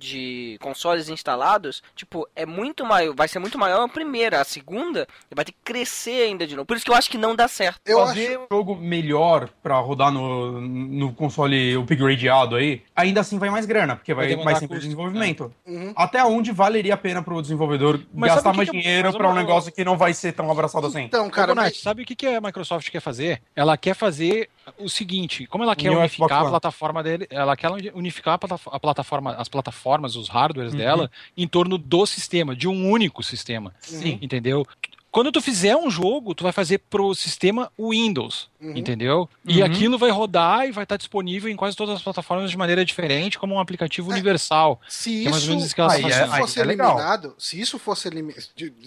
de 0.05 0.59
consoles 0.61 1.09
instalados, 1.09 1.83
tipo, 1.97 2.29
é 2.37 2.45
muito 2.45 2.85
maior, 2.85 3.15
vai 3.15 3.27
ser 3.27 3.39
muito 3.39 3.59
maior 3.59 3.83
a 3.85 3.89
primeira, 3.89 4.41
a 4.41 4.45
segunda 4.45 5.09
vai 5.35 5.45
ter 5.45 5.53
que 5.53 5.59
crescer 5.65 6.25
ainda 6.29 6.47
de 6.47 6.55
novo. 6.55 6.67
Por 6.67 6.77
isso 6.77 6.85
que 6.85 6.91
eu 6.91 6.95
acho 6.95 7.11
que 7.11 7.17
não 7.19 7.35
dá 7.35 7.49
certo. 7.49 7.81
Eu 7.87 8.01
fazer 8.07 8.39
um 8.39 8.47
jogo 8.53 8.77
melhor 8.77 9.49
pra 9.63 9.79
rodar 9.79 10.13
no, 10.13 10.61
no 10.61 11.13
console 11.13 11.77
upgradeado 11.77 12.57
aí, 12.57 12.83
ainda 12.95 13.21
assim 13.21 13.39
vai 13.39 13.49
mais 13.51 13.65
grana, 13.67 13.97
porque 13.97 14.13
Vai 14.15 14.35
vai, 14.37 14.45
mais 14.45 14.61
tempo 14.61 14.75
de 14.75 14.81
desenvolvimento. 14.81 15.53
Uhum. 15.67 15.93
Até 15.97 16.23
onde 16.25 16.53
valeria 16.53 16.95
a 16.95 16.97
pena 16.97 17.23
pro 17.23 17.41
desenvolvedor 17.41 18.01
Mas 18.13 18.35
gastar 18.35 18.53
mais 18.53 18.69
que 18.69 18.73
que 18.73 18.77
eu- 18.79 18.83
dinheiro 18.83 19.09
mas 19.09 19.17
pra 19.17 19.29
um 19.31 19.35
negócio 19.35 19.73
que 19.73 19.85
não 19.85 19.97
vai 19.97 20.13
ser 20.15 20.33
tão 20.33 20.51
abraçado 20.51 20.87
assim? 20.87 21.03
Então, 21.03 21.29
Cara, 21.31 21.55
mas- 21.55 21.81
sabe 21.81 22.03
o 22.03 22.05
que, 22.07 22.15
que 22.15 22.27
a 22.27 22.41
Microsoft 22.41 22.91
quer 22.91 23.01
fazer? 23.01 23.41
Ela 23.57 23.77
quer 23.77 23.95
fazer 23.95 24.49
o 24.79 24.89
seguinte, 24.89 25.47
como 25.47 25.65
ela 25.65 25.75
quer 25.77 25.91
New 25.91 25.99
unificar 25.99 26.29
Xbox 26.29 26.33
a 26.33 26.43
One. 26.43 26.51
plataforma 26.51 27.03
dele, 27.03 27.27
ela 27.31 27.57
quer 27.57 27.71
unificar 27.95 28.35
a 28.35 28.39
plata- 28.39 28.61
a 28.71 28.81
plataforma, 28.81 29.35
as 29.35 29.49
plataformas, 29.49 30.17
os 30.17 30.29
hardwares 30.29 30.73
Uhum. 30.73 30.79
dela 30.79 31.11
em 31.37 31.47
torno 31.49 31.77
do 31.79 32.07
sistema, 32.07 32.55
de 32.57 32.67
um 32.69 32.91
único 32.91 33.23
sistema. 33.23 33.75
Sim. 33.81 34.19
Entendeu? 34.23 34.67
Quando 35.11 35.31
tu 35.31 35.41
fizer 35.41 35.77
um 35.77 35.89
jogo, 35.89 36.35
tu 36.35 36.43
vai 36.43 36.51
fazer 36.51 36.79
pro 36.91 37.15
sistema 37.15 37.71
Windows, 37.79 38.49
Uhum. 38.61 38.73
entendeu? 38.77 39.31
E 39.47 39.61
Uhum. 39.61 39.67
aquilo 39.67 39.97
vai 39.97 40.11
rodar 40.11 40.67
e 40.67 40.73
vai 40.73 40.83
estar 40.83 40.97
disponível 40.97 41.49
em 41.49 41.55
quase 41.55 41.77
todas 41.77 41.95
as 41.95 42.03
plataformas 42.03 42.51
de 42.51 42.57
maneira 42.57 42.85
diferente, 42.85 43.39
como 43.39 43.55
um 43.55 43.61
aplicativo 43.61 44.11
universal. 44.11 44.81
se 44.89 45.21
é 45.25 45.31
mais 45.31 45.35
ou 45.37 45.39
isso, 45.39 45.49
menos 45.51 45.65
isso 45.67 45.75
que 45.77 45.81
ela 45.81 45.91
se 45.91 46.03
tá 46.03 46.09
isso 46.09 46.19
fosse 46.37 46.59
Aí 46.59 46.67
é 46.67 46.69
eliminado, 46.69 47.35
se 47.39 47.61
isso 47.61 47.79
fosse 47.79 48.09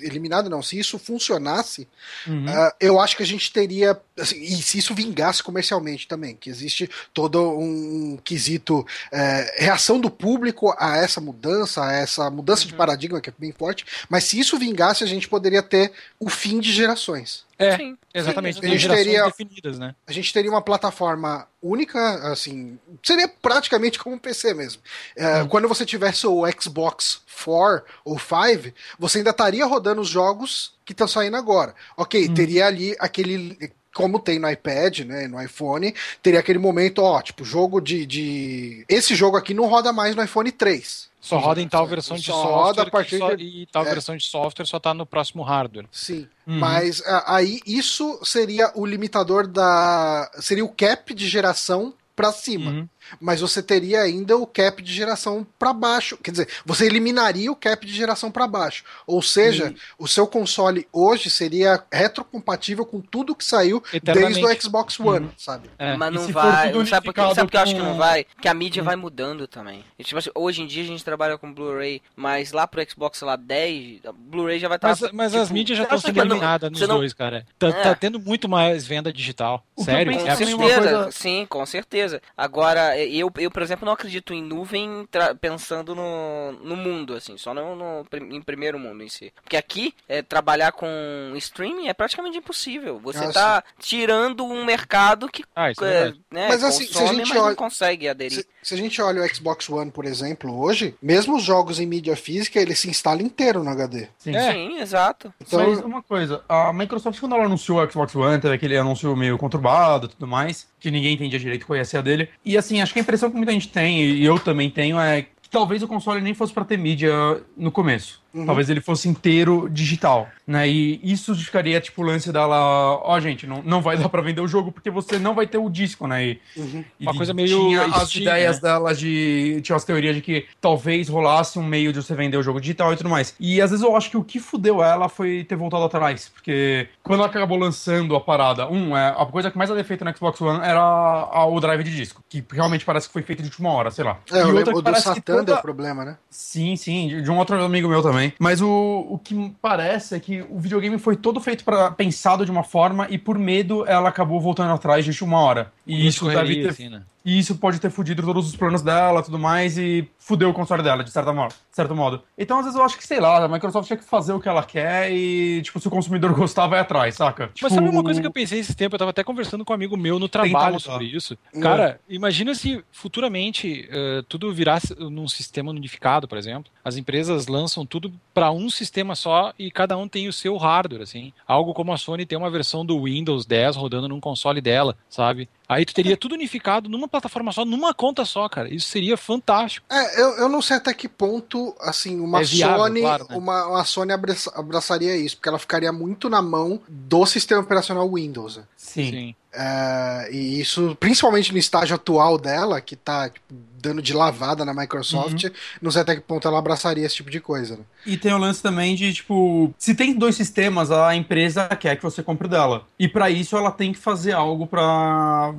eliminado, 0.01 0.49
não, 0.49 0.61
se 0.61 0.77
isso 0.77 0.99
funcionasse, 0.99 1.87
Uhum. 2.27 2.45
ah, 2.49 2.75
eu 2.79 2.99
acho 2.99 3.15
que 3.15 3.23
a 3.23 3.25
gente 3.25 3.49
teria, 3.51 3.97
assim, 4.19 4.37
e 4.41 4.61
se 4.61 4.77
isso 4.77 4.93
vingasse 4.95 5.43
comercialmente 5.43 6.07
também, 6.07 6.35
que 6.35 6.49
existe 6.49 6.89
todo 7.13 7.57
um 7.57 8.17
quesito 8.23 8.85
é, 9.11 9.55
reação 9.57 9.99
do 9.99 10.09
público 10.09 10.73
a 10.77 10.97
essa 10.97 11.19
mudança, 11.21 11.83
a 11.85 11.91
essa 11.93 12.29
mudança 12.29 12.63
Uhum. 12.63 12.67
de 12.69 12.73
paradigma 12.75 13.21
que 13.21 13.29
é 13.29 13.33
bem 13.37 13.51
forte, 13.51 13.85
mas 14.09 14.23
se 14.23 14.39
isso 14.39 14.57
vingasse, 14.57 15.03
a 15.03 15.07
gente 15.07 15.27
poderia 15.27 15.61
ter 15.61 15.91
o 16.19 16.29
fim 16.29 16.59
de 16.59 16.71
gerações. 16.71 17.45
É, 17.59 17.75
Sim. 17.75 17.97
exatamente. 18.13 18.59
Sim, 18.59 18.67
a 18.67 18.69
gente 18.69 18.87
teria- 18.87 19.25
definidas, 19.25 19.79
né? 19.79 19.95
A 20.05 20.11
gente 20.11 20.31
teria 20.31 20.51
uma 20.51 20.61
plataforma 20.61 21.47
única, 21.59 22.31
assim, 22.31 22.77
seria 23.03 23.27
praticamente 23.27 23.97
como 23.97 24.15
um 24.15 24.19
PC 24.19 24.53
mesmo. 24.53 24.81
É, 25.15 25.43
Quando 25.45 25.67
você 25.67 25.83
tivesse 25.83 26.27
o 26.27 26.43
Xbox 26.61 27.21
4 27.43 27.83
ou 28.05 28.19
5, 28.19 28.71
você 28.99 29.17
ainda 29.19 29.31
estaria 29.31 29.65
rodando 29.65 30.01
os 30.01 30.07
jogos 30.07 30.73
que 30.85 30.91
estão 30.93 31.07
saindo 31.07 31.35
agora. 31.35 31.73
Ok, 31.95 32.29
teria 32.29 32.67
ali 32.67 32.95
aquele. 32.99 33.57
Como 33.97 34.19
tem 34.19 34.39
no 34.39 34.49
iPad, 34.49 34.99
né, 34.99 35.27
no 35.27 35.41
iPhone, 35.41 35.93
teria 36.21 36.39
aquele 36.39 36.59
momento, 36.59 36.99
ó, 37.01 37.21
tipo, 37.21 37.43
jogo 37.43 37.81
de, 37.81 38.05
de. 38.05 38.85
Esse 38.87 39.15
jogo 39.15 39.35
aqui 39.37 39.53
não 39.53 39.67
roda 39.67 39.91
mais 39.91 40.15
no 40.15 40.23
iPhone 40.23 40.51
3. 40.51 41.07
Só 41.19 41.39
roda 41.39 41.61
em 41.61 41.67
tal 41.67 41.85
versão 41.85 42.15
de 42.15 42.23
Só 42.23 42.31
software 42.33 42.53
roda 42.53 42.81
a 42.83 42.89
partir 42.89 43.17
só- 43.17 43.33
de- 43.35 43.43
e 43.43 43.65
tal 43.65 43.85
é. 43.85 43.89
versão 43.89 44.15
de 44.15 44.23
software 44.23 44.65
só 44.65 44.79
tá 44.79 44.93
no 44.93 45.05
próximo 45.05 45.43
hardware. 45.43 45.87
Sim. 45.91 46.25
Uhum. 46.45 46.59
Mas 46.59 47.01
a- 47.05 47.35
aí 47.35 47.59
isso 47.65 48.17
seria 48.23 48.71
o 48.75 48.85
limitador 48.85 49.45
da. 49.45 50.29
Seria 50.39 50.63
o 50.63 50.69
cap 50.69 51.13
de 51.13 51.27
geração 51.27 51.93
pra 52.15 52.31
cima. 52.31 52.71
Uhum. 52.71 52.89
Mas 53.19 53.41
você 53.41 53.61
teria 53.61 54.01
ainda 54.01 54.37
o 54.37 54.45
cap 54.47 54.81
de 54.81 54.93
geração 54.93 55.45
pra 55.57 55.73
baixo. 55.73 56.17
Quer 56.17 56.31
dizer, 56.31 56.47
você 56.65 56.85
eliminaria 56.85 57.51
o 57.51 57.55
cap 57.55 57.85
de 57.85 57.93
geração 57.93 58.31
pra 58.31 58.47
baixo. 58.47 58.83
Ou 59.05 59.21
seja, 59.21 59.73
o 59.97 60.07
seu 60.07 60.27
console 60.27 60.87
hoje 60.91 61.29
seria 61.29 61.83
retrocompatível 61.91 62.85
com 62.85 62.99
tudo 63.01 63.35
que 63.35 63.43
saiu 63.45 63.83
desde 64.03 64.43
o 64.45 64.61
Xbox 64.61 64.99
One, 64.99 65.29
sabe? 65.37 65.69
É. 65.77 65.95
Mas 65.95 66.13
E 66.13 66.17
não 66.17 66.27
vai. 66.29 66.51
Sabe 66.51 66.73
por 66.73 66.83
que, 66.83 66.89
sabe 67.35 67.49
que 67.51 67.57
eu 67.57 67.61
acho 67.61 67.73
que 67.75 67.79
com- 67.79 67.85
não 67.87 67.97
vai? 67.97 68.25
Que 68.41 68.47
a 68.47 68.53
mídia 68.53 68.81
vai 68.83 68.95
mudando 68.95 69.47
também. 69.47 69.83
E, 69.97 70.03
tipo 70.03 70.17
assim, 70.17 70.29
hoje 70.35 70.61
em 70.61 70.67
dia 70.67 70.83
a 70.83 70.87
gente 70.87 71.03
trabalha 71.03 71.37
com 71.37 71.51
Blu-ray, 71.53 72.01
mas 72.15 72.51
lá 72.51 72.65
pro 72.67 72.81
Xbox 72.89 73.17
sei 73.19 73.27
lá 73.27 73.35
10, 73.35 74.05
a 74.05 74.11
Blu-ray 74.11 74.59
já 74.59 74.67
vai 74.67 74.77
estar. 74.77 74.89
Mas, 74.89 75.11
mas 75.11 75.35
as 75.35 75.51
mídias 75.51 75.77
já 75.77 75.83
Tipo, 75.85 75.95
estão 75.95 76.09
sendo 76.13 76.21
eliminadas 76.21 76.69
nos 76.71 76.79
você 76.79 76.87
não- 76.87 76.97
dois, 76.97 77.13
cara. 77.13 77.45
Tá, 77.57 77.67
É. 77.69 77.71
tá 77.71 77.95
tendo 77.95 78.19
muito 78.19 78.47
mais 78.49 78.85
venda 78.85 79.11
digital. 79.11 79.63
Sério. 79.79 80.11
penso 80.11 80.25
Com 80.25 80.31
É 80.31 80.35
certeza, 80.35 80.79
coisa- 80.81 81.11
sim, 81.11 81.45
com 81.47 81.65
certeza. 81.65 82.21
Agora, 82.35 82.96
eu, 83.05 83.31
eu, 83.37 83.51
por 83.51 83.61
exemplo, 83.61 83.85
não 83.85 83.93
acredito 83.93 84.33
em 84.33 84.41
nuvem 84.41 85.07
pensando 85.41 85.93
no, 85.95 86.51
no 86.63 86.75
mundo, 86.75 87.13
assim, 87.13 87.37
só 87.37 87.53
no, 87.53 87.75
no 87.75 88.05
em 88.31 88.41
primeiro 88.41 88.79
mundo 88.79 89.03
em 89.03 89.09
si. 89.09 89.31
Porque 89.43 89.57
aqui, 89.57 89.93
é, 90.07 90.21
trabalhar 90.21 90.71
com 90.71 90.87
streaming 91.35 91.87
é 91.87 91.93
praticamente 91.93 92.37
impossível. 92.37 92.99
Você 92.99 93.25
Ah, 93.25 93.31
tá 93.31 93.63
tirando 93.79 94.45
um 94.45 94.63
mercado 94.65 95.27
que 95.29 95.43
Ah, 95.55 95.71
isso 95.71 95.83
é 95.83 95.87
é, 95.87 95.91
verdade. 96.03 96.21
né, 96.31 96.47
Mas, 96.49 96.63
assim, 96.63 96.85
se 96.85 96.91
a 96.97 97.01
consome, 97.01 97.17
gente 97.19 97.27
mas 97.29 97.37
não 97.37 97.45
olha- 97.45 97.55
consegue 97.55 98.07
aderir. 98.07 98.39
Se, 98.39 98.47
se 98.63 98.73
a 98.73 98.77
gente 98.77 99.01
olha 99.01 99.21
o 99.21 99.35
Xbox 99.35 99.69
One, 99.69 99.91
por 99.91 100.05
exemplo, 100.05 100.57
hoje, 100.59 100.95
mesmo 101.01 101.35
os 101.37 101.43
jogos 101.43 101.79
em 101.79 101.85
mídia 101.85 102.15
física, 102.15 102.59
ele 102.59 102.75
se 102.75 102.89
instala 102.89 103.21
inteiro 103.21 103.63
no 103.63 103.69
HD. 103.69 104.07
Sim. 104.17 104.35
É. 104.35 104.51
Sim, 104.53 104.79
exato. 104.79 105.33
Então, 105.39 105.59
Mas 105.69 105.79
uma 105.79 106.01
coisa, 106.01 106.43
a 106.47 106.71
Microsoft, 106.73 107.19
quando 107.19 107.35
ela 107.35 107.45
anunciou 107.45 107.81
o 107.83 107.91
Xbox 107.91 108.15
One, 108.15 108.39
teve 108.41 108.53
aquele 108.55 108.77
anúncio 108.77 109.15
meio 109.15 109.37
conturbado 109.37 110.05
e 110.05 110.09
tudo 110.09 110.27
mais, 110.27 110.67
que 110.79 110.91
ninguém 110.91 111.13
entendia 111.15 111.39
direito 111.39 111.65
qual 111.65 111.77
ia 111.77 111.85
ser 111.85 111.97
a 111.97 112.01
dele. 112.01 112.29
E 112.43 112.57
assim, 112.57 112.81
acho 112.87 112.93
que 112.93 112.99
a 112.99 113.03
impressão 113.03 113.29
que 113.29 113.35
muita 113.35 113.51
gente 113.51 113.67
tem, 113.67 114.01
e 114.01 114.25
eu 114.25 114.39
também 114.39 114.69
tenho, 114.69 114.99
é 114.99 115.23
que 115.23 115.49
talvez 115.49 115.83
o 115.83 115.87
console 115.87 116.21
nem 116.21 116.33
fosse 116.33 116.53
pra 116.53 116.63
ter 116.63 116.77
mídia 116.77 117.13
no 117.55 117.71
começo. 117.71 118.21
Uhum. 118.33 118.45
Talvez 118.45 118.69
ele 118.69 118.81
fosse 118.81 119.07
inteiro 119.09 119.67
digital, 119.69 120.27
né? 120.45 120.67
E 120.67 120.99
isso 121.03 121.33
justificaria, 121.33 121.79
tipo, 121.81 122.01
o 122.01 122.05
lance 122.05 122.31
dela, 122.31 122.99
ó, 123.03 123.19
gente, 123.19 123.47
não, 123.47 123.61
não 123.63 123.81
vai 123.81 123.97
dar 123.97 124.09
pra 124.09 124.21
vender 124.21 124.41
o 124.41 124.47
jogo 124.47 124.71
porque 124.71 124.89
você 124.91 125.17
não 125.17 125.33
vai 125.33 125.47
ter 125.47 125.57
o 125.57 125.69
disco, 125.69 126.05
né? 126.07 126.25
E, 126.25 126.41
Uhum. 126.55 126.83
e 126.99 127.03
Uma 127.03 127.15
coisa 127.15 127.33
meio 127.33 127.47
tinha 127.67 127.85
as 127.85 128.09
Steam, 128.09 128.21
ideias 128.23 128.61
né? 128.61 128.69
dela 128.69 128.93
de. 128.93 129.59
Tinha 129.63 129.75
as 129.75 129.83
teorias 129.83 130.15
de 130.15 130.21
que 130.21 130.45
talvez 130.61 131.07
rolasse 131.09 131.57
um 131.57 131.63
meio 131.63 131.91
de 131.93 132.01
você 132.01 132.13
vender 132.15 132.37
o 132.37 132.43
jogo 132.43 132.59
digital 132.61 132.93
e 132.93 132.97
tudo 132.97 133.09
mais. 133.09 133.33
E 133.39 133.61
às 133.61 133.71
vezes 133.71 133.83
eu 133.83 133.95
acho 133.95 134.09
que 134.09 134.17
o 134.17 134.23
que 134.23 134.39
fudeu 134.39 134.83
ela 134.83 135.09
foi 135.09 135.43
ter 135.43 135.55
voltado 135.55 135.83
atrás. 135.85 136.29
Porque 136.33 136.87
quando 137.03 137.19
ela 137.21 137.29
acabou 137.29 137.57
lançando 137.57 138.15
a 138.15 138.21
parada, 138.21 138.69
um, 138.69 138.95
é, 138.95 139.09
a 139.17 139.25
coisa 139.25 139.49
que 139.51 139.57
mais 139.57 139.69
ela 139.69 139.83
feito 139.83 140.03
no 140.03 140.15
Xbox 140.15 140.41
One 140.41 140.59
era 140.63 140.79
a- 140.81 141.45
o 141.45 141.59
drive 141.59 141.83
de 141.83 141.95
disco. 141.95 142.21
Que 142.27 142.43
realmente 142.51 142.83
parece 142.85 143.07
que 143.07 143.13
foi 143.13 143.21
feito 143.21 143.41
de 143.41 143.49
última 143.49 143.71
hora, 143.71 143.89
sei 143.91 144.03
lá. 144.03 144.17
É, 144.31 144.35
eu 144.41 144.47
outra 144.47 144.53
lembro 144.53 144.65
que 144.73 144.79
do 144.79 144.83
parece 144.83 145.03
que 145.09 145.15
Satan 145.15 145.33
toda- 145.37 145.43
deu 145.53 145.57
problema, 145.61 146.03
né? 146.03 146.17
Sim, 146.29 146.75
sim, 146.75 147.07
de 147.07 147.21
de 147.21 147.31
um 147.31 147.37
outro 147.37 147.61
amigo 147.63 147.87
meu 147.89 148.01
também. 148.01 148.16
Mas 148.39 148.61
o, 148.61 149.07
o 149.09 149.19
que 149.23 149.53
parece 149.61 150.15
é 150.15 150.19
que 150.19 150.41
o 150.49 150.59
videogame 150.59 150.97
foi 150.97 151.15
todo 151.15 151.39
feito 151.39 151.63
para 151.63 151.91
pensado 151.91 152.45
de 152.45 152.51
uma 152.51 152.63
forma 152.63 153.07
e 153.09 153.17
por 153.17 153.37
medo 153.37 153.85
ela 153.87 154.09
acabou 154.09 154.39
voltando 154.39 154.71
atrás 154.73 155.05
de 155.05 155.23
uma 155.23 155.39
hora. 155.39 155.71
E 155.85 156.07
isso 156.07 156.25
deve 156.27 156.61
ter 156.61 156.69
assim, 156.69 156.89
né? 156.89 157.03
e 157.27 157.37
isso 157.37 157.55
pode 157.55 157.77
ter 157.81 157.89
fudido 157.89 158.23
todos 158.23 158.47
os 158.47 158.55
planos 158.55 158.81
dela 158.81 159.21
tudo 159.21 159.37
mais 159.37 159.77
e 159.77 160.09
fudeu 160.27 160.49
o 160.49 160.53
console 160.53 160.83
dela, 160.83 161.03
de 161.03 161.09
certa 161.09 161.31
mo- 161.31 161.47
certo 161.71 161.95
modo. 161.95 162.21
Então, 162.37 162.57
às 162.59 162.65
vezes, 162.65 162.77
eu 162.77 162.83
acho 162.85 162.97
que, 162.97 163.07
sei 163.07 163.19
lá, 163.19 163.45
a 163.45 163.47
Microsoft 163.47 163.87
tinha 163.87 163.95
que 163.97 164.03
fazer 164.03 164.33
o 164.33 164.39
que 164.41 164.49
ela 164.49 164.61
quer 164.63 165.09
e, 165.11 165.61
tipo, 165.61 165.79
se 165.79 165.87
o 165.87 165.91
consumidor 165.91 166.33
gostar, 166.35 166.67
vai 166.67 166.79
atrás, 166.79 167.15
saca? 167.15 167.45
Mas 167.45 167.53
Tipo, 167.53 167.69
sabe 167.69 167.87
uma 167.89 168.03
coisa 168.03 168.19
que 168.19 168.27
eu 168.27 168.31
pensei 168.31 168.59
esse 168.59 168.75
tempo? 168.75 168.95
Eu 168.95 168.99
tava 168.99 169.11
até 169.11 169.23
conversando 169.23 169.63
com 169.63 169.71
um 169.71 169.75
amigo 169.75 169.95
meu 169.95 170.19
no 170.19 170.27
trabalho 170.27 170.79
sobre 170.79 171.05
isso. 171.05 171.37
Hum. 171.53 171.61
Cara, 171.61 171.99
imagina 172.09 172.53
se 172.53 172.83
futuramente 172.91 173.87
eh, 173.89 174.23
tudo 174.27 174.53
virasse 174.53 174.93
num 174.99 175.27
sistema 175.27 175.71
unificado, 175.71 176.27
por 176.27 176.37
exemplo. 176.37 176.71
As 176.83 176.97
empresas 176.97 177.47
lançam 177.47 177.85
tudo 177.85 178.11
para 178.33 178.51
um 178.51 178.69
sistema 178.69 179.15
só 179.15 179.53
e 179.57 179.71
cada 179.71 179.97
um 179.97 180.07
tem 180.07 180.27
o 180.27 180.33
seu 180.33 180.57
hardware, 180.57 181.01
assim. 181.03 181.33
Algo 181.47 181.73
como 181.73 181.91
a 181.93 181.97
Sony 181.97 182.25
tem 182.25 182.37
uma 182.37 182.49
versão 182.49 182.85
do 182.85 183.03
Windows 183.03 183.45
10 183.45 183.75
rodando 183.75 184.07
num 184.07 184.19
console 184.19 184.61
dela, 184.61 184.95
sabe? 185.09 185.49
Aí 185.69 185.85
tu 185.85 185.93
teria 185.93 186.15
tudo 186.15 186.33
unificado 186.35 186.87
numa 186.87 187.07
plataforma 187.09 187.51
só, 187.51 187.65
numa 187.65 187.93
conta 187.93 188.23
só, 188.23 188.47
cara. 188.47 188.73
Isso 188.73 188.87
seria 188.87 189.17
fantástico. 189.17 189.85
É, 189.89 190.21
eu, 190.21 190.29
eu 190.37 190.49
não 190.49 190.61
sei 190.61 190.77
até 190.77 190.93
que 190.93 191.09
ponto, 191.09 191.75
assim, 191.81 192.19
uma 192.21 192.39
É 192.39 192.43
viável, 192.43 192.77
Sony, 192.85 193.01
claro, 193.01 193.27
né? 193.29 193.35
uma, 193.35 193.67
uma 193.67 193.83
Sony 193.83 194.13
abraça- 194.13 194.51
abraçaria 194.55 195.17
isso, 195.17 195.35
porque 195.35 195.49
ela 195.49 195.59
ficaria 195.59 195.91
muito 195.91 196.29
na 196.29 196.41
mão 196.41 196.79
do 196.87 197.25
sistema 197.25 197.61
operacional 197.61 198.09
Windows. 198.09 198.57
né? 198.57 198.63
Sim. 198.77 199.35
É, 199.59 200.29
e 200.31 200.59
isso, 200.61 200.95
principalmente 200.99 201.51
no 201.51 201.57
estágio 201.57 201.95
atual 201.95 202.37
dela, 202.37 202.79
que 202.79 202.95
tá 202.95 203.27
tipo, 203.29 203.55
dando 203.81 204.01
de 204.01 204.13
lavada 204.13 204.63
na 204.63 204.73
Microsoft, 204.73 205.45
Uhum. 205.45 205.51
não 205.81 205.89
sei 205.91 206.01
até 206.03 206.15
que 206.15 206.21
ponto 206.21 206.47
ela 206.47 206.59
abraçaria 206.59 207.05
esse 207.05 207.15
tipo 207.15 207.29
de 207.31 207.39
coisa. 207.39 207.75
Né? 207.77 207.83
E 208.05 208.17
tem 208.17 208.33
o 208.33 208.37
lance 208.37 208.61
também 208.61 208.95
de, 208.95 209.13
tipo, 209.13 209.73
se 209.77 209.95
tem 209.95 210.13
dois 210.13 210.35
sistemas, 210.35 210.91
a 210.91 211.15
empresa 211.15 211.67
quer 211.69 211.95
que 211.95 212.03
você 212.03 212.21
compre 212.21 212.47
dela. 212.47 212.85
E 212.99 213.07
pra 213.07 213.29
isso 213.31 213.55
ela 213.57 213.71
tem 213.71 213.91
que 213.93 213.99
fazer 213.99 214.33
algo 214.33 214.67
pra 214.67 215.53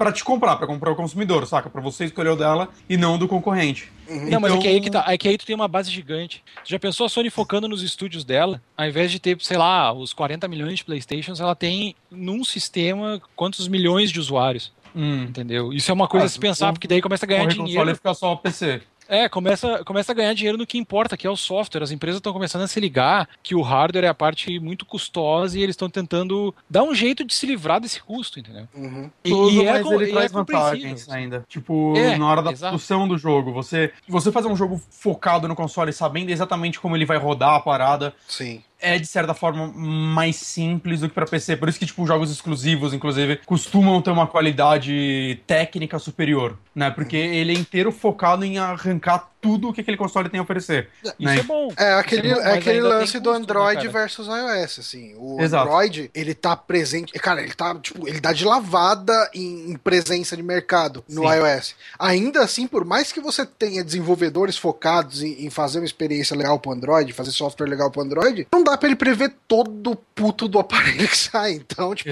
para 0.00 0.10
te 0.12 0.24
comprar, 0.24 0.56
pra 0.56 0.66
comprar 0.66 0.90
o 0.90 0.96
consumidor, 0.96 1.46
saca? 1.46 1.68
Pra 1.68 1.82
você 1.82 2.06
escolher 2.06 2.30
o 2.30 2.34
dela 2.36 2.70
e 2.88 2.96
não 2.96 3.16
o 3.16 3.18
do 3.18 3.28
concorrente. 3.28 3.92
Não, 4.08 4.40
mas 4.40 4.50
é 4.50 4.54
Então- 4.54 4.58
que 4.62 4.66
aí 4.68 4.80
que 4.80 4.90
tá. 4.90 5.04
É 5.06 5.18
que 5.18 5.28
aí 5.28 5.36
tu 5.36 5.44
tem 5.44 5.54
uma 5.54 5.68
base 5.68 5.90
gigante. 5.90 6.42
Tu 6.64 6.70
já 6.70 6.78
pensou 6.78 7.04
a 7.04 7.08
Sony 7.10 7.28
focando 7.28 7.68
nos 7.68 7.82
estúdios 7.82 8.24
dela? 8.24 8.62
Ao 8.78 8.86
invés 8.86 9.12
de 9.12 9.20
ter, 9.20 9.36
sei 9.42 9.58
lá, 9.58 9.92
os 9.92 10.14
40 10.14 10.48
milhões 10.48 10.76
de 10.78 10.84
Playstations, 10.86 11.38
ela 11.38 11.54
tem 11.54 11.94
num 12.10 12.42
sistema 12.42 13.20
quantos 13.36 13.68
milhões 13.68 14.10
de 14.10 14.18
usuários. 14.18 14.72
Hum. 14.96 15.24
Entendeu? 15.24 15.70
Isso 15.70 15.90
é 15.90 15.94
uma 15.94 16.08
coisa 16.08 16.24
Ah, 16.24 16.28
a 16.28 16.30
se 16.30 16.38
pensar, 16.40 16.70
o- 16.70 16.72
porque 16.72 16.88
daí 16.88 17.02
começa 17.02 17.26
a 17.26 17.28
ganhar 17.28 17.44
console 17.44 17.68
dinheiro. 17.68 17.90
e 17.90 17.94
ficar 17.94 18.14
só 18.14 18.32
o 18.32 18.38
PC. 18.38 18.80
É, 19.10 19.28
começa, 19.28 19.82
começa 19.84 20.12
a 20.12 20.14
ganhar 20.14 20.32
dinheiro 20.34 20.56
no 20.56 20.64
que 20.66 20.78
importa, 20.78 21.16
que 21.16 21.26
é 21.26 21.30
o 21.30 21.36
software. 21.36 21.82
As 21.82 21.90
empresas 21.90 22.18
estão 22.18 22.32
começando 22.32 22.62
a 22.62 22.68
se 22.68 22.78
ligar 22.78 23.28
que 23.42 23.54
o 23.56 23.60
hardware 23.60 24.04
é 24.04 24.08
a 24.08 24.14
parte 24.14 24.58
muito 24.60 24.86
custosa 24.86 25.58
e 25.58 25.62
eles 25.62 25.74
estão 25.74 25.90
tentando 25.90 26.54
dar 26.68 26.84
um 26.84 26.94
jeito 26.94 27.24
de 27.24 27.34
se 27.34 27.44
livrar 27.44 27.80
desse 27.80 28.00
custo, 28.00 28.38
entendeu? 28.38 28.68
Uhum. 28.74 29.10
E, 29.24 29.30
Tudo, 29.30 29.50
e 29.50 29.66
é, 29.66 29.72
mas 29.72 29.82
co- 29.82 29.94
ele 29.94 30.04
e 30.04 30.10
é 30.10 30.12
traz 30.12 30.32
compreensível. 30.32 30.70
vantagens 30.90 31.08
ainda. 31.10 31.44
Tipo, 31.48 31.96
É, 31.96 32.16
na 32.16 32.26
hora 32.28 32.40
da 32.42 32.52
exato. 32.52 32.70
produção 32.72 33.08
do 33.08 33.18
jogo. 33.18 33.52
Você, 33.52 33.92
você 34.08 34.30
fazer 34.30 34.46
um 34.48 34.56
jogo 34.56 34.80
focado 34.90 35.48
no 35.48 35.56
console, 35.56 35.92
sabendo 35.92 36.30
exatamente 36.30 36.78
como 36.78 36.96
ele 36.96 37.04
vai 37.04 37.18
rodar 37.18 37.54
a 37.56 37.60
parada, 37.60 38.14
Sim. 38.28 38.62
É 38.80 38.98
de 38.98 39.06
certa 39.06 39.34
forma 39.34 39.68
mais 39.68 40.36
simples 40.36 41.00
do 41.00 41.08
que 41.08 41.14
pra 41.14 41.26
PC. 41.26 41.56
Por 41.56 41.68
isso 41.68 41.78
que, 41.78 41.86
tipo, 41.86 42.06
jogos 42.06 42.30
exclusivos, 42.30 42.92
inclusive, 42.92 43.36
costumam 43.46 44.00
ter 44.02 44.10
uma 44.10 44.26
qualidade 44.26 45.40
técnica 45.46 45.98
superior, 45.98 46.56
né? 46.74 46.90
Porque 46.90 47.16
ele 47.16 47.52
é 47.52 47.58
inteiro 47.58 47.92
focado 47.92 48.44
em 48.44 48.58
arrancar 48.58 49.30
tudo 49.40 49.68
o 49.68 49.72
que 49.72 49.80
aquele 49.80 49.96
console 49.96 50.28
tem 50.28 50.38
a 50.38 50.42
oferecer. 50.42 50.88
Isso 51.02 51.14
né? 51.18 51.38
é 51.38 51.42
bom. 51.42 51.72
É 51.76 51.94
aquele, 51.94 52.30
é 52.30 52.34
bom, 52.34 52.40
é 52.40 52.58
aquele 52.58 52.80
lance 52.80 53.18
do 53.18 53.30
custo, 53.30 53.30
né, 53.30 53.36
Android 53.38 53.76
cara? 53.76 53.90
versus 53.90 54.26
iOS, 54.26 54.78
assim. 54.78 55.14
O 55.16 55.40
Exato. 55.40 55.68
Android, 55.68 56.10
ele 56.14 56.34
tá 56.34 56.54
presente. 56.54 57.12
Cara, 57.14 57.42
ele 57.42 57.54
tá, 57.54 57.74
tipo, 57.76 58.06
ele 58.06 58.20
dá 58.20 58.32
de 58.32 58.44
lavada 58.44 59.30
em, 59.34 59.70
em 59.70 59.76
presença 59.76 60.36
de 60.36 60.42
mercado 60.42 61.02
no 61.08 61.22
Sim. 61.22 61.34
iOS. 61.34 61.74
Ainda 61.98 62.42
assim, 62.42 62.66
por 62.66 62.84
mais 62.84 63.12
que 63.12 63.20
você 63.20 63.46
tenha 63.46 63.82
desenvolvedores 63.82 64.58
focados 64.58 65.22
em, 65.22 65.46
em 65.46 65.50
fazer 65.50 65.78
uma 65.78 65.86
experiência 65.86 66.36
legal 66.36 66.58
pro 66.58 66.72
Android, 66.72 67.12
fazer 67.12 67.30
software 67.30 67.66
legal 67.68 67.90
pro 67.90 68.02
Android, 68.02 68.46
não 68.52 68.62
dá 68.62 68.69
pra 68.78 68.88
ele 68.88 68.96
prever 68.96 69.34
todo 69.46 69.92
o 69.92 69.96
puto 69.96 70.46
do 70.48 70.58
aparelho 70.58 71.08
que 71.08 71.16
sai. 71.16 71.52
Então, 71.52 71.94
tipo. 71.94 72.10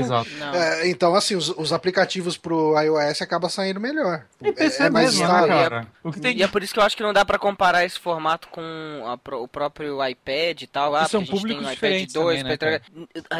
É, 0.54 0.88
então, 0.88 1.14
assim, 1.14 1.34
os, 1.34 1.48
os 1.50 1.72
aplicativos 1.72 2.36
pro 2.36 2.74
iOS 2.80 3.22
acabam 3.22 3.50
saindo 3.50 3.80
melhor. 3.80 4.24
E 4.42 4.52
PC 4.52 4.84
é 4.84 4.90
mais 4.90 5.14
mesmo, 5.14 5.32
né, 5.32 5.46
cara? 5.46 5.86
O 6.02 6.12
que 6.12 6.20
tem 6.20 6.36
E 6.36 6.42
é 6.42 6.48
por 6.48 6.62
isso 6.62 6.72
que 6.72 6.80
eu 6.80 6.84
acho 6.84 6.96
que 6.96 7.02
não 7.02 7.12
dá 7.12 7.24
pra 7.24 7.38
comparar 7.38 7.84
esse 7.84 7.98
formato 7.98 8.48
com 8.48 8.62
a 9.06 9.18
o 9.36 9.48
próprio 9.48 10.04
iPad 10.06 10.62
e 10.62 10.66
tal. 10.66 10.94
Ah, 10.94 11.06
são 11.06 11.20
gente 11.20 11.30
tem 11.30 11.38
públicos 11.38 11.62
um 11.62 11.66
iPad 11.66 11.74
diferentes 11.74 12.14
2, 12.14 12.42
também, 12.42 12.58
né, 12.72 12.80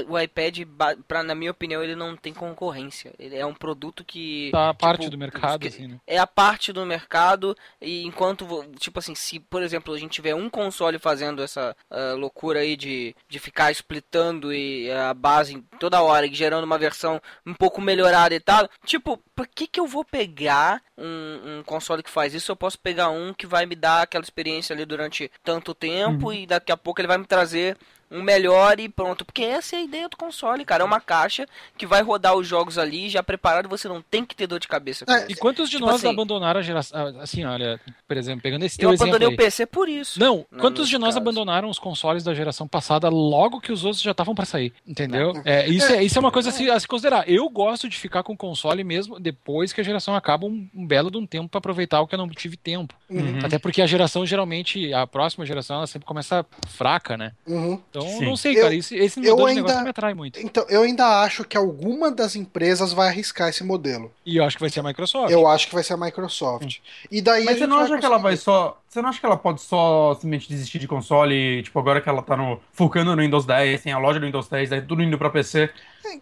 o 0.08 0.18
iPad, 0.18 0.58
pra, 1.06 1.22
na 1.22 1.34
minha 1.34 1.50
opinião, 1.50 1.82
ele 1.82 1.94
não 1.94 2.16
tem 2.16 2.32
concorrência. 2.32 3.12
Ele 3.18 3.36
é 3.36 3.46
um 3.46 3.54
produto 3.54 4.04
que. 4.04 4.50
Tá 4.52 4.70
a 4.70 4.74
parte 4.74 5.00
tipo, 5.00 5.10
do 5.12 5.18
mercado, 5.18 5.60
que- 5.60 5.68
assim, 5.68 5.86
né? 5.88 5.96
É 6.06 6.18
a 6.18 6.26
parte 6.26 6.72
do 6.72 6.84
mercado, 6.84 7.56
e 7.80 8.04
enquanto, 8.04 8.46
tipo 8.78 8.98
assim, 8.98 9.14
se, 9.14 9.38
por 9.38 9.62
exemplo, 9.62 9.94
a 9.94 9.98
gente 9.98 10.12
tiver 10.12 10.34
um 10.34 10.50
console 10.50 10.98
fazendo 10.98 11.42
essa 11.42 11.76
ah, 11.90 12.14
loucura 12.16 12.60
aí 12.60 12.76
de, 12.76 13.07
de 13.28 13.38
ficar 13.38 13.70
splitando 13.72 14.52
e 14.52 14.90
a 14.90 15.12
base 15.14 15.62
toda 15.78 16.02
hora 16.02 16.26
e 16.26 16.34
gerando 16.34 16.64
uma 16.64 16.78
versão 16.78 17.20
um 17.46 17.54
pouco 17.54 17.80
melhorada 17.80 18.34
e 18.34 18.40
tal, 18.40 18.68
tipo, 18.84 19.16
por 19.34 19.46
que 19.46 19.66
que 19.66 19.80
eu 19.80 19.86
vou 19.86 20.04
pegar 20.04 20.82
um, 20.96 21.58
um 21.58 21.62
console 21.64 22.02
que 22.02 22.10
faz 22.10 22.34
isso? 22.34 22.50
Eu 22.50 22.56
posso 22.56 22.78
pegar 22.78 23.10
um 23.10 23.32
que 23.32 23.46
vai 23.46 23.66
me 23.66 23.74
dar 23.74 24.02
aquela 24.02 24.24
experiência 24.24 24.74
ali 24.74 24.84
durante 24.84 25.30
tanto 25.42 25.74
tempo 25.74 26.32
e 26.32 26.46
daqui 26.46 26.72
a 26.72 26.76
pouco 26.76 27.00
ele 27.00 27.08
vai 27.08 27.18
me 27.18 27.26
trazer 27.26 27.76
um 28.10 28.22
melhor 28.22 28.78
e 28.80 28.88
pronto. 28.88 29.24
Porque 29.24 29.42
essa 29.42 29.76
é 29.76 29.78
a 29.80 29.82
ideia 29.82 30.08
do 30.08 30.16
console, 30.16 30.64
cara. 30.64 30.82
É 30.82 30.86
uma 30.86 31.00
caixa 31.00 31.46
que 31.76 31.86
vai 31.86 32.02
rodar 32.02 32.34
os 32.36 32.46
jogos 32.46 32.78
ali 32.78 33.08
já 33.08 33.22
preparado, 33.22 33.68
você 33.68 33.88
não 33.88 34.00
tem 34.02 34.24
que 34.24 34.34
ter 34.34 34.46
dor 34.46 34.58
de 34.60 34.68
cabeça 34.68 35.04
É. 35.08 35.26
E 35.30 35.34
quantos 35.34 35.68
de 35.68 35.76
Tipo 35.76 35.86
nós 35.86 35.96
assim- 35.96 36.08
abandonaram 36.08 36.60
a 36.60 36.62
geração. 36.62 37.06
Assim, 37.20 37.44
olha, 37.44 37.80
por 38.06 38.16
exemplo, 38.16 38.42
pegando 38.42 38.64
esse 38.64 38.76
Eu 38.76 38.88
teu 38.88 38.90
exemplo. 38.94 39.04
abandonei 39.10 39.28
aí. 39.28 39.34
o 39.34 39.36
PC 39.36 39.66
por 39.66 39.88
isso. 39.88 40.18
Não, 40.18 40.46
no- 40.50 40.60
quantos 40.60 40.88
de 40.88 40.96
nós 40.98 41.10
caso. 41.10 41.18
abandonaram 41.18 41.68
os 41.68 41.78
consoles 41.78 42.24
da 42.24 42.34
geração 42.34 42.66
passada 42.66 43.08
logo 43.08 43.60
que 43.60 43.72
os 43.72 43.84
outros 43.84 44.02
já 44.02 44.10
estavam 44.12 44.34
pra 44.34 44.44
sair? 44.44 44.72
Entendeu? 44.86 45.32
É, 45.44 45.68
isso, 45.68 45.92
é, 45.92 46.02
isso 46.02 46.18
é 46.18 46.20
uma 46.20 46.32
coisa 46.32 46.48
a 46.50 46.52
se, 46.52 46.70
a 46.70 46.78
se 46.80 46.88
considerar. 46.88 47.28
Eu 47.28 47.48
gosto 47.48 47.88
de 47.88 47.96
ficar 47.96 48.22
com 48.22 48.32
o 48.32 48.36
console 48.36 48.82
mesmo 48.84 49.18
depois 49.20 49.72
que 49.72 49.80
a 49.80 49.84
geração 49.84 50.14
acaba 50.14 50.46
um, 50.46 50.68
um 50.74 50.86
belo 50.86 51.10
de 51.10 51.18
um 51.18 51.26
tempo 51.26 51.48
pra 51.48 51.58
aproveitar 51.58 52.00
o 52.00 52.06
que 52.06 52.14
eu 52.14 52.18
não 52.18 52.28
tive 52.28 52.56
tempo. 52.56 52.94
Uhum. 53.10 53.38
Até 53.44 53.58
porque 53.58 53.82
a 53.82 53.86
geração, 53.86 54.24
geralmente, 54.26 54.92
a 54.92 55.06
próxima 55.06 55.44
geração, 55.46 55.76
ela 55.78 55.86
sempre 55.86 56.06
começa 56.06 56.44
fraca, 56.68 57.16
né? 57.16 57.32
Uhum. 57.46 57.80
Então, 57.90 57.97
Sim. 58.02 58.24
não 58.24 58.36
sei, 58.36 58.56
Eu- 58.56 58.62
cara. 58.62 58.74
Esse, 58.74 58.96
esse 58.96 59.18
eu 59.20 59.36
modelo 59.36 59.36
de 59.36 59.48
ainda- 59.50 59.56
negócio 59.60 59.76
não 59.78 59.84
me 59.84 59.90
atrai 59.90 60.14
muito. 60.14 60.40
Então, 60.40 60.64
eu 60.68 60.82
ainda 60.82 61.22
acho 61.22 61.44
que 61.44 61.56
alguma 61.56 62.10
das 62.10 62.36
empresas 62.36 62.92
vai 62.92 63.08
arriscar 63.08 63.48
esse 63.48 63.64
modelo. 63.64 64.12
E 64.24 64.36
eu 64.36 64.44
acho 64.44 64.56
que 64.56 64.62
vai 64.62 64.70
ser 64.70 64.80
a 64.80 64.82
Microsoft. 64.82 65.30
Eu 65.32 65.46
acho 65.46 65.68
que 65.68 65.74
vai 65.74 65.82
ser 65.84 65.94
a 65.94 65.96
Microsoft. 65.96 66.78
E 67.10 67.20
daí 67.20 67.44
Mas 67.44 67.58
você 67.58 67.66
não 67.66 67.78
acha 67.78 67.98
que 67.98 68.04
ela 68.06 68.18
vai 68.18 68.36
só. 68.36 68.78
Você 68.88 69.02
não 69.02 69.10
acha 69.10 69.20
que 69.20 69.26
ela 69.26 69.36
pode 69.36 69.60
só 69.60 70.14
simplesmente 70.14 70.48
desistir 70.48 70.78
de 70.78 70.88
console, 70.88 71.62
tipo, 71.62 71.78
agora 71.78 72.00
que 72.00 72.08
ela 72.08 72.22
tá 72.22 72.34
no, 72.36 72.58
focando 72.72 73.14
no 73.14 73.20
Windows 73.22 73.44
10, 73.44 73.82
tem 73.82 73.92
a 73.92 73.98
loja 73.98 74.18
do 74.18 74.24
Windows 74.26 74.48
10, 74.48 74.70
daí 74.70 74.80
tudo 74.80 75.02
indo 75.02 75.18
pra 75.18 75.28
PC? 75.28 75.68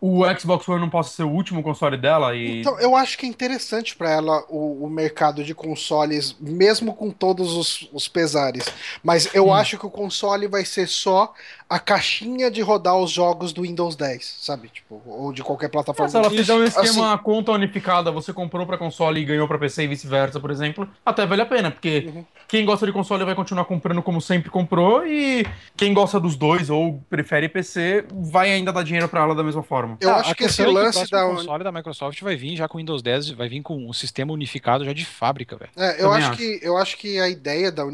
O 0.01 0.23
Xbox 0.39 0.69
One 0.69 0.81
não 0.81 0.91
possa 0.91 1.11
ser 1.11 1.23
o 1.23 1.31
último 1.31 1.63
console 1.63 1.97
dela 1.97 2.35
e. 2.35 2.61
Então, 2.61 2.79
eu 2.81 2.95
acho 2.97 3.19
que 3.19 3.27
é 3.27 3.29
interessante 3.29 3.97
para 3.97 4.11
ela 4.11 4.45
o, 4.49 4.85
o, 4.85 4.91
mercado 4.91 5.45
de 5.45 5.55
consoles, 5.55 6.37
mesmo 6.41 6.95
com 6.95 7.11
todos 7.11 7.55
os, 7.55 7.89
os 7.93 8.09
pesares. 8.09 8.65
Mas 9.03 9.35
eu 9.35 9.47
hum. 9.49 9.55
acho 9.55 9.79
que 9.79 9.87
o 9.87 9.91
console 9.91 10.47
vai 10.47 10.65
ser 10.65 10.87
só 10.87 11.33
a 11.69 11.81
caixinha 11.81 12.49
de 12.49 12.63
rodar 12.63 12.97
os 12.97 13.11
jogos 13.11 13.53
do 13.53 13.63
Windows 13.63 13.97
10, 13.97 14.39
sabe? 14.41 14.69
Tipo, 14.69 15.03
ou 15.05 15.33
de 15.33 15.43
qualquer 15.43 15.69
plataforma. 15.69 16.09
Se 16.09 16.17
ela 16.17 16.31
fizer 16.31 16.55
um 16.55 16.63
esquema 16.63 17.15
assim, 17.15 17.23
conta 17.25 17.51
unificada, 17.53 18.13
você 18.13 18.33
comprou 18.33 18.65
para 18.65 18.79
console 18.79 19.21
e 19.21 19.25
ganhou 19.25 19.49
para 19.49 19.59
PC 19.59 19.83
e 19.83 19.87
vice-versa, 19.89 20.39
por 20.39 20.51
exemplo, 20.53 20.89
até 21.05 21.27
vale 21.27 21.43
a 21.43 21.47
pena, 21.47 21.71
porque 21.71 22.11
uhum. 22.15 22.25
quem 22.47 22.65
gosta 22.65 22.87
de 22.87 22.93
console 22.93 23.25
vai 23.25 23.35
continuar 23.35 23.65
comprando 23.65 24.01
como 24.01 24.21
sempre 24.21 24.49
comprou 24.49 25.05
e 25.05 25.45
quem 25.77 25.93
gosta 25.93 26.21
dos 26.21 26.37
dois 26.37 26.71
ou 26.71 27.03
prefere 27.11 27.49
PC 27.49 28.05
vai 28.13 28.53
ainda 28.53 28.73
dar 28.73 28.85
dinheiro 28.85 29.09
para 29.09 29.23
ela 29.23 29.35
da 29.35 29.43
mesma 29.43 29.63
forma. 29.63 29.76
Eu 30.01 30.11
ah, 30.11 30.17
acho 30.17 30.35
que 30.35 30.45
esse 30.45 30.65
lance 30.65 30.99
é 30.99 31.05
que 31.05 31.11
da 31.11 31.25
console 31.25 31.65
da 31.65 31.73
Microsoft 31.73 32.21
vai 32.23 32.37
vir 32.37 32.57
já 32.57 32.69
com 32.69 32.79
Windows 32.79 33.03
10, 33.03 33.31
vai 33.31 33.49
vir 33.49 33.63
com 33.63 33.89
um 33.89 33.93
sistema 33.93 34.33
unificado 34.33 34.85
já 34.85 34.93
de 34.93 35.05
fábrica, 35.05 35.57
velho. 35.57 35.71
É, 35.77 36.03
eu 36.03 36.13
acho, 36.13 36.29
acho, 36.29 36.37
que 36.37 36.61
eu 36.63 36.77
acho 36.77 36.97
que 36.97 37.19
a 37.19 37.29
ideia 37.29 37.71
da, 37.71 37.85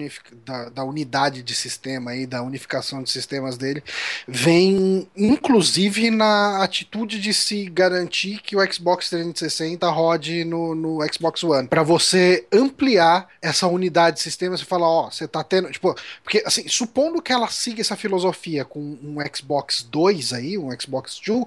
da, 0.45 0.69
da 0.69 0.85
unidade 0.85 1.43
de 1.43 1.55
sistema 1.55 2.13
aí, 2.13 2.27
da 2.27 2.43
unificação 2.43 3.03
de 3.03 3.11
sistemas 3.11 3.57
dele, 3.57 3.83
vem 4.27 5.09
inclusive 5.17 6.11
na 6.11 6.63
atitude 6.63 7.21
de 7.21 7.35
se 7.35 7.69
garantir 7.69 8.41
que 8.43 8.57
o 8.57 8.73
Xbox 8.73 9.09
360 9.11 9.89
rode 9.91 10.45
no, 10.45 10.75
no 10.75 10.99
Xbox 11.13 11.43
One. 11.43 11.69
para 11.69 11.83
você 11.83 12.47
ampliar 12.53 13.29
essa 13.41 13.67
unidade 13.67 14.17
de 14.17 14.23
sistema, 14.23 14.57
você 14.57 14.65
fala, 14.65 14.87
ó, 14.87 15.11
você 15.11 15.27
tá 15.27 15.43
tendo. 15.43 15.71
Tipo, 15.71 15.95
porque 16.23 16.43
assim, 16.47 16.69
supondo 16.69 17.21
que 17.21 17.33
ela 17.33 17.49
siga 17.49 17.81
essa 17.81 17.97
filosofia 17.97 18.65
com 18.65 18.81
um 18.81 19.17
Xbox 19.35 19.83
2 19.83 20.33
aí, 20.33 20.59
um 20.59 20.71
Xbox 20.79 21.21
2, 21.25 21.47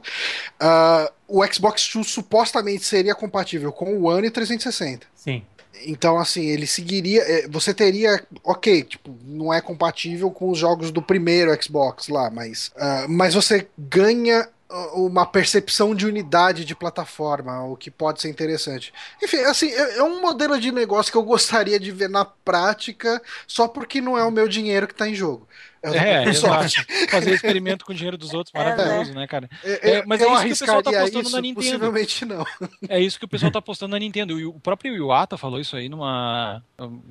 uh, 0.61 1.11
o 1.27 1.45
Xbox 1.45 1.89
2 1.93 2.07
supostamente 2.07 2.85
seria 2.85 3.15
compatível 3.15 3.71
com 3.71 3.97
o 3.97 4.05
One 4.05 4.27
e 4.27 4.31
360. 4.31 5.07
Sim. 5.15 5.43
Então, 5.85 6.17
assim, 6.17 6.45
ele 6.45 6.65
seguiria. 6.65 7.21
É, 7.21 7.47
você 7.47 7.73
teria. 7.73 8.23
Ok, 8.43 8.83
tipo, 8.83 9.15
não 9.23 9.53
é 9.53 9.61
compatível 9.61 10.31
com 10.31 10.49
os 10.49 10.57
jogos 10.57 10.91
do 10.91 11.01
primeiro 11.01 11.51
Xbox 11.61 12.07
lá, 12.07 12.29
mas. 12.29 12.67
Uh, 12.75 13.09
mas 13.09 13.33
você 13.33 13.67
ganha 13.77 14.47
uma 14.93 15.25
percepção 15.25 15.93
de 15.93 16.05
unidade 16.05 16.65
de 16.65 16.75
plataforma, 16.75 17.63
o 17.63 17.77
que 17.77 17.91
pode 17.91 18.21
ser 18.21 18.29
interessante. 18.29 18.91
Enfim, 19.23 19.37
assim, 19.37 19.69
é, 19.69 19.97
é 19.97 20.03
um 20.03 20.21
modelo 20.21 20.59
de 20.59 20.71
negócio 20.71 21.11
que 21.11 21.17
eu 21.17 21.23
gostaria 21.23 21.79
de 21.79 21.91
ver 21.91 22.09
na 22.09 22.25
prática, 22.25 23.21
só 23.47 23.67
porque 23.67 24.01
não 24.01 24.17
é 24.17 24.23
o 24.23 24.31
meu 24.31 24.47
dinheiro 24.47 24.87
que 24.87 24.93
está 24.93 25.07
em 25.07 25.13
jogo. 25.13 25.47
É, 25.93 26.23
é 26.23 26.33
fazer 27.09 27.33
experimento 27.33 27.85
com 27.85 27.91
o 27.91 27.95
dinheiro 27.95 28.17
dos 28.17 28.33
outros, 28.33 28.53
maravilhoso, 28.53 29.11
é, 29.11 29.15
né, 29.15 29.27
cara? 29.27 29.49
É, 29.63 30.03
mas 30.05 30.21
é 30.21 30.25
isso 30.25 30.63
que 30.65 30.71
o 30.71 30.81
pessoal 30.81 30.83
tá 30.83 30.91
postando 30.91 31.27
isso, 31.27 31.35
na 31.35 31.41
Nintendo. 31.41 31.65
Possivelmente 31.65 32.25
não. 32.25 32.45
É 32.89 32.99
isso 32.99 33.19
que 33.19 33.25
o 33.25 33.27
pessoal 33.27 33.51
tá 33.51 33.61
postando 33.61 33.91
na 33.91 33.99
Nintendo. 33.99 34.39
E 34.39 34.45
o 34.45 34.53
próprio 34.53 34.95
Iwata 34.95 35.37
falou 35.37 35.59
isso 35.59 35.75
aí 35.75 35.89
numa 35.89 36.61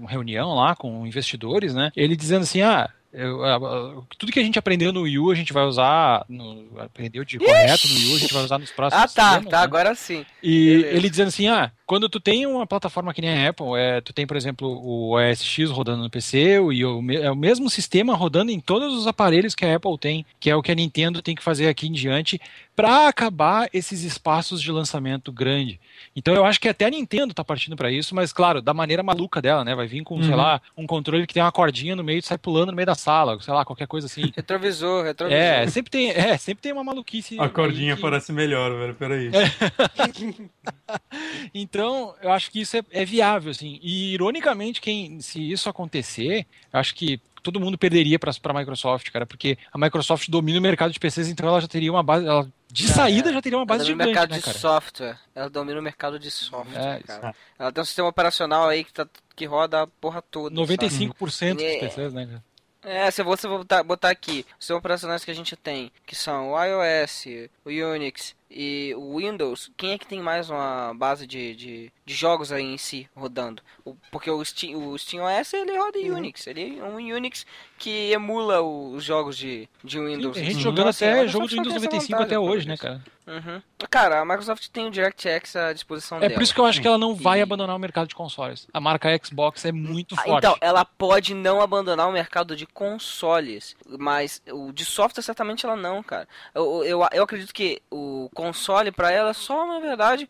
reunião 0.06 0.54
lá 0.54 0.74
com 0.74 1.06
investidores, 1.06 1.74
né? 1.74 1.90
Ele 1.96 2.16
dizendo 2.16 2.42
assim, 2.42 2.62
ah, 2.62 2.90
eu, 3.14 3.44
eu, 3.44 4.04
tudo 4.18 4.32
que 4.32 4.40
a 4.40 4.42
gente 4.42 4.58
aprendeu 4.58 4.92
no 4.92 5.02
Wii 5.02 5.18
U, 5.20 5.30
a 5.30 5.36
gente 5.36 5.52
vai 5.52 5.62
usar. 5.64 6.24
No, 6.28 6.66
aprendeu 6.80 7.24
de 7.24 7.38
correto 7.38 7.86
no 7.86 7.94
Wii 7.94 8.12
U, 8.12 8.16
a 8.16 8.18
gente 8.18 8.34
vai 8.34 8.42
usar 8.42 8.58
nos 8.58 8.72
próximos 8.72 9.04
Ah, 9.04 9.06
tá, 9.06 9.28
sistemas, 9.34 9.50
tá, 9.50 9.58
né? 9.58 9.62
agora 9.62 9.94
sim. 9.94 10.26
E 10.42 10.66
Beleza. 10.66 10.96
ele 10.96 11.10
dizendo 11.10 11.28
assim: 11.28 11.46
ah, 11.46 11.70
quando 11.86 12.08
tu 12.08 12.18
tem 12.18 12.46
uma 12.46 12.66
plataforma 12.66 13.12
que 13.12 13.20
nem 13.20 13.30
a 13.30 13.48
Apple, 13.50 13.76
é, 13.76 14.00
tu 14.00 14.12
tem, 14.12 14.26
por 14.26 14.36
exemplo, 14.36 14.68
o 14.68 15.16
OS 15.16 15.42
X 15.42 15.70
rodando 15.70 16.02
no 16.02 16.10
PC, 16.10 16.56
e 16.72 16.84
o, 16.84 17.12
é 17.12 17.30
o 17.30 17.36
mesmo 17.36 17.68
sistema 17.68 18.14
rodando 18.14 18.50
em 18.50 18.60
todos 18.60 18.94
os 18.94 19.06
aparelhos 19.06 19.54
que 19.54 19.64
a 19.64 19.76
Apple 19.76 19.98
tem, 19.98 20.24
que 20.40 20.48
é 20.48 20.56
o 20.56 20.62
que 20.62 20.72
a 20.72 20.74
Nintendo 20.74 21.20
tem 21.20 21.34
que 21.34 21.42
fazer 21.42 21.68
aqui 21.68 21.86
em 21.86 21.92
diante, 21.92 22.40
para 22.74 23.08
acabar 23.08 23.68
esses 23.72 24.02
espaços 24.02 24.60
de 24.60 24.72
lançamento 24.72 25.30
grande. 25.30 25.78
Então 26.16 26.34
eu 26.34 26.44
acho 26.44 26.60
que 26.60 26.68
até 26.68 26.86
a 26.86 26.90
Nintendo 26.90 27.32
tá 27.34 27.44
partindo 27.44 27.76
para 27.76 27.90
isso, 27.90 28.14
mas 28.14 28.32
claro, 28.32 28.60
da 28.60 28.74
maneira 28.74 29.02
maluca 29.02 29.40
dela, 29.40 29.64
né? 29.64 29.74
Vai 29.74 29.86
vir 29.86 30.02
com, 30.02 30.16
uhum. 30.16 30.24
sei 30.24 30.34
lá, 30.34 30.60
um 30.76 30.86
controle 30.86 31.26
que 31.26 31.34
tem 31.34 31.42
uma 31.42 31.52
cordinha 31.52 31.94
no 31.94 32.02
meio 32.02 32.18
e 32.18 32.22
sai 32.22 32.38
pulando 32.38 32.70
no 32.70 32.76
meio 32.76 32.86
da 32.86 32.94
sala, 32.94 33.38
sei 33.40 33.54
lá, 33.54 33.64
qualquer 33.64 33.86
coisa 33.86 34.06
assim. 34.06 34.32
Retrovisor, 34.34 35.04
retrovisor. 35.04 35.40
É, 35.40 35.66
sempre 35.68 35.90
tem, 35.90 36.10
é, 36.10 36.36
sempre 36.36 36.62
tem 36.62 36.72
uma 36.72 36.82
maluquice. 36.82 37.38
A 37.38 37.48
cordinha 37.48 37.94
que... 37.94 38.02
parece 38.02 38.32
melhor, 38.32 38.76
velho, 38.76 38.94
peraí. 38.94 39.28
É. 39.28 39.44
então, 41.54 41.73
eu 41.80 42.30
acho 42.32 42.50
que 42.50 42.60
isso 42.60 42.76
é, 42.76 42.82
é 42.90 43.04
viável, 43.04 43.50
assim. 43.50 43.78
E 43.82 44.14
ironicamente, 44.14 44.80
quem 44.80 45.20
se 45.20 45.50
isso 45.50 45.68
acontecer, 45.68 46.46
eu 46.72 46.80
acho 46.80 46.94
que 46.94 47.20
todo 47.42 47.60
mundo 47.60 47.76
perderia 47.76 48.18
para 48.18 48.32
a 48.32 48.52
Microsoft, 48.54 49.10
cara, 49.10 49.26
porque 49.26 49.58
a 49.70 49.78
Microsoft 49.78 50.28
domina 50.30 50.58
o 50.58 50.62
mercado 50.62 50.92
de 50.92 50.98
PCs, 50.98 51.28
então 51.28 51.46
ela 51.46 51.60
já 51.60 51.68
teria 51.68 51.92
uma 51.92 52.02
base, 52.02 52.26
ela, 52.26 52.50
de 52.72 52.88
saída 52.88 53.32
já 53.32 53.42
teria 53.42 53.58
uma 53.58 53.66
base 53.66 53.84
gigante, 53.84 54.06
mercado 54.06 54.30
né, 54.30 54.38
de 54.38 54.58
software. 54.58 55.18
Ela 55.34 55.50
domina 55.50 55.78
o 55.78 55.82
mercado 55.82 56.18
de 56.18 56.30
software, 56.30 56.96
é, 56.96 57.00
cara. 57.00 57.34
Ela 57.58 57.70
tem 57.70 57.82
um 57.82 57.84
sistema 57.84 58.08
operacional 58.08 58.68
aí 58.68 58.82
que, 58.82 58.92
tá, 58.92 59.06
que 59.36 59.44
roda 59.44 59.82
a 59.82 59.86
porra 59.86 60.22
toda. 60.22 60.56
95% 60.56 61.30
sabe? 61.30 61.54
dos 61.54 61.80
PCs, 61.80 62.12
né, 62.14 62.26
cara? 62.26 62.44
É, 62.84 63.10
se 63.10 63.22
você 63.22 63.48
botar, 63.48 63.82
botar 63.82 64.10
aqui 64.10 64.44
os 64.60 64.68
operacionais 64.70 65.24
que 65.24 65.30
a 65.30 65.34
gente 65.34 65.56
tem, 65.56 65.90
que 66.06 66.14
são 66.14 66.52
o 66.52 66.62
iOS, 66.62 67.24
o 67.64 67.70
Unix 67.70 68.36
e 68.50 68.94
o 68.96 69.16
Windows, 69.16 69.70
quem 69.76 69.92
é 69.92 69.98
que 69.98 70.06
tem 70.06 70.20
mais 70.20 70.50
uma 70.50 70.92
base 70.94 71.26
de, 71.26 71.54
de, 71.56 71.92
de 72.04 72.14
jogos 72.14 72.52
aí 72.52 72.62
em 72.62 72.78
si 72.78 73.08
rodando? 73.16 73.62
O, 73.84 73.96
porque 74.12 74.30
o 74.30 74.44
Steam, 74.44 74.76
o 74.76 74.98
SteamOS 74.98 75.54
ele 75.54 75.78
roda 75.78 75.98
em 75.98 76.10
uhum. 76.10 76.18
Unix, 76.18 76.46
ele 76.46 76.78
é 76.78 76.84
um 76.84 76.96
Unix 76.96 77.46
que 77.78 78.12
emula 78.12 78.60
os 78.60 79.02
jogos 79.02 79.36
de, 79.36 79.68
de 79.82 79.98
Windows. 79.98 80.36
Sim, 80.36 80.42
a 80.42 80.44
gente 80.44 80.60
jogando 80.60 80.88
assim, 80.88 81.06
até 81.06 81.26
jogo 81.26 81.48
de 81.48 81.56
Windows 81.56 81.74
95 81.74 82.22
até 82.22 82.38
hoje, 82.38 82.68
né, 82.68 82.76
cara? 82.76 83.02
Uhum. 83.26 83.62
Cara, 83.90 84.20
a 84.20 84.24
Microsoft 84.24 84.68
tem 84.68 84.86
o 84.86 84.90
DirectX 84.90 85.56
à 85.56 85.72
disposição 85.72 86.18
é 86.18 86.22
dela. 86.22 86.32
É 86.32 86.34
por 86.34 86.42
isso 86.42 86.54
que 86.54 86.60
eu 86.60 86.66
acho 86.66 86.80
que 86.80 86.86
ela 86.86 86.98
não 86.98 87.14
vai 87.14 87.38
e... 87.38 87.42
abandonar 87.42 87.74
o 87.74 87.78
mercado 87.78 88.06
de 88.06 88.14
consoles. 88.14 88.66
A 88.72 88.80
marca 88.80 89.08
Xbox 89.24 89.64
é 89.64 89.72
muito 89.72 90.14
ah, 90.14 90.22
forte. 90.22 90.38
Então, 90.38 90.56
ela 90.60 90.84
pode 90.84 91.34
não 91.34 91.60
abandonar 91.60 92.08
o 92.08 92.12
mercado 92.12 92.54
de 92.54 92.66
consoles, 92.66 93.76
mas 93.98 94.42
o 94.50 94.72
de 94.72 94.84
software 94.84 95.22
certamente 95.22 95.64
ela 95.64 95.76
não, 95.76 96.02
cara. 96.02 96.28
Eu, 96.54 96.84
eu, 96.84 97.08
eu 97.12 97.22
acredito 97.22 97.54
que 97.54 97.80
o 97.90 98.28
console 98.34 98.92
para 98.92 99.10
ela 99.10 99.30
é 99.30 99.34
só, 99.34 99.66
na 99.66 99.80
verdade, 99.80 100.28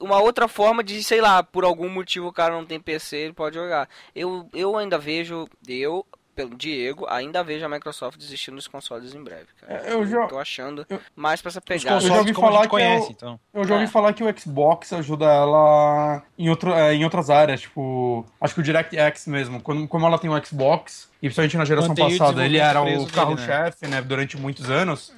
uma 0.00 0.20
outra 0.20 0.48
forma 0.48 0.82
de, 0.82 1.02
sei 1.02 1.20
lá, 1.20 1.42
por 1.42 1.64
algum 1.64 1.88
motivo 1.88 2.28
o 2.28 2.32
cara 2.32 2.54
não 2.54 2.66
tem 2.66 2.80
PC, 2.80 3.16
ele 3.16 3.32
pode 3.32 3.54
jogar. 3.54 3.88
Eu, 4.14 4.48
eu 4.52 4.76
ainda 4.76 4.98
vejo, 4.98 5.46
eu 5.68 6.04
pelo 6.34 6.56
Diego, 6.56 7.06
ainda 7.08 7.42
vejo 7.42 7.64
a 7.64 7.68
Microsoft 7.68 8.18
desistindo 8.18 8.56
dos 8.56 8.66
consoles 8.66 9.14
em 9.14 9.22
breve, 9.22 9.46
cara. 9.60 9.86
É, 9.86 9.92
eu 9.92 10.06
já 10.06 10.26
tô 10.26 10.38
achando 10.38 10.86
eu, 10.88 11.00
mais 11.14 11.40
para 11.42 11.50
essa 11.50 11.60
pegada. 11.60 11.96
Eu 11.96 12.08
já 12.08 12.18
ouvi 12.18 12.34
falar 12.34 12.62
que 12.62 12.68
conhece, 12.68 13.06
eu, 13.06 13.12
então. 13.12 13.40
Eu 13.52 13.64
já 13.64 13.74
ouvi 13.74 13.86
é. 13.86 13.88
falar 13.88 14.12
que 14.12 14.24
o 14.24 14.38
Xbox 14.38 14.92
ajuda 14.92 15.26
ela 15.26 16.22
em, 16.38 16.48
outro, 16.48 16.72
é, 16.72 16.94
em 16.94 17.04
outras 17.04 17.30
áreas, 17.30 17.60
tipo, 17.60 18.26
acho 18.40 18.54
que 18.54 18.60
o 18.60 18.62
DirectX 18.62 19.26
mesmo, 19.26 19.60
quando, 19.60 19.86
como 19.86 20.06
ela 20.06 20.18
tem 20.18 20.30
o 20.30 20.44
Xbox, 20.44 21.10
e 21.18 21.26
principalmente 21.26 21.56
na 21.56 21.64
geração 21.64 21.88
Mantém 21.90 22.18
passada, 22.18 22.44
ele 22.44 22.58
era 22.58 22.82
o 22.82 23.06
carro-chefe, 23.10 23.86
né? 23.86 23.96
né, 23.96 24.02
durante 24.02 24.36
muitos 24.36 24.70
anos 24.70 25.12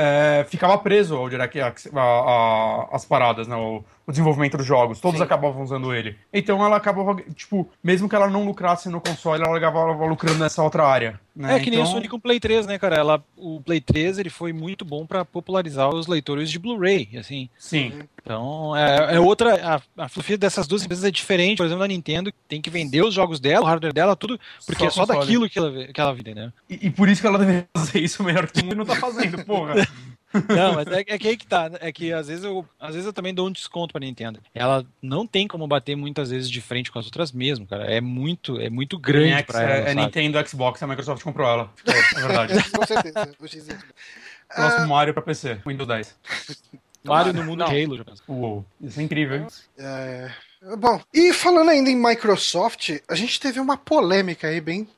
é, 0.00 0.46
ficava 0.48 0.78
preso 0.78 1.16
ao 1.16 1.28
DirectX, 1.28 1.88
a, 1.92 2.00
a, 2.00 2.88
as 2.92 3.04
paradas, 3.04 3.48
né? 3.48 3.56
O, 3.56 3.82
o, 4.08 4.12
desenvolvimento 4.12 4.56
dos 4.56 4.66
jogos. 4.66 5.00
Todos 5.00 5.18
Sim. 5.18 5.24
acabavam 5.24 5.62
usando 5.62 5.94
ele. 5.94 6.16
Então 6.32 6.64
ela 6.64 6.76
acabava, 6.76 7.14
tipo, 7.34 7.68
mesmo 7.84 8.08
que 8.08 8.14
ela 8.14 8.28
não 8.28 8.44
lucrasse 8.44 8.88
no 8.88 9.00
console, 9.00 9.44
ela 9.44 9.56
acabava 9.56 10.04
lucrando 10.06 10.38
nessa 10.38 10.62
outra 10.62 10.86
área. 10.86 11.20
Né? 11.36 11.54
É 11.54 11.60
que 11.60 11.70
nem 11.70 11.78
então... 11.78 11.90
o 11.90 11.94
Sony 11.94 12.08
com 12.08 12.16
o 12.16 12.20
Play 12.20 12.40
3, 12.40 12.66
né, 12.66 12.78
cara? 12.78 12.96
Ela, 12.96 13.22
o 13.36 13.60
Play 13.60 13.80
3 13.80 14.18
ele 14.18 14.28
foi 14.28 14.52
muito 14.52 14.84
bom 14.84 15.06
para 15.06 15.24
popularizar 15.24 15.88
os 15.88 16.08
leitores 16.08 16.50
de 16.50 16.58
Blu-ray, 16.58 17.10
assim. 17.16 17.48
Sim. 17.56 17.92
Então, 18.20 18.76
é, 18.76 19.14
é 19.14 19.20
outra. 19.20 19.54
A, 19.96 20.04
a 20.04 20.08
filosofia 20.08 20.36
dessas 20.36 20.66
duas 20.66 20.82
empresas 20.82 21.04
é 21.04 21.10
diferente. 21.10 21.58
Por 21.58 21.66
exemplo, 21.66 21.84
a 21.84 21.88
Nintendo 21.88 22.32
tem 22.48 22.60
que 22.60 22.68
vender 22.68 23.02
os 23.02 23.14
jogos 23.14 23.38
dela, 23.38 23.64
o 23.64 23.68
hardware 23.68 23.92
dela, 23.92 24.16
tudo, 24.16 24.38
porque 24.66 24.82
só 24.82 24.86
é 24.86 24.90
só 24.90 25.00
console. 25.06 25.20
daquilo 25.20 25.48
que 25.48 25.58
ela, 25.58 25.92
que 25.92 26.00
ela 26.00 26.12
vende, 26.12 26.34
né? 26.34 26.52
E, 26.68 26.88
e, 26.88 26.90
por 26.90 27.08
isso 27.08 27.20
que 27.20 27.26
ela 27.26 27.38
deveria 27.38 27.68
fazer 27.76 28.00
isso 28.00 28.22
melhor 28.24 28.50
que 28.50 28.60
o 28.60 28.64
mundo 28.64 28.76
não 28.76 28.84
tá 28.84 28.96
fazendo, 28.96 29.44
porra. 29.44 29.74
Não, 30.48 30.74
mas 30.74 30.86
é, 30.88 31.00
é, 31.00 31.18
que 31.18 31.28
aí 31.28 31.36
que 31.36 31.46
tá. 31.46 31.68
Né? 31.68 31.78
É 31.80 31.92
que 31.92 32.12
às 32.12 32.28
vezes 32.28 32.44
eu, 32.44 32.66
às 32.78 32.94
vezes 32.94 33.06
eu 33.06 33.12
também 33.12 33.34
dou 33.34 33.48
um 33.48 33.52
desconto 33.52 33.92
pra 33.92 34.00
Nintendo. 34.00 34.40
Ela 34.54 34.84
não 35.02 35.26
tem 35.26 35.46
como 35.46 35.66
bater 35.66 35.96
muitas 35.96 36.30
vezes 36.30 36.50
de 36.50 36.60
frente 36.60 36.90
com 36.90 36.98
as 36.98 37.06
outras 37.06 37.32
mesmo, 37.32 37.66
cara. 37.66 37.84
É 37.84 38.00
muito, 38.00 38.60
é 38.60 38.70
muito 38.70 38.98
grande 38.98 39.32
é, 39.32 39.42
pra 39.42 39.62
ela. 39.62 39.88
É, 39.88 39.90
é 39.90 39.94
Nintendo, 39.94 40.48
Xbox, 40.48 40.82
a 40.82 40.86
Microsoft 40.86 41.22
comprou 41.22 41.48
ela. 41.48 41.70
É, 41.86 42.18
é 42.18 42.26
verdade. 42.26 42.52
com 42.70 42.86
certeza. 42.86 43.34
Próximo 44.54 44.84
ah... 44.84 44.86
Mario 44.86 45.14
pra 45.14 45.22
PC, 45.22 45.60
Windows 45.66 45.88
10. 45.88 46.16
Mario 47.04 47.32
no 47.32 47.44
mundo 47.44 47.60
não. 47.60 47.68
de 47.68 47.84
Halo. 47.84 48.04
Uou, 48.26 48.64
isso 48.80 49.00
é 49.00 49.02
incrível. 49.02 49.46
É, 49.78 50.30
Bom, 50.76 51.00
e 51.14 51.32
falando 51.32 51.70
ainda 51.70 51.88
em 51.88 51.96
Microsoft, 51.96 52.90
a 53.08 53.14
gente 53.14 53.38
teve 53.38 53.60
uma 53.60 53.76
polêmica 53.76 54.48
aí 54.48 54.60
bem, 54.60 54.88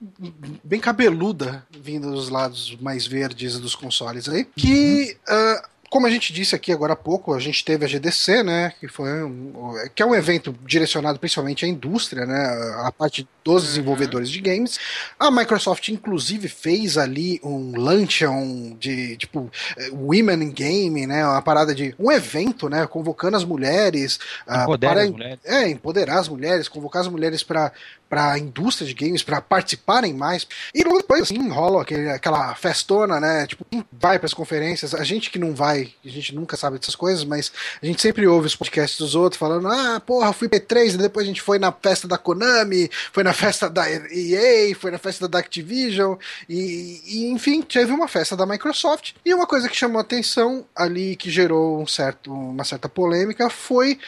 bem 0.65 0.81
cabeluda 0.81 1.67
vindo 1.71 2.11
dos 2.11 2.29
lados 2.31 2.77
mais 2.81 3.07
verdes 3.07 3.59
dos 3.61 3.75
consoles 3.75 4.29
aí, 4.29 4.45
que 4.57 5.17
uh, 5.29 5.69
como 5.91 6.07
a 6.07 6.11
gente 6.11 6.33
disse 6.33 6.55
aqui 6.55 6.73
agora 6.73 6.93
há 6.93 6.97
pouco, 6.97 7.35
a 7.35 7.41
gente 7.41 7.65
teve 7.65 7.85
a 7.85 7.89
GDC, 7.89 8.45
né, 8.45 8.73
que 8.79 8.87
foi 8.87 9.25
um, 9.25 9.75
que 9.93 10.01
é 10.01 10.07
um 10.07 10.15
evento 10.15 10.55
direcionado 10.65 11.19
principalmente 11.19 11.65
à 11.65 11.69
indústria, 11.69 12.25
né, 12.25 12.47
a 12.85 12.93
parte 12.93 13.29
dos 13.43 13.65
desenvolvedores 13.65 14.31
de 14.31 14.41
games. 14.41 14.79
A 15.19 15.33
Microsoft 15.33 15.89
inclusive 15.89 16.49
fez 16.49 16.97
ali 16.97 17.41
um 17.43 17.73
luncheon 17.77 18.77
de 18.79 19.17
tipo 19.17 19.51
Women 19.91 20.45
in 20.45 20.53
Game, 20.53 21.07
né, 21.09 21.27
uma 21.27 21.43
parada 21.43 21.75
de 21.75 21.93
um 21.99 22.13
evento, 22.13 22.69
né, 22.69 22.87
convocando 22.87 23.37
as 23.37 23.45
mulheres, 23.45 24.21
Empodera 24.49 24.95
para 24.95 25.03
as 25.03 25.11
mulheres. 25.11 25.41
é, 25.45 25.69
empoderar 25.69 26.19
as 26.21 26.29
mulheres, 26.29 26.69
convocar 26.69 27.03
as 27.03 27.09
mulheres 27.09 27.43
para 27.43 27.73
para 28.11 28.33
a 28.33 28.39
indústria 28.39 28.89
de 28.89 28.93
games, 28.93 29.23
para 29.23 29.41
participarem 29.41 30.13
mais. 30.13 30.45
E 30.75 30.83
logo 30.83 30.99
depois, 30.99 31.23
assim, 31.23 31.49
rola 31.49 31.83
aquele, 31.83 32.11
aquela 32.11 32.57
festona, 32.57 33.21
né? 33.21 33.47
Tipo, 33.47 33.65
quem 33.71 33.85
vai 33.93 34.19
para 34.19 34.27
as 34.27 34.35
conferências, 34.35 34.93
a 34.93 35.05
gente 35.05 35.31
que 35.31 35.39
não 35.39 35.55
vai, 35.55 35.95
a 36.05 36.09
gente 36.09 36.35
nunca 36.35 36.57
sabe 36.57 36.77
dessas 36.77 36.97
coisas, 36.97 37.23
mas 37.25 37.53
a 37.81 37.87
gente 37.87 38.03
sempre 38.03 38.27
ouve 38.27 38.49
os 38.49 38.57
podcasts 38.57 38.99
dos 38.99 39.15
outros 39.15 39.39
falando: 39.39 39.69
ah, 39.69 40.03
porra, 40.05 40.33
fui 40.33 40.49
P3, 40.49 40.95
e 40.95 40.97
depois 40.97 41.25
a 41.25 41.29
gente 41.29 41.41
foi 41.41 41.61
na 41.61 41.71
festa 41.71 42.09
da 42.09 42.19
Konami, 42.19 42.91
foi 43.13 43.23
na 43.23 43.33
festa 43.33 43.71
da 43.71 43.89
EA, 43.89 44.75
foi 44.75 44.91
na 44.91 44.99
festa 44.99 45.29
da 45.29 45.39
Activision, 45.39 46.17
e, 46.49 47.01
e 47.07 47.27
enfim, 47.31 47.63
teve 47.63 47.93
uma 47.93 48.09
festa 48.09 48.37
da 48.37 48.45
Microsoft. 48.45 49.13
E 49.25 49.33
uma 49.33 49.47
coisa 49.47 49.69
que 49.69 49.77
chamou 49.77 50.01
atenção 50.01 50.67
ali, 50.75 51.15
que 51.15 51.31
gerou 51.31 51.81
um 51.81 51.87
certo, 51.87 52.33
uma 52.33 52.65
certa 52.65 52.89
polêmica, 52.89 53.49
foi 53.49 54.01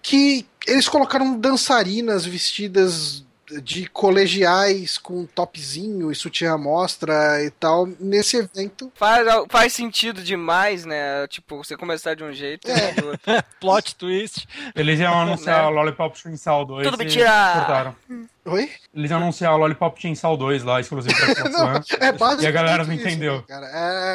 que 0.00 0.46
eles 0.66 0.88
colocaram 0.88 1.38
dançarinas 1.38 2.24
vestidas 2.24 3.24
de 3.62 3.86
colegiais 3.88 4.98
com 4.98 5.24
topzinho 5.26 6.10
e 6.12 6.14
sutiã 6.14 6.56
mostra 6.58 7.42
e 7.42 7.50
tal 7.50 7.86
nesse 7.98 8.36
evento. 8.36 8.92
Faz, 8.94 9.26
faz 9.48 9.72
sentido 9.72 10.22
demais, 10.22 10.84
né? 10.84 11.26
Tipo, 11.28 11.56
você 11.64 11.76
começar 11.76 12.14
de 12.14 12.22
um 12.24 12.32
jeito 12.32 12.70
É. 12.70 12.90
e 12.90 12.94
do 13.00 13.06
outro. 13.08 13.20
Plot 13.60 13.94
twist. 13.96 14.46
Eles 14.74 15.00
iam 15.00 15.18
anunciar 15.18 15.62
Né? 15.62 15.68
o 15.68 15.70
Lollipop 15.70 16.18
Chainsaw 16.18 16.64
2 16.64 16.84
Tudo 16.86 16.98
mentira! 16.98 17.30
cortaram. 17.56 17.96
Oi? 18.44 18.70
Eles 18.94 19.10
iam 19.10 19.20
anunciar 19.20 19.54
o 19.54 19.58
Lollipop 19.58 20.00
Chainsaw 20.00 20.36
2 20.36 20.62
lá, 20.64 20.80
exclusivo 20.80 21.14
pra 21.16 21.48
Não, 21.50 21.74
é 22.00 22.12
basicamente 22.12 22.42
E 22.42 22.46
a 22.46 22.50
galera 22.50 22.84
não 22.84 22.92
entendeu. 22.94 23.36
né, 23.36 23.44
cara. 23.48 23.66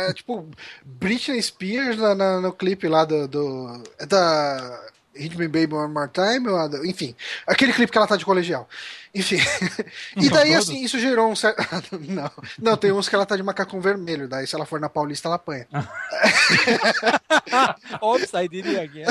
É 0.09 0.13
tipo 0.13 0.47
Britney 0.85 1.41
Spears 1.41 1.97
na, 1.97 2.15
na- 2.15 2.41
no 2.41 2.51
clipe 2.53 2.87
lá 2.87 3.05
do, 3.05 3.27
do 3.27 3.83
é 3.99 4.05
da 4.05 4.81
Hit 5.15 5.37
Me 5.37 5.47
Baby 5.47 5.75
One 5.75 5.93
More 5.93 6.09
Time, 6.11 6.49
enfim, 6.89 7.15
aquele 7.45 7.71
clipe 7.71 7.91
que 7.91 7.97
ela 7.97 8.07
tá 8.07 8.15
de 8.17 8.25
colegial. 8.25 8.67
Enfim. 9.15 9.37
e 10.17 10.27
daí, 10.29 10.53
todos? 10.53 10.69
assim, 10.69 10.83
isso 10.83 10.99
gerou 10.99 11.31
um 11.31 11.35
certo. 11.35 11.61
não, 12.09 12.31
não, 12.59 12.75
tem 12.75 12.91
uns 12.91 13.07
que 13.07 13.13
ela 13.13 13.25
tá 13.25 13.35
de 13.35 13.43
macacão 13.43 13.79
vermelho, 13.79 14.27
daí 14.27 14.47
se 14.47 14.55
ela 14.55 14.65
for 14.65 14.79
na 14.79 14.89
Paulista, 14.89 15.27
ela 15.27 15.35
apanha. 15.35 15.67
Oops, 18.01 18.33
I 18.33 18.47
did 18.47 18.65
it 18.65 18.79
again. 18.79 19.05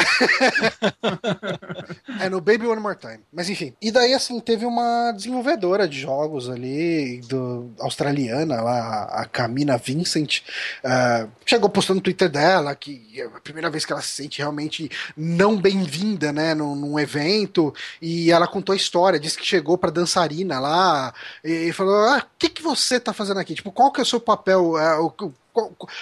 É 2.20 2.28
no 2.28 2.40
Baby 2.40 2.66
One 2.66 2.80
More 2.80 2.98
Time. 2.98 3.20
Mas 3.32 3.48
enfim. 3.48 3.74
E 3.80 3.92
daí, 3.92 4.12
assim, 4.12 4.40
teve 4.40 4.66
uma 4.66 5.12
desenvolvedora 5.12 5.86
de 5.86 6.00
jogos 6.00 6.50
ali, 6.50 7.20
do, 7.28 7.70
australiana, 7.78 8.61
lá, 8.61 9.05
a 9.05 9.24
Camina 9.24 9.76
Vincent. 9.76 10.40
ah, 10.84 11.28
chegou 11.46 11.68
postando 11.68 11.98
no 11.98 12.03
Twitter 12.03 12.28
dela 12.28 12.74
que 12.74 13.20
é 13.20 13.24
a 13.24 13.40
primeira 13.40 13.70
vez 13.70 13.84
que 13.84 13.92
ela 13.92 14.03
se 14.03 14.09
sente 14.09 14.38
realmente 14.38 14.90
não 15.16 15.57
bem-vinda, 15.57 16.32
né, 16.32 16.55
num, 16.55 16.74
num 16.74 16.98
evento. 16.98 17.72
E 18.00 18.32
ela 18.32 18.48
contou 18.48 18.72
a 18.72 18.76
história, 18.76 19.20
disse 19.20 19.38
que 19.38 19.46
chegou 19.46 19.78
pra 19.78 19.91
dançarina 19.93 20.59
lá 20.59 21.14
e 21.45 21.72
falou: 21.72 21.95
Ah, 22.09 22.18
o 22.18 22.38
que, 22.38 22.49
que 22.49 22.62
você 22.62 22.99
tá 22.99 23.12
fazendo 23.12 23.38
aqui? 23.38 23.55
Tipo, 23.55 23.70
qual 23.70 23.93
que 23.93 24.01
é 24.01 24.03
o 24.03 24.07
seu 24.07 24.20
papel? 24.20 24.78
É, 24.78 24.97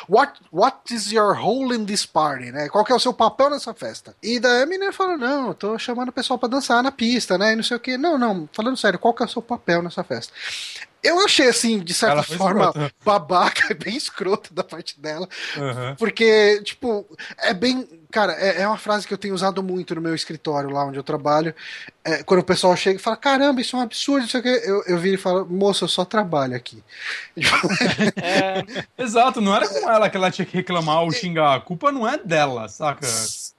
What, 0.08 0.40
what 0.52 0.94
is 0.94 1.10
your 1.10 1.34
role 1.34 1.74
in 1.74 1.84
this 1.84 2.06
party, 2.06 2.52
né? 2.52 2.68
Qual 2.68 2.84
que 2.84 2.92
é 2.92 2.94
o 2.94 3.00
seu 3.00 3.12
papel 3.12 3.50
nessa 3.50 3.74
festa? 3.74 4.14
E 4.22 4.38
daí 4.38 4.62
a 4.62 4.66
menina 4.66 4.92
falou, 4.92 5.18
não, 5.18 5.48
eu 5.48 5.54
tô 5.54 5.76
chamando 5.76 6.10
o 6.10 6.12
pessoal 6.12 6.38
pra 6.38 6.48
dançar 6.48 6.80
na 6.84 6.92
pista, 6.92 7.36
né? 7.36 7.52
E 7.52 7.56
não 7.56 7.62
sei 7.64 7.76
o 7.76 7.80
que. 7.80 7.98
Não, 7.98 8.16
não, 8.16 8.48
falando 8.52 8.76
sério, 8.76 8.98
qual 8.98 9.12
que 9.12 9.24
é 9.24 9.26
o 9.26 9.28
seu 9.28 9.42
papel 9.42 9.82
nessa 9.82 10.04
festa? 10.04 10.32
Eu 11.02 11.24
achei, 11.24 11.48
assim, 11.48 11.78
de 11.80 11.94
certa 11.94 12.22
forma, 12.22 12.66
escrota. 12.66 12.92
babaca, 13.04 13.74
bem 13.74 13.96
escroto 13.96 14.52
da 14.52 14.62
parte 14.62 15.00
dela. 15.00 15.28
Aham. 15.56 15.96
Porque, 15.98 16.60
tipo, 16.62 17.06
é 17.38 17.54
bem. 17.54 17.88
Cara, 18.10 18.32
é, 18.32 18.62
é 18.62 18.66
uma 18.66 18.76
frase 18.76 19.06
que 19.06 19.14
eu 19.14 19.18
tenho 19.18 19.34
usado 19.34 19.62
muito 19.62 19.94
no 19.94 20.00
meu 20.00 20.14
escritório, 20.16 20.68
lá 20.70 20.84
onde 20.84 20.98
eu 20.98 21.02
trabalho. 21.04 21.54
É, 22.04 22.22
quando 22.24 22.40
o 22.40 22.44
pessoal 22.44 22.74
chega 22.76 22.98
e 22.98 23.02
fala, 23.02 23.16
caramba, 23.16 23.60
isso 23.60 23.76
é 23.76 23.78
um 23.78 23.82
absurdo, 23.82 24.26
isso 24.26 24.36
aqui. 24.36 24.48
Eu, 24.48 24.82
eu 24.86 24.98
viro 24.98 25.14
e 25.14 25.18
falo, 25.18 25.46
moço, 25.46 25.84
eu 25.84 25.88
só 25.88 26.04
trabalho 26.04 26.56
aqui. 26.56 26.82
É, 28.22 28.64
Exato, 29.02 29.40
não 29.40 29.54
era 29.54 29.68
com 29.68 29.88
ela 29.90 30.08
que 30.10 30.16
ela 30.16 30.30
tinha 30.30 30.44
que 30.46 30.56
reclamar 30.56 31.02
ou 31.02 31.10
xingar. 31.12 31.54
A 31.56 31.60
culpa 31.60 31.90
não 31.92 32.06
é 32.08 32.18
dela, 32.18 32.68
saca? 32.68 33.06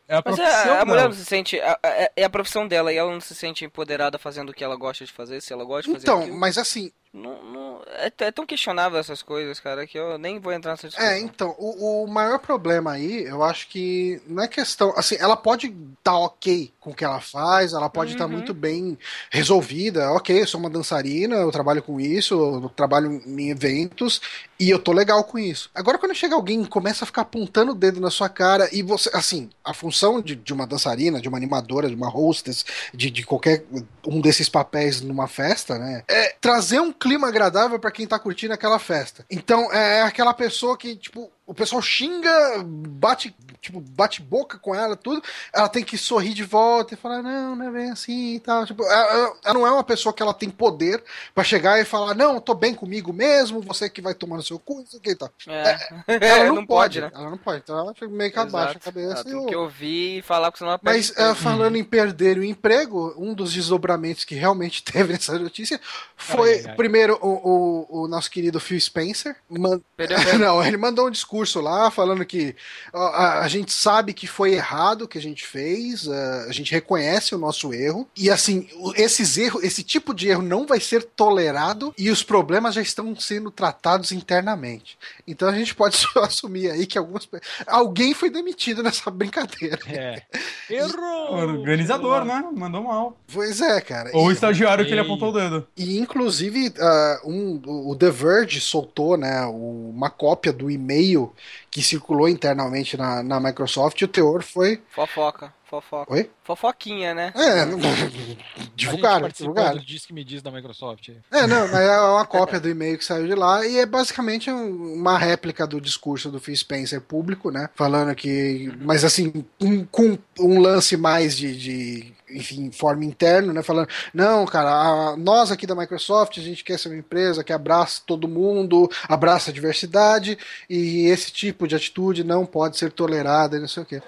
É 0.07 0.15
a 0.17 0.21
mas 0.25 0.35
profissão 0.35 0.75
é, 0.75 0.79
a 0.81 0.85
mulher 0.85 0.97
dela. 1.01 1.09
não 1.09 1.15
se 1.15 1.25
sente. 1.25 1.59
a- 1.61 1.79
a- 1.81 2.09
É 2.15 2.23
a 2.25 2.29
profissão 2.29 2.67
dela 2.67 2.91
e 2.91 2.97
ela 2.97 3.11
não 3.11 3.21
se 3.21 3.33
sente 3.33 3.63
empoderada 3.63 4.17
fazendo 4.19 4.49
o 4.49 4.53
que 4.53 4.63
ela 4.63 4.75
gosta 4.75 5.05
de 5.05 5.11
fazer, 5.13 5.41
se 5.41 5.53
ela 5.53 5.63
gosta 5.63 5.83
de 5.83 5.93
fazer 5.93 6.03
Então, 6.03 6.19
aquilo. 6.23 6.37
mas 6.37 6.57
assim, 6.57 6.91
Não, 7.14 7.43
não- 7.43 7.84
é, 7.88 8.12
é 8.20 8.32
tão 8.32 8.45
questionável 8.45 8.97
essas 8.97 9.22
coisas, 9.22 9.59
cara, 9.59 9.86
que 9.86 9.97
eu 9.99 10.18
nem 10.18 10.39
vou 10.39 10.53
entrar 10.53 10.72
nessa 10.72 10.88
discussão. 10.88 11.12
É, 11.12 11.20
então, 11.20 11.55
o, 11.57 12.03
o 12.03 12.07
maior 12.07 12.39
problema 12.39 12.91
aí, 12.91 13.24
eu 13.24 13.43
acho 13.43 13.68
que 13.68 14.22
não 14.28 14.43
é 14.43 14.47
questão. 14.47 14.93
Assim, 14.95 15.16
ela 15.20 15.36
pode 15.36 15.68
estar 15.97 16.18
ok 16.18 16.72
com 16.80 16.91
o 16.91 16.95
que 16.95 17.03
ela 17.03 17.20
faz, 17.20 17.74
ela 17.74 17.89
pode 17.89 18.12
estar 18.12 18.28
Uhum. 18.28 18.32
muito 18.32 18.53
bem 18.53 18.97
resolvida. 19.30 20.12
Ok, 20.12 20.41
eu 20.41 20.47
sou 20.47 20.59
uma 20.59 20.70
dançarina, 20.70 21.36
eu 21.36 21.51
trabalho 21.51 21.82
com 21.84 21.99
isso, 21.99 22.34
eu 22.64 22.70
trabalho 22.70 23.22
em 23.26 23.49
eventos 23.49 24.22
e 24.59 24.70
eu 24.70 24.80
tô 24.80 24.91
legal 24.91 25.24
com 25.24 25.39
isso. 25.39 25.70
Agora, 25.74 25.97
quando 25.97 26.14
chega 26.16 26.36
alguém 26.36 26.62
e 26.62 26.68
começa 26.68 27.03
a 27.03 27.07
ficar 27.07 27.22
apontando 27.24 27.72
o 27.72 27.76
dedo 27.76 27.99
na 27.99 28.09
sua 28.09 28.30
cara 28.30 28.70
e 28.72 28.82
você. 28.84 29.09
Assim, 29.14 29.49
a 29.64 29.74
função 29.74 30.22
de, 30.22 30.36
de 30.36 30.53
uma 30.53 30.68
dançarina, 30.68 31.20
de 31.22 31.28
uma 31.28 31.38
animadora, 31.38 31.89
de 31.89 31.95
uma 31.95 32.09
hostess, 32.09 32.64
de, 32.93 33.09
de 33.09 33.24
qualquer 33.26 33.66
um 34.05 34.22
desses 34.22 34.47
papéis 34.49 35.01
numa 35.01 35.28
festa, 35.28 35.78
né? 35.80 36.03
É 36.07 36.36
trazer 36.39 36.80
um 36.80 36.91
clima 37.02 37.28
agradável 37.28 37.80
pra 37.80 37.89
quem 37.89 38.06
tá 38.06 38.20
curtindo 38.20 38.54
aquela 38.54 38.78
festa. 38.78 39.26
Então, 39.28 39.74
é 39.74 40.04
aquela 40.04 40.36
pessoa 40.36 40.78
que, 40.78 40.95
tipo, 40.95 41.32
o 41.45 41.53
pessoal 41.53 41.81
xinga, 41.81 42.63
bate, 42.63 43.35
tipo, 43.59 43.81
bate 43.81 44.21
boca 44.21 44.57
com 44.57 44.73
ela, 44.73 44.95
tudo. 44.95 45.21
Ela 45.53 45.67
tem 45.67 45.83
que 45.83 45.97
sorrir 45.97 46.33
de 46.33 46.43
volta 46.43 46.93
e 46.93 46.97
falar, 46.97 47.21
não, 47.21 47.55
não 47.55 47.67
é 47.67 47.71
bem 47.71 47.91
assim 47.91 48.35
e 48.35 48.39
tal. 48.39 48.65
Tipo, 48.65 48.83
ela, 48.83 49.35
ela 49.43 49.53
não 49.53 49.67
é 49.67 49.71
uma 49.71 49.83
pessoa 49.83 50.13
que 50.13 50.23
ela 50.23 50.33
tem 50.33 50.49
poder 50.49 51.03
pra 51.35 51.43
chegar 51.43 51.79
e 51.79 51.83
falar, 51.85 52.13
não, 52.15 52.35
eu 52.35 52.41
tô 52.41 52.53
bem 52.53 52.73
comigo 52.73 53.11
mesmo, 53.11 53.59
você 53.61 53.89
que 53.89 54.01
vai 54.01 54.13
tomar 54.13 54.37
no 54.37 54.43
seu 54.43 54.57
cu, 54.59 54.81
isso 54.81 54.95
aqui 54.97 55.09
e 55.11 55.15
tal. 55.15 55.29
É, 55.47 55.77
Ela 56.07 56.43
não, 56.45 56.55
não 56.55 56.65
pode, 56.65 57.01
pode, 57.01 57.01
né? 57.01 57.11
Ela 57.19 57.29
não 57.31 57.37
pode. 57.37 57.61
Então 57.63 57.77
ela 57.77 57.93
fica 57.93 58.07
meio 58.07 58.31
que 58.31 58.39
abaixa 58.39 58.67
a 58.67 58.71
Exato. 58.71 58.85
cabeça 58.85 59.11
Ela 59.13 59.21
e 59.21 59.23
tem 59.25 59.35
o- 59.35 59.45
que 59.47 59.55
ouvir 59.55 60.17
e 60.19 60.21
falar, 60.21 60.53
senão 60.55 60.69
ela 60.69 60.79
perde 60.79 60.97
mas 60.99 61.17
eh, 61.17 61.35
falando 61.35 61.75
em 61.75 61.83
perder 61.83 62.37
o 62.37 62.43
emprego, 62.45 63.13
um 63.17 63.33
dos 63.33 63.51
desdobramentos 63.51 64.23
que 64.23 64.35
realmente 64.35 64.83
teve 64.85 65.11
nessa 65.13 65.37
notícia 65.37 65.81
foi, 66.15 66.59
Ai, 66.59 66.63
ai, 66.67 66.75
primeiro, 66.75 67.17
o, 67.21 67.87
o, 67.91 68.03
o 68.03 68.07
nosso 68.07 68.29
querido 68.31 68.59
Phil 68.59 68.79
Spencer. 68.79 69.35
man-. 69.49 69.81
Não, 70.39 70.63
ele 70.63 70.77
mandou 70.77 71.07
um 71.07 71.11
discurso 71.11 71.30
lá 71.61 71.89
falando 71.91 72.25
que 72.25 72.55
a, 72.93 73.39
a 73.39 73.47
gente 73.47 73.71
sabe 73.71 74.13
que 74.13 74.27
foi 74.27 74.53
errado 74.53 75.03
o 75.03 75.07
que 75.07 75.17
a 75.17 75.21
gente 75.21 75.45
fez, 75.45 76.07
eh, 76.07 76.45
a 76.47 76.51
gente 76.51 76.71
reconhece 76.71 77.34
o 77.34 77.38
nosso 77.38 77.73
erro, 77.73 78.07
e 78.15 78.29
assim, 78.29 78.67
esses 78.95 79.38
erros, 79.38 79.63
esse 79.63 79.84
tipo 79.84 80.13
de 80.13 80.29
erro 80.29 80.41
não 80.41 80.65
vai 80.65 80.79
ser 80.79 81.03
tolerado 81.03 81.93
e 81.97 82.09
os 82.09 82.23
problemas 82.23 82.75
já 82.75 82.82
estão 82.82 83.15
sendo 83.15 83.49
tratados 83.51 84.11
internamente. 84.11 84.97
Então 85.27 85.47
a 85.47 85.53
gente 85.53 85.73
pode 85.75 85.95
só 85.97 86.23
assumir 86.23 86.69
aí 86.71 86.86
que 86.86 86.97
algumas 86.97 87.27
alguém 87.67 88.13
foi 88.13 88.29
demitido 88.29 88.84
nessa 88.84 89.09
brincadeira. 89.09 89.79
É. 89.88 90.21
Errou! 90.69 91.34
O 91.34 91.38
organizador, 91.38 92.23
né? 92.25 92.43
Mandou 92.53 92.84
mal. 92.84 93.17
Pois 93.32 93.61
é, 93.61 93.79
cara. 93.82 94.09
Ou 94.13 94.27
o 94.27 94.32
E- 94.32 94.34
estagiário 94.34 94.86
que 94.86 94.91
ele 94.91 95.01
apontou 95.01 95.29
o 95.29 95.34
dedo. 95.34 95.67
E 95.75 95.97
inclusive 95.99 96.73
ah, 96.79 97.21
um, 97.25 97.61
o 97.65 97.95
The 97.95 98.09
Verge 98.09 98.61
soltou 98.61 99.17
né, 99.17 99.45
uma 99.45 100.09
cópia 100.09 100.51
do 100.53 100.69
e-mail 100.71 101.20
que 101.69 101.82
circulou 101.82 102.28
internamente 102.30 102.95
na, 102.97 103.22
na 103.24 103.39
Microsoft 103.39 104.01
o 104.01 104.07
teor 104.07 104.43
foi. 104.43 104.82
Fofoca, 104.89 105.53
fofoca. 105.69 106.13
Oi? 106.13 106.30
Fofoquinha, 106.43 107.13
né? 107.13 107.34
É, 107.36 107.65
divulgaram, 108.76 109.28
divulgaram. 109.30 109.78
do 109.78 109.86
Diz 109.86 110.05
que 110.05 110.13
me 110.13 110.24
diz 110.24 110.41
da 110.41 110.51
Microsoft. 110.51 111.09
É, 111.32 111.47
não, 111.47 111.67
mas 111.67 111.82
é 111.82 111.99
uma 112.01 112.26
cópia 112.26 112.59
do 112.59 112.69
e-mail 112.69 112.97
que 112.97 113.05
saiu 113.05 113.28
de 113.28 113.36
lá 113.36 113.65
e 113.65 113.78
é 113.80 113.86
basicamente 113.86 114.49
um- 114.51 114.93
uma 114.95 115.17
réplica 115.17 115.65
do 115.67 115.80
discurso 115.80 116.30
do 116.30 116.39
Phil 116.39 116.55
Spencer 116.55 117.01
público, 117.01 117.51
né? 117.51 117.69
Falando 117.76 118.13
que. 118.15 118.72
Mas 118.82 119.03
assim, 119.03 119.32
um- 119.59 119.86
com 119.86 120.17
um 120.39 120.59
lance 120.59 120.95
mais 120.97 121.36
de. 121.36 121.55
de 121.57 122.13
enfim, 122.34 122.71
forma 122.71 123.05
interno, 123.05 123.51
né? 123.53 123.61
Falando, 123.63 123.88
não, 124.13 124.45
cara, 124.45 124.69
a- 124.69 125.17
nós 125.17 125.51
aqui 125.51 125.65
da 125.67 125.75
Microsoft, 125.75 126.38
a 126.38 126.41
gente 126.41 126.63
quer 126.63 126.77
ser 126.79 126.89
uma 126.89 126.97
empresa 126.97 127.43
que 127.43 127.53
abraça 127.53 128.01
todo 128.05 128.27
mundo, 128.27 128.89
abraça 129.07 129.51
a 129.51 129.53
diversidade, 129.53 130.38
e 130.69 131.05
esse 131.07 131.32
tipo 131.32 131.67
de 131.67 131.75
atitude 131.75 132.23
não 132.23 132.45
pode 132.45 132.77
ser 132.77 132.91
tolerada 132.91 133.59
não 133.59 133.67
sei 133.67 133.84
o 133.84 133.86
quê. 133.86 134.01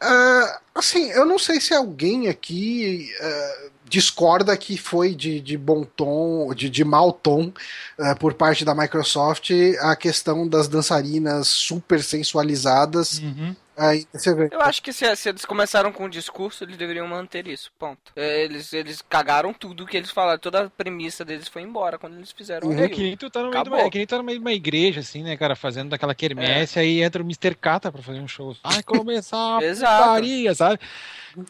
Ah, 0.00 0.60
assim, 0.74 1.10
eu 1.10 1.24
não 1.24 1.38
sei 1.38 1.60
se 1.60 1.72
alguém 1.74 2.28
aqui 2.28 3.08
ah, 3.20 3.54
discorda 3.88 4.56
que 4.56 4.76
foi 4.76 5.14
de, 5.14 5.40
de 5.40 5.56
bom 5.56 5.84
tom, 5.84 6.52
de, 6.54 6.68
de 6.70 6.84
mau 6.84 7.12
tom 7.12 7.52
ah, 7.98 8.14
por 8.16 8.34
parte 8.34 8.64
da 8.64 8.74
Microsoft 8.74 9.50
a 9.80 9.94
questão 9.94 10.48
das 10.48 10.66
dançarinas 10.66 11.46
super 11.48 12.02
sensualizadas 12.02 13.18
Uhum. 13.18 13.54
Aí 13.76 14.06
você 14.12 14.34
vê. 14.34 14.48
Eu 14.52 14.60
acho 14.60 14.82
que 14.82 14.92
se, 14.92 15.16
se 15.16 15.28
eles 15.28 15.44
começaram 15.44 15.90
com 15.92 16.04
o 16.04 16.08
discurso, 16.10 16.62
eles 16.64 16.76
deveriam 16.76 17.06
manter 17.08 17.46
isso. 17.48 17.70
Ponto. 17.78 18.12
É, 18.14 18.44
Eles, 18.44 18.72
eles 18.72 19.02
cagaram 19.02 19.52
tudo 19.54 19.86
que 19.86 19.96
eles 19.96 20.10
falaram. 20.10 20.38
Toda 20.38 20.66
a 20.66 20.70
premissa 20.70 21.24
deles 21.24 21.48
foi 21.48 21.62
embora 21.62 21.98
quando 21.98 22.16
eles 22.16 22.32
fizeram 22.32 22.68
o 22.68 22.72
É 22.72 22.88
que 22.88 23.02
nem 23.02 23.16
tu 23.16 23.30
tá 23.30 23.40
no 23.42 23.50
meio 23.50 23.62
de 23.64 23.70
uma, 23.70 23.80
é 23.80 23.90
que 23.90 23.98
nem 23.98 24.06
tu 24.06 24.10
tá 24.10 24.18
no 24.18 24.24
meio 24.24 24.38
de 24.38 24.44
uma 24.44 24.52
igreja, 24.52 25.00
assim, 25.00 25.22
né, 25.22 25.36
cara, 25.36 25.56
fazendo 25.56 25.90
daquela 25.90 26.14
quermesse, 26.14 26.78
aí 26.78 27.02
entra 27.02 27.22
o 27.22 27.26
Mr. 27.26 27.54
Kata 27.54 27.90
pra 27.90 28.02
fazer 28.02 28.20
um 28.20 28.28
show. 28.28 28.54
Ai, 28.62 28.82
começar 28.82 29.38
a 29.58 29.62
Exato. 29.64 30.02
putaria, 30.04 30.54
sabe? 30.54 30.78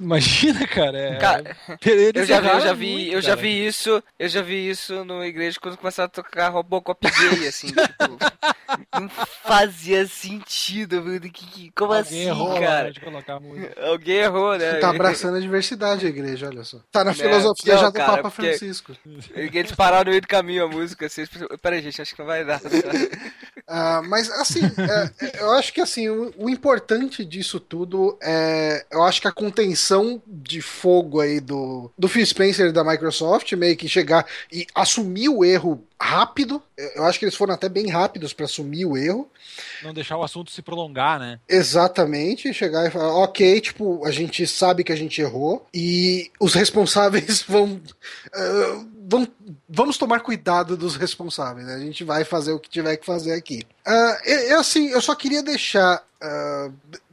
Imagina, 0.00 0.64
cara. 0.68 0.96
É... 0.98 1.16
Cara, 1.16 1.56
Eu 2.14 2.24
já 2.24 2.40
vi, 2.40 2.48
eu 2.48 2.60
já 2.60 2.72
vi, 2.72 2.92
muito, 2.92 3.12
eu 3.14 3.20
já 3.20 3.34
vi 3.34 3.66
isso, 3.66 4.02
eu 4.18 4.28
já 4.28 4.42
vi 4.42 4.70
isso 4.70 5.04
no 5.04 5.24
igreja 5.24 5.58
quando 5.60 5.76
começaram 5.76 6.06
a 6.06 6.08
tocar 6.08 6.50
Robocop 6.50 7.00
gay, 7.10 7.48
assim, 7.48 7.66
tipo, 7.66 8.16
não 8.94 9.08
fazia 9.08 10.06
sentido, 10.06 11.02
mano, 11.02 11.20
que, 11.20 11.30
que- 11.46 11.72
como 11.74 11.92
Alguém 12.12 12.28
errou 12.28 12.60
cara? 12.60 12.92
de 12.92 13.00
colocar 13.00 13.34
a 13.36 13.40
música. 13.40 13.74
Alguém 13.86 14.16
errou, 14.16 14.56
né? 14.58 14.74
Tá 14.74 14.90
abraçando 14.90 15.36
a 15.36 15.40
diversidade 15.40 16.06
a 16.06 16.08
igreja, 16.08 16.48
olha 16.48 16.64
só. 16.64 16.78
Tá 16.90 17.00
na 17.04 17.10
Não, 17.10 17.14
filosofia 17.14 17.74
não, 17.74 17.80
já 17.82 17.88
do 17.90 17.94
cara, 17.94 18.10
Papa 18.16 18.30
porque- 18.30 18.42
Francisco. 18.56 18.96
Eles 19.34 19.72
pararam 19.72 20.04
no 20.04 20.10
meio 20.10 20.20
do 20.20 20.28
caminho 20.28 20.64
a 20.64 20.68
música, 20.68 21.06
assim, 21.06 21.24
peraí, 21.60 21.82
gente, 21.82 22.00
acho 22.02 22.14
que 22.14 22.20
não 22.20 22.26
vai 22.26 22.44
dar. 22.44 22.60
Ah, 23.74 24.02
mas 24.04 24.30
assim, 24.32 24.60
é, 24.76 25.40
eu 25.40 25.50
acho 25.52 25.72
que 25.72 25.80
assim, 25.80 26.06
o, 26.06 26.30
o 26.36 26.50
importante 26.50 27.24
disso 27.24 27.58
tudo 27.58 28.18
é. 28.20 28.84
Eu 28.90 29.02
acho 29.02 29.18
que 29.18 29.26
a 29.26 29.32
contenção 29.32 30.20
de 30.26 30.60
fogo 30.60 31.20
aí 31.20 31.40
do, 31.40 31.90
do 31.96 32.06
Phil 32.06 32.26
Spencer 32.26 32.66
e 32.66 32.72
da 32.72 32.84
Microsoft, 32.84 33.50
meio 33.54 33.74
que 33.74 33.88
chegar 33.88 34.26
e 34.52 34.66
assumir 34.74 35.30
o 35.30 35.42
erro 35.42 35.82
rápido. 35.98 36.62
Eu 36.76 37.04
acho 37.04 37.18
que 37.18 37.24
eles 37.24 37.34
foram 37.34 37.54
até 37.54 37.68
bem 37.68 37.88
rápidos 37.88 38.32
para 38.32 38.44
assumir 38.44 38.84
o 38.84 38.96
erro. 38.96 39.30
Não 39.82 39.94
deixar 39.94 40.16
o 40.16 40.22
assunto 40.22 40.50
se 40.50 40.60
prolongar, 40.60 41.18
né? 41.18 41.38
Exatamente, 41.48 42.52
chegar 42.52 42.86
e 42.86 42.90
falar, 42.90 43.14
ok, 43.14 43.60
tipo, 43.60 44.04
a 44.04 44.10
gente 44.10 44.46
sabe 44.46 44.84
que 44.84 44.92
a 44.92 44.96
gente 44.96 45.20
errou 45.20 45.66
e 45.72 46.30
os 46.38 46.54
responsáveis 46.54 47.42
vão. 47.48 47.80
ah, 48.34 48.84
vão 49.08 49.26
vamos 49.68 49.98
tomar 49.98 50.20
cuidado 50.20 50.76
dos 50.76 50.96
responsáveis, 50.96 51.66
né? 51.66 51.74
A 51.74 51.80
gente 51.80 52.04
vai 52.04 52.24
fazer 52.24 52.52
o 52.52 52.58
que 52.58 52.70
tiver 52.70 52.96
que 52.96 53.06
fazer 53.06 53.32
aqui. 53.32 53.62
É, 53.86 54.50
é 54.50 54.54
assim, 54.54 54.88
eu 54.88 55.00
só 55.00 55.14
queria 55.14 55.42
deixar. 55.42 56.02
ah, 56.20 56.70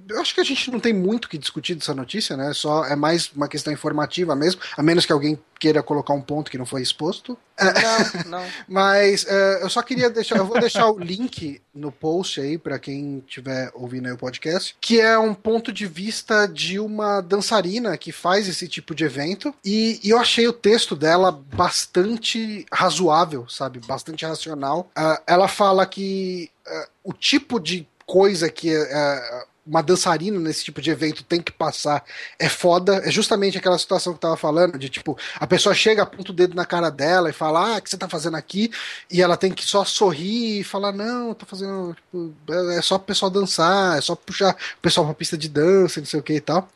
eu 0.09 0.19
acho 0.19 0.33
que 0.33 0.41
a 0.41 0.43
gente 0.43 0.71
não 0.71 0.79
tem 0.79 0.93
muito 0.93 1.25
o 1.25 1.29
que 1.29 1.37
discutir 1.37 1.75
dessa 1.75 1.93
notícia, 1.93 2.35
né? 2.35 2.51
Só 2.53 2.85
é 2.85 2.95
mais 2.95 3.31
uma 3.35 3.47
questão 3.47 3.71
informativa 3.71 4.35
mesmo, 4.35 4.61
a 4.75 4.81
menos 4.81 5.05
que 5.05 5.11
alguém 5.11 5.39
queira 5.59 5.83
colocar 5.83 6.13
um 6.13 6.21
ponto 6.21 6.49
que 6.49 6.57
não 6.57 6.65
foi 6.65 6.81
exposto. 6.81 7.37
Não, 7.59 8.39
não. 8.39 8.45
Mas 8.67 9.25
é, 9.27 9.61
eu 9.61 9.69
só 9.69 9.81
queria 9.81 10.09
deixar, 10.09 10.37
eu 10.37 10.45
vou 10.45 10.59
deixar 10.59 10.89
o 10.89 10.97
link 10.97 11.61
no 11.73 11.91
post 11.91 12.39
aí 12.39 12.57
pra 12.57 12.79
quem 12.79 13.23
estiver 13.27 13.69
ouvindo 13.73 14.07
aí 14.07 14.13
o 14.13 14.17
podcast, 14.17 14.75
que 14.79 14.99
é 14.99 15.19
um 15.19 15.33
ponto 15.33 15.71
de 15.71 15.85
vista 15.85 16.47
de 16.47 16.79
uma 16.79 17.21
dançarina 17.21 17.97
que 17.97 18.11
faz 18.11 18.47
esse 18.47 18.67
tipo 18.67 18.95
de 18.95 19.03
evento 19.03 19.53
e, 19.63 19.99
e 20.03 20.09
eu 20.09 20.17
achei 20.17 20.47
o 20.47 20.53
texto 20.53 20.95
dela 20.95 21.31
bastante 21.31 22.65
razoável, 22.71 23.47
sabe, 23.49 23.79
bastante 23.85 24.25
racional. 24.25 24.89
Ah, 24.95 25.21
ela 25.27 25.47
fala 25.47 25.85
que 25.85 26.49
ah, 26.65 26.87
o 27.03 27.13
tipo 27.13 27.59
de 27.59 27.87
coisa 28.05 28.49
que 28.49 28.75
ah, 28.75 29.45
uma 29.69 29.81
dançarina 29.83 30.39
nesse 30.39 30.63
tipo 30.65 30.81
de 30.81 30.89
evento 30.89 31.23
tem 31.23 31.41
que 31.41 31.51
passar 31.51 32.03
é 32.39 32.49
foda. 32.49 33.01
É 33.05 33.11
justamente 33.11 33.57
aquela 33.57 33.77
situação 33.77 34.13
que 34.13 34.17
eu 34.17 34.21
tava 34.21 34.37
falando, 34.37 34.77
de 34.79 34.89
tipo, 34.89 35.17
a 35.35 35.45
pessoa 35.47 35.75
chega, 35.75 36.03
aponta 36.03 36.31
o 36.31 36.35
dedo 36.35 36.55
na 36.55 36.65
cara 36.65 36.89
dela 36.89 37.29
e 37.29 37.33
fala, 37.33 37.75
ah, 37.75 37.77
o 37.77 37.81
que 37.81 37.89
você 37.89 37.97
tá 37.97 38.09
fazendo 38.09 38.35
aqui? 38.37 38.71
E 39.11 39.21
ela 39.21 39.37
tem 39.37 39.51
que 39.51 39.63
só 39.65 39.85
sorrir 39.85 40.61
e 40.61 40.63
falar, 40.63 40.91
não, 40.91 41.29
eu 41.29 41.35
tô 41.35 41.45
fazendo, 41.45 41.93
tipo, 41.95 42.33
é 42.49 42.79
é 42.79 42.81
só 42.81 42.97
pro 42.97 43.07
pessoal 43.07 43.29
dançar, 43.31 43.97
é 43.97 44.01
só 44.01 44.15
puxar 44.15 44.55
o 44.77 44.81
pessoal 44.81 45.05
pra 45.05 45.15
pista 45.15 45.37
de 45.37 45.49
dança, 45.49 45.99
não 45.99 46.07
sei 46.07 46.19
o 46.19 46.23
que 46.23 46.33
e 46.33 46.41
tal. 46.41 46.67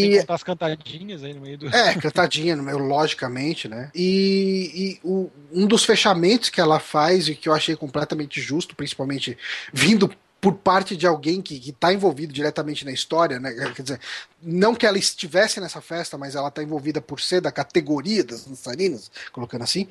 Tem 0.00 0.14
E 0.14 0.24
as 0.28 0.42
cantadinhas 0.42 1.24
aí 1.24 1.34
no 1.34 1.40
meio 1.40 1.58
do. 1.58 1.66
é, 1.74 1.94
cantadinha, 1.94 2.56
no 2.56 2.62
meio, 2.62 2.78
logicamente, 2.78 3.68
né? 3.68 3.90
E, 3.94 4.98
e 5.02 5.06
o- 5.06 5.30
um 5.52 5.66
dos 5.66 5.84
fechamentos 5.84 6.48
que 6.48 6.60
ela 6.60 6.78
faz 6.78 7.28
e 7.28 7.34
que 7.34 7.48
eu 7.48 7.54
achei 7.54 7.74
completamente 7.76 8.40
justo, 8.40 8.74
principalmente 8.76 9.36
vindo 9.72 10.10
por 10.40 10.54
parte 10.54 10.96
de 10.96 11.06
alguém 11.06 11.42
que, 11.42 11.58
que 11.58 11.72
tá 11.72 11.92
envolvido 11.92 12.32
diretamente 12.32 12.84
na 12.84 12.92
história, 12.92 13.40
né? 13.40 13.52
Quer 13.74 13.82
dizer, 13.82 14.00
não 14.40 14.74
que 14.74 14.86
ela 14.86 14.98
estivesse 14.98 15.60
nessa 15.60 15.80
festa, 15.80 16.16
mas 16.16 16.34
ela 16.34 16.50
tá 16.50 16.62
envolvida 16.62 17.00
por 17.00 17.20
ser 17.20 17.40
da 17.40 17.50
categoria 17.50 18.22
das 18.22 18.44
dançarinas, 18.44 19.10
colocando 19.32 19.64
assim, 19.64 19.88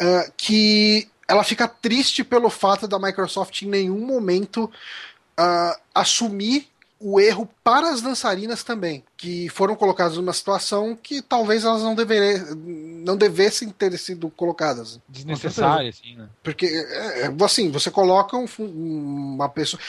ah, 0.00 0.30
que 0.36 1.08
ela 1.28 1.44
fica 1.44 1.68
triste 1.68 2.24
pelo 2.24 2.48
fato 2.48 2.88
da 2.88 2.98
Microsoft 2.98 3.62
em 3.62 3.66
nenhum 3.66 4.00
momento 4.06 4.70
ah, 5.36 5.78
assumir 5.94 6.71
o 7.02 7.20
erro 7.20 7.48
para 7.64 7.90
as 7.90 8.00
dançarinas 8.00 8.62
também, 8.62 9.02
que 9.16 9.48
foram 9.48 9.74
colocadas 9.74 10.16
numa 10.16 10.32
situação 10.32 10.96
que 10.96 11.20
talvez 11.20 11.64
elas 11.64 11.82
não, 11.82 11.94
devere, 11.94 12.54
não 12.54 13.16
devessem 13.16 13.68
ter 13.70 13.98
sido 13.98 14.30
colocadas. 14.30 15.00
Desnecessário, 15.08 15.88
assim, 15.88 16.16
né? 16.16 16.28
Porque, 16.42 16.66
é, 16.66 17.26
é, 17.26 17.44
assim, 17.44 17.70
você 17.70 17.90
coloca 17.90 18.36
um 18.36 18.46
uma 18.58 19.48
pessoa. 19.48 19.80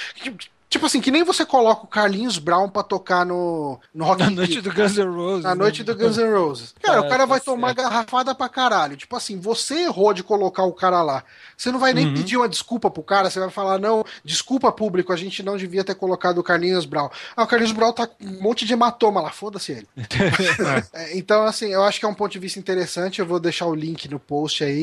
Tipo 0.74 0.88
assim, 0.88 1.00
que 1.00 1.12
nem 1.12 1.24
você 1.24 1.46
coloca 1.46 1.84
o 1.84 1.88
Carlinhos 1.88 2.40
Brown 2.40 2.68
pra 2.68 2.82
tocar 2.82 3.24
no, 3.24 3.80
no 3.94 4.06
Rock 4.06 4.24
Na 4.24 4.30
noite 4.32 4.60
do 4.60 4.74
Guns 4.74 4.98
N' 4.98 5.04
Roses. 5.06 5.44
Na 5.44 5.50
né? 5.50 5.56
noite 5.56 5.84
do 5.84 5.96
Guns 5.96 6.18
N' 6.18 6.34
Roses. 6.34 6.74
Cara, 6.82 7.02
Tá, 7.02 7.08
o 7.08 7.10
cara 7.10 7.26
vai 7.28 7.40
tá 7.40 7.46
tomar 7.46 7.68
certo. 7.76 7.84
garrafada 7.84 8.34
pra 8.34 8.50
caralho. 8.50 8.98
Tipo 8.98 9.16
assim, 9.16 9.40
você 9.40 9.84
errou 9.84 10.14
de 10.14 10.24
colocar 10.24 10.64
o 10.64 10.74
cara 10.74 11.04
lá. 11.04 11.24
Você 11.56 11.72
não 11.72 11.78
vai 11.80 11.94
nem 11.94 12.08
Uhum. 12.08 12.14
pedir 12.16 12.38
uma 12.38 12.50
desculpa 12.50 12.90
pro 12.90 13.04
cara, 13.04 13.30
você 13.30 13.40
vai 13.40 13.50
falar, 13.52 13.78
não, 13.78 14.04
desculpa 14.26 14.72
público, 14.72 15.14
a 15.14 15.16
gente 15.16 15.44
não 15.44 15.56
devia 15.58 15.84
ter 15.84 15.94
colocado 15.96 16.40
o 16.40 16.44
Carlinhos 16.44 16.86
Brown. 16.86 17.10
Ah, 17.38 17.44
o 17.44 17.48
Carlinhos 17.48 17.72
Brown 17.72 17.94
tá 17.94 18.08
com 18.08 18.26
um 18.26 18.42
monte 18.42 18.66
de 18.66 18.74
hematoma 18.74 19.22
lá, 19.22 19.30
foda-se 19.32 19.72
ele. 19.74 19.88
É, 20.94 21.18
então, 21.18 21.44
assim, 21.44 21.68
eu 21.74 21.84
acho 21.84 22.00
que 22.00 22.06
é 22.06 22.10
um 22.10 22.14
ponto 22.14 22.32
de 22.32 22.40
vista 22.40 22.60
interessante. 22.60 23.20
Eu 23.20 23.26
vou 23.26 23.40
deixar 23.40 23.66
o 23.68 23.76
link 23.76 24.10
no 24.10 24.20
post 24.20 24.64
aí 24.64 24.74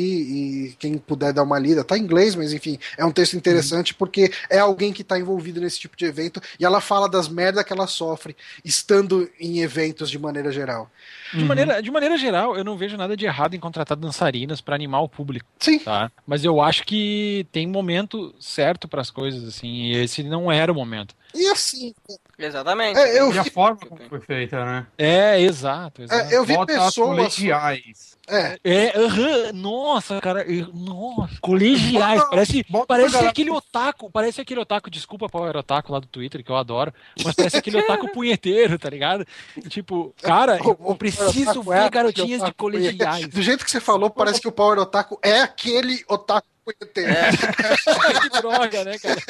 e 0.70 0.76
quem 0.78 0.99
puder 0.99 1.32
dar 1.32 1.43
uma 1.43 1.59
lida. 1.59 1.82
Tá 1.84 1.97
em 1.99 2.03
inglês, 2.03 2.34
mas 2.34 2.53
enfim, 2.53 2.78
é 2.97 3.05
um 3.05 3.11
texto 3.12 3.34
interessante 3.36 3.95
porque 3.95 4.32
é 4.49 4.59
alguém 4.59 4.93
que 4.93 5.03
tá 5.05 5.18
envolvido 5.18 5.61
nesse 5.61 5.80
tipo 5.81 5.97
de 5.97 6.05
evento 6.05 6.41
e 6.59 6.64
ela 6.64 6.81
fala 6.81 7.09
das 7.09 7.28
merdas 7.28 7.64
que 7.64 7.72
ela 7.72 7.87
sofre 7.87 8.37
estando 8.64 9.31
em 9.39 9.61
eventos 9.61 10.11
de 10.11 10.18
maneira 10.18 10.53
geral. 10.53 10.91
De, 11.33 11.45
maneira, 11.45 11.83
de 11.83 11.91
maneira 11.91 12.16
geral, 12.16 12.57
eu 12.57 12.64
não 12.64 12.76
vejo 12.76 12.97
nada 12.97 13.16
de 13.16 13.24
errado 13.24 13.55
em 13.55 13.61
contratar 13.61 13.97
dançarinas 13.97 14.61
pra 14.61 14.74
animar 14.74 15.01
o 15.01 15.09
público, 15.09 15.47
Sim. 15.59 15.78
tá? 15.78 16.11
Mas 16.26 16.45
eu 16.45 16.61
acho 16.61 16.85
que 16.85 17.47
tem 17.53 17.66
momento 17.66 18.35
certo 18.41 18.89
pras 18.89 19.11
coisas, 19.11 19.45
assim, 19.45 19.68
e 19.68 19.97
esse 19.97 20.22
não 20.22 20.51
era 20.51 20.70
o 20.70 20.74
momento. 20.74 21.14
E 21.35 21.47
assim, 21.49 21.95
Exatamente. 22.39 22.99
É, 22.99 23.20
eu 23.20 23.33
E 23.33 23.39
a 23.39 23.43
vi- 23.43 23.51
forma 23.51 23.76
como 23.76 24.01
foi 24.09 24.20
feita, 24.20 24.64
né? 24.64 24.87
É, 24.97 25.41
exato, 25.41 26.03
exato. 26.03 26.33
é, 26.33 26.37
eu 26.37 26.45
vi 26.45 26.55
Bota 26.55 26.72
as 26.72 26.87
pessoas. 26.87 27.09
colegiais. 27.09 28.11
É, 28.28 28.59
É, 28.62 28.97
aham, 28.99 29.53
nossa, 29.53 30.20
cara, 30.20 30.45
nossa, 30.72 31.37
colegiais, 31.41 32.18
Bota- 32.20 32.31
parece, 32.31 32.64
bota 32.68 32.87
parece 32.87 33.12
galera- 33.12 33.31
aquele 33.31 33.51
otaku, 33.51 34.11
parece 34.11 34.41
aquele 34.41 34.61
otaku, 34.61 34.89
desculpa 34.91 35.28
Power 35.28 35.57
Otaku 35.57 35.93
lá 35.93 35.99
do 35.99 36.07
Twitter, 36.07 36.45
que 36.45 36.51
eu 36.51 36.57
adoro, 36.57 36.93
mas 37.24 37.35
parece 37.35 37.57
aquele 37.57 37.78
otaku 37.78 38.09
punheteiro, 38.14 38.78
tá 38.78 38.89
ligado? 38.89 39.26
Tipo, 39.68 40.14
cara, 40.22 40.59
eu, 40.59 40.78
eu 40.87 40.95
preciso 40.97 41.72
é 41.72 41.83
ver 41.83 41.91
garotinhas 41.91 42.43
de 42.45 42.53
colegiais. 42.55 43.26
Do 43.28 43.43
jeito 43.43 43.64
que 43.64 43.70
você 43.70 43.81
falou, 43.81 44.09
parece 44.11 44.41
que 44.41 44.49
o 44.49 44.53
Power 44.53 44.78
Otaku 44.78 45.18
é 45.22 45.41
aquele 45.41 46.03
otaku 46.09 46.47
punheteiro. 46.64 47.11
É, 47.11 47.30
que 48.20 48.40
droga, 48.40 48.84
né, 48.84 48.98
cara? 48.98 49.20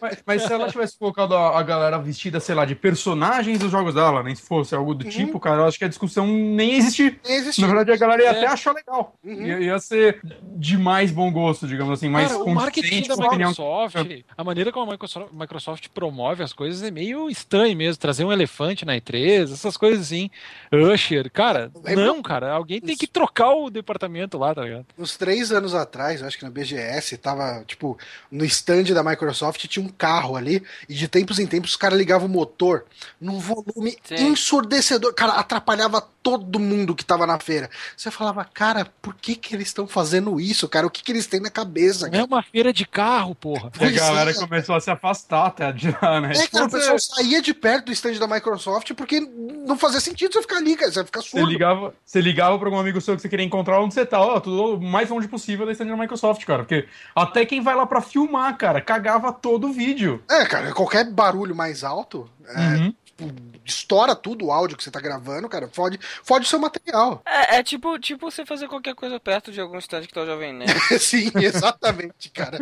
Mas, 0.00 0.18
mas 0.26 0.42
se 0.42 0.52
ela 0.52 0.68
tivesse 0.70 0.98
colocado 0.98 1.34
a, 1.34 1.58
a 1.58 1.62
galera 1.62 1.98
vestida, 1.98 2.40
sei 2.40 2.54
lá, 2.54 2.64
de 2.64 2.74
personagens 2.74 3.58
dos 3.58 3.70
jogos 3.70 3.94
dela, 3.94 4.22
nem 4.22 4.34
se 4.34 4.42
fosse 4.42 4.74
algo 4.74 4.94
do 4.94 5.04
Uhum. 5.04 5.10
tipo, 5.10 5.40
cara, 5.40 5.62
eu 5.62 5.66
acho 5.66 5.78
que 5.78 5.84
a 5.84 5.88
discussão 5.88 6.26
nem 6.26 6.72
ia 6.72 6.78
existir. 6.78 7.18
Nem 7.26 7.36
existe. 7.36 7.60
Na 7.60 7.66
verdade, 7.66 7.92
a 7.92 7.96
galera 7.96 8.22
ia 8.22 8.28
É. 8.28 8.30
até 8.32 8.46
achar 8.46 8.72
legal. 8.74 9.14
Uhum. 9.24 9.46
Ia, 9.46 9.60
ia 9.60 9.78
ser 9.78 10.20
de 10.56 10.76
mais 10.76 11.10
bom 11.10 11.30
gosto, 11.32 11.66
digamos 11.66 11.92
assim, 11.94 12.08
mais 12.08 12.28
Cara, 12.32 12.42
o 12.44 12.54
marketing 12.54 13.08
da 13.08 13.14
a 13.14 13.26
opinião. 13.26 13.50
Microsoft, 13.50 13.96
a 14.36 14.44
maneira 14.44 14.70
como 14.72 14.88
a 14.88 14.92
Microsoft, 14.92 15.32
Microsoft 15.32 15.88
promove 15.94 16.42
as 16.42 16.52
coisas 16.52 16.82
é 16.82 16.90
meio 16.90 17.28
estranho 17.30 17.76
mesmo. 17.76 17.98
Trazer 18.00 18.24
um 18.24 18.32
elefante 18.32 18.84
na 18.84 18.94
E3, 18.96 19.52
essas 19.52 19.76
coisas 19.76 20.06
assim. 20.06 20.30
Usher, 20.72 21.30
cara, 21.30 21.70
não, 21.96 22.22
cara. 22.22 22.52
Alguém 22.52 22.80
tem 22.80 22.96
que 22.96 23.06
trocar 23.06 23.52
o 23.54 23.70
departamento 23.70 24.36
lá, 24.38 24.54
tá 24.54 24.62
ligado? 24.62 24.86
Uns 24.98 25.16
três 25.16 25.50
anos 25.52 25.74
atrás, 25.74 26.20
eu 26.20 26.26
acho 26.26 26.36
que 26.38 26.44
na 26.44 26.50
BGS, 26.74 27.16
tava, 27.18 27.64
tipo, 27.66 27.98
no 28.30 28.44
stand 28.44 28.84
da 28.94 29.02
Microsoft 29.02 29.64
tinha 29.66 29.84
um 29.84 29.88
carro 29.88 30.36
ali, 30.36 30.62
e 30.88 30.94
de 30.94 31.08
tempos 31.08 31.38
em 31.38 31.46
tempos 31.46 31.70
os 31.70 31.76
caras 31.76 31.98
ligavam 31.98 32.26
o 32.26 32.30
motor 32.30 32.84
num 33.20 33.38
volume 33.38 33.96
Sim. 34.04 34.28
ensurdecedor. 34.28 35.14
Cara, 35.14 35.32
atrapalhava 35.34 36.00
todo 36.22 36.58
mundo 36.58 36.94
que 36.94 37.04
tava 37.04 37.26
na 37.26 37.38
feira. 37.38 37.70
Você 37.96 38.10
falava, 38.10 38.44
cara, 38.44 38.86
por 39.00 39.14
que 39.14 39.34
que 39.34 39.54
eles 39.54 39.68
estão 39.68 39.86
fazendo 39.86 40.38
isso, 40.40 40.68
cara? 40.68 40.86
O 40.86 40.90
que 40.90 41.02
que 41.02 41.12
eles 41.12 41.26
têm 41.26 41.40
na 41.40 41.50
cabeça, 41.50 42.06
Não 42.06 42.08
é 42.08 42.10
cara? 42.12 42.24
uma 42.26 42.42
feira 42.42 42.72
de 42.72 42.86
carro, 42.86 43.34
porra. 43.34 43.70
E 43.80 43.84
a 43.84 43.90
galera 43.90 44.24
Pois 44.26 44.36
é. 44.36 44.40
começou 44.46 44.74
a 44.74 44.80
se 44.80 44.90
afastar 44.90 45.46
até 45.46 45.72
de 45.72 45.90
lá, 46.02 46.20
né? 46.20 46.32
É, 46.32 46.46
cara, 46.48 46.64
o 46.64 46.68
Tipo, 46.68 46.70
pessoal 46.78 46.98
saía 46.98 47.40
de 47.40 47.54
perto 47.54 47.86
do 47.86 47.92
stand 47.92 48.14
da 48.18 48.26
Microsoft 48.26 48.92
porque 48.94 49.20
não 49.20 49.78
fazia 49.78 50.00
sentido 50.00 50.32
você 50.32 50.42
ficar 50.42 50.56
ali, 50.56 50.76
cara. 50.76 50.90
Você 50.90 50.98
vai 50.98 51.06
ficar 51.06 51.22
Você 51.22 51.28
surdo. 51.30 51.46
ligava, 51.46 51.94
você 52.04 52.20
ligava 52.20 52.58
pra 52.58 52.68
algum 52.68 52.78
amigo 52.78 53.00
seu 53.00 53.14
que 53.16 53.22
você 53.22 53.28
queria 53.28 53.46
encontrar 53.46 53.80
onde 53.80 53.94
você 53.94 54.04
tá, 54.04 54.20
ó, 54.20 54.38
tudo 54.40 54.74
o 54.76 54.80
mais 54.82 55.08
longe 55.08 55.28
possível 55.28 55.64
da 55.64 55.72
stand 55.72 55.86
da 55.86 55.96
Microsoft, 55.96 56.44
cara. 56.44 56.57
Porque 56.64 56.88
até 57.14 57.44
quem 57.46 57.60
vai 57.60 57.74
lá 57.74 57.86
pra 57.86 58.00
filmar, 58.00 58.56
cara, 58.56 58.80
cagava 58.80 59.32
todo 59.32 59.68
o 59.68 59.72
vídeo. 59.72 60.22
É, 60.30 60.44
cara, 60.46 60.72
qualquer 60.72 61.04
barulho 61.10 61.54
mais 61.54 61.84
alto 61.84 62.28
é, 62.46 62.88
Uhum. 63.20 63.34
estoura 63.64 64.14
tudo 64.14 64.46
o 64.46 64.52
áudio 64.52 64.76
que 64.76 64.84
você 64.84 64.92
tá 64.92 65.00
gravando, 65.00 65.48
cara. 65.48 65.68
Fode, 65.72 65.98
fode 66.22 66.46
o 66.46 66.48
seu 66.48 66.60
material. 66.60 67.20
É, 67.26 67.56
é 67.56 67.62
tipo, 67.64 67.98
tipo 67.98 68.30
você 68.30 68.46
fazer 68.46 68.68
qualquer 68.68 68.94
coisa 68.94 69.18
perto 69.18 69.50
de 69.50 69.60
algum 69.60 69.76
stand 69.78 70.02
que 70.02 70.14
tá 70.14 70.20
o 70.22 70.26
Jovem 70.26 70.52
Nerd. 70.52 70.72
Sim, 71.00 71.32
exatamente, 71.34 72.30
cara. 72.30 72.58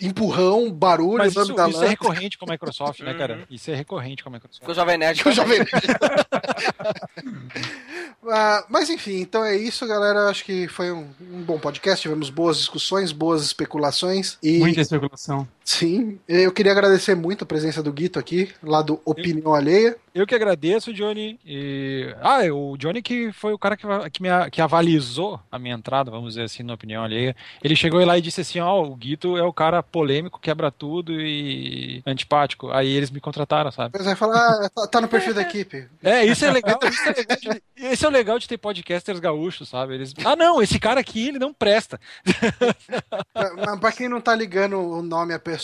Empurrão, 0.00 0.72
barulho, 0.72 1.18
Mas 1.18 1.36
isso, 1.36 1.54
da 1.54 1.68
isso 1.68 1.84
é 1.84 1.88
recorrente 1.88 2.36
com 2.36 2.46
a 2.46 2.52
Microsoft, 2.52 2.98
né, 3.00 3.12
Uhum. 3.12 3.18
cara? 3.18 3.46
Isso 3.48 3.70
é 3.70 3.74
recorrente 3.76 4.24
com 4.24 4.28
a 4.28 4.32
Microsoft. 4.32 4.58
Porque 4.60 4.72
o 4.72 4.74
Jovem 4.74 4.98
Nerd. 4.98 5.22
O 5.26 5.30
Jovem 5.32 5.58
Nerd. 5.60 5.70
Ah, 8.28 8.64
mas 8.68 8.90
enfim, 8.90 9.20
então 9.20 9.44
é 9.44 9.56
isso, 9.56 9.86
galera. 9.86 10.28
Acho 10.28 10.44
que 10.44 10.68
foi 10.68 10.90
um, 10.90 11.08
um 11.20 11.42
bom 11.42 11.58
podcast. 11.58 12.02
Tivemos 12.02 12.30
boas 12.30 12.58
discussões, 12.58 13.12
boas 13.12 13.42
especulações. 13.42 14.38
E 14.42 14.58
Muita 14.58 14.80
especulação. 14.80 15.46
Sim, 15.66 16.18
eu 16.28 16.52
queria 16.52 16.72
agradecer 16.72 17.14
muito 17.14 17.42
a 17.42 17.46
presença 17.46 17.82
do 17.82 17.92
Guito 17.92 18.18
aqui, 18.18 18.50
lá 18.62 18.80
do 18.80 19.00
Opinião 19.04 19.52
Alheia. 19.52 19.96
Eu 20.14 20.26
que 20.26 20.34
agradeço, 20.34 20.94
Johnny. 20.94 21.38
E... 21.44 22.14
Ah, 22.22 22.42
é 22.42 22.50
o 22.50 22.74
Johnny 22.78 23.02
que 23.02 23.30
foi 23.32 23.52
o 23.52 23.58
cara 23.58 23.76
que, 23.76 23.86
que, 24.10 24.22
me, 24.22 24.28
que 24.50 24.62
avalizou 24.62 25.38
a 25.52 25.58
minha 25.58 25.74
entrada, 25.74 26.10
vamos 26.10 26.30
dizer 26.30 26.44
assim, 26.44 26.62
na 26.62 26.72
opinião 26.72 27.04
alheia. 27.04 27.36
Ele 27.62 27.76
chegou 27.76 28.02
lá 28.02 28.16
e 28.16 28.22
disse 28.22 28.40
assim: 28.40 28.58
Ó, 28.58 28.82
o 28.82 28.96
Guito 28.96 29.36
é 29.36 29.42
o 29.42 29.52
cara 29.52 29.82
polêmico, 29.82 30.40
quebra 30.40 30.70
tudo 30.70 31.12
e 31.20 32.02
antipático. 32.06 32.70
Aí 32.70 32.88
eles 32.88 33.10
me 33.10 33.20
contrataram, 33.20 33.70
sabe? 33.70 33.90
Depois 33.92 34.06
vai 34.06 34.16
falar, 34.16 34.38
ah, 34.38 34.70
tá, 34.74 34.86
tá 34.86 35.00
no 35.02 35.08
perfil 35.08 35.34
da 35.34 35.42
equipe. 35.42 35.86
É, 36.02 36.24
isso 36.24 36.44
é 36.44 36.50
legal. 36.52 36.78
Isso 36.82 37.02
é 37.02 37.12
legal, 37.12 37.36
de, 37.36 37.62
isso 37.92 38.04
é 38.04 38.08
o 38.08 38.12
legal 38.12 38.38
de 38.38 38.48
ter 38.48 38.56
podcasters 38.58 39.18
gaúchos, 39.18 39.68
sabe? 39.68 39.94
Eles. 39.94 40.14
Ah, 40.24 40.36
não, 40.36 40.62
esse 40.62 40.78
cara 40.78 41.00
aqui, 41.00 41.28
ele 41.28 41.38
não 41.38 41.52
presta. 41.52 42.00
Pra- 43.34 43.52
Mas 43.56 43.80
pra 43.80 43.92
quem 43.92 44.08
não 44.08 44.20
tá 44.20 44.34
ligando 44.34 44.78
o 44.78 45.02
nome 45.02 45.34
à 45.34 45.38
pessoa, 45.38 45.55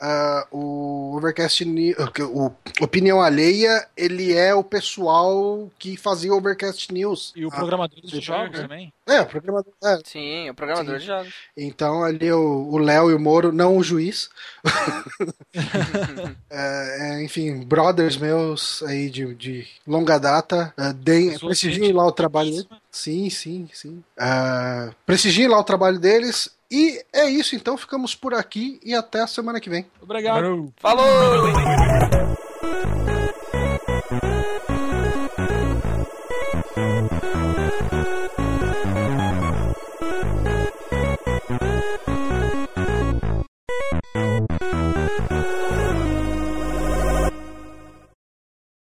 ah, 0.00 0.46
o 0.50 1.14
Overcast 1.16 1.64
News, 1.64 1.96
o 2.32 2.50
Opinião 2.80 3.20
Alheia, 3.20 3.86
ele 3.96 4.34
é 4.34 4.54
o 4.54 4.62
pessoal 4.64 5.70
que 5.78 5.96
fazia 5.96 6.32
o 6.32 6.36
Overcast 6.36 6.92
News. 6.92 7.32
E 7.36 7.44
o 7.44 7.48
Ah, 7.48 7.56
programador 7.56 8.00
dos 8.00 8.10
deixa 8.10 8.32
eu 8.32 8.36
jogos 8.38 8.60
também. 8.60 8.92
É, 9.06 9.20
o 9.22 9.26
programador. 9.26 9.72
é. 9.84 9.98
Sim, 10.04 10.50
o 10.50 10.54
programador 10.54 10.94
Sim. 10.94 11.00
de 11.00 11.06
jogos. 11.06 11.34
Então 11.56 12.04
ali 12.04 12.30
o 12.30 12.68
o 12.68 12.78
Léo 12.78 13.10
e 13.10 13.14
o 13.14 13.20
Moro, 13.20 13.52
não 13.52 13.76
o 13.76 13.82
juiz. 13.82 14.28
É, 16.50 17.18
é, 17.20 17.24
enfim, 17.24 17.60
brothers 17.64 18.16
meus 18.16 18.82
aí 18.82 19.10
de, 19.10 19.34
de 19.34 19.66
longa 19.86 20.18
data. 20.18 20.72
Uh, 20.78 20.92
deem, 20.94 21.38
prestigiem 21.38 21.92
lá 21.92 22.06
o 22.06 22.12
trabalho 22.12 22.50
deles. 22.50 22.66
Sim, 22.90 23.28
sim, 23.30 23.68
sim. 23.72 24.02
Uh, 24.18 24.94
prestigiem 25.06 25.48
lá 25.48 25.58
o 25.58 25.64
trabalho 25.64 25.98
deles. 25.98 26.50
E 26.70 27.02
é 27.12 27.28
isso, 27.30 27.56
então 27.56 27.78
ficamos 27.78 28.14
por 28.14 28.34
aqui 28.34 28.78
e 28.84 28.94
até 28.94 29.22
a 29.22 29.26
semana 29.26 29.60
que 29.60 29.70
vem. 29.70 29.86
Obrigado. 30.02 30.72
Falou! 30.76 31.06
Falou. 31.06 32.28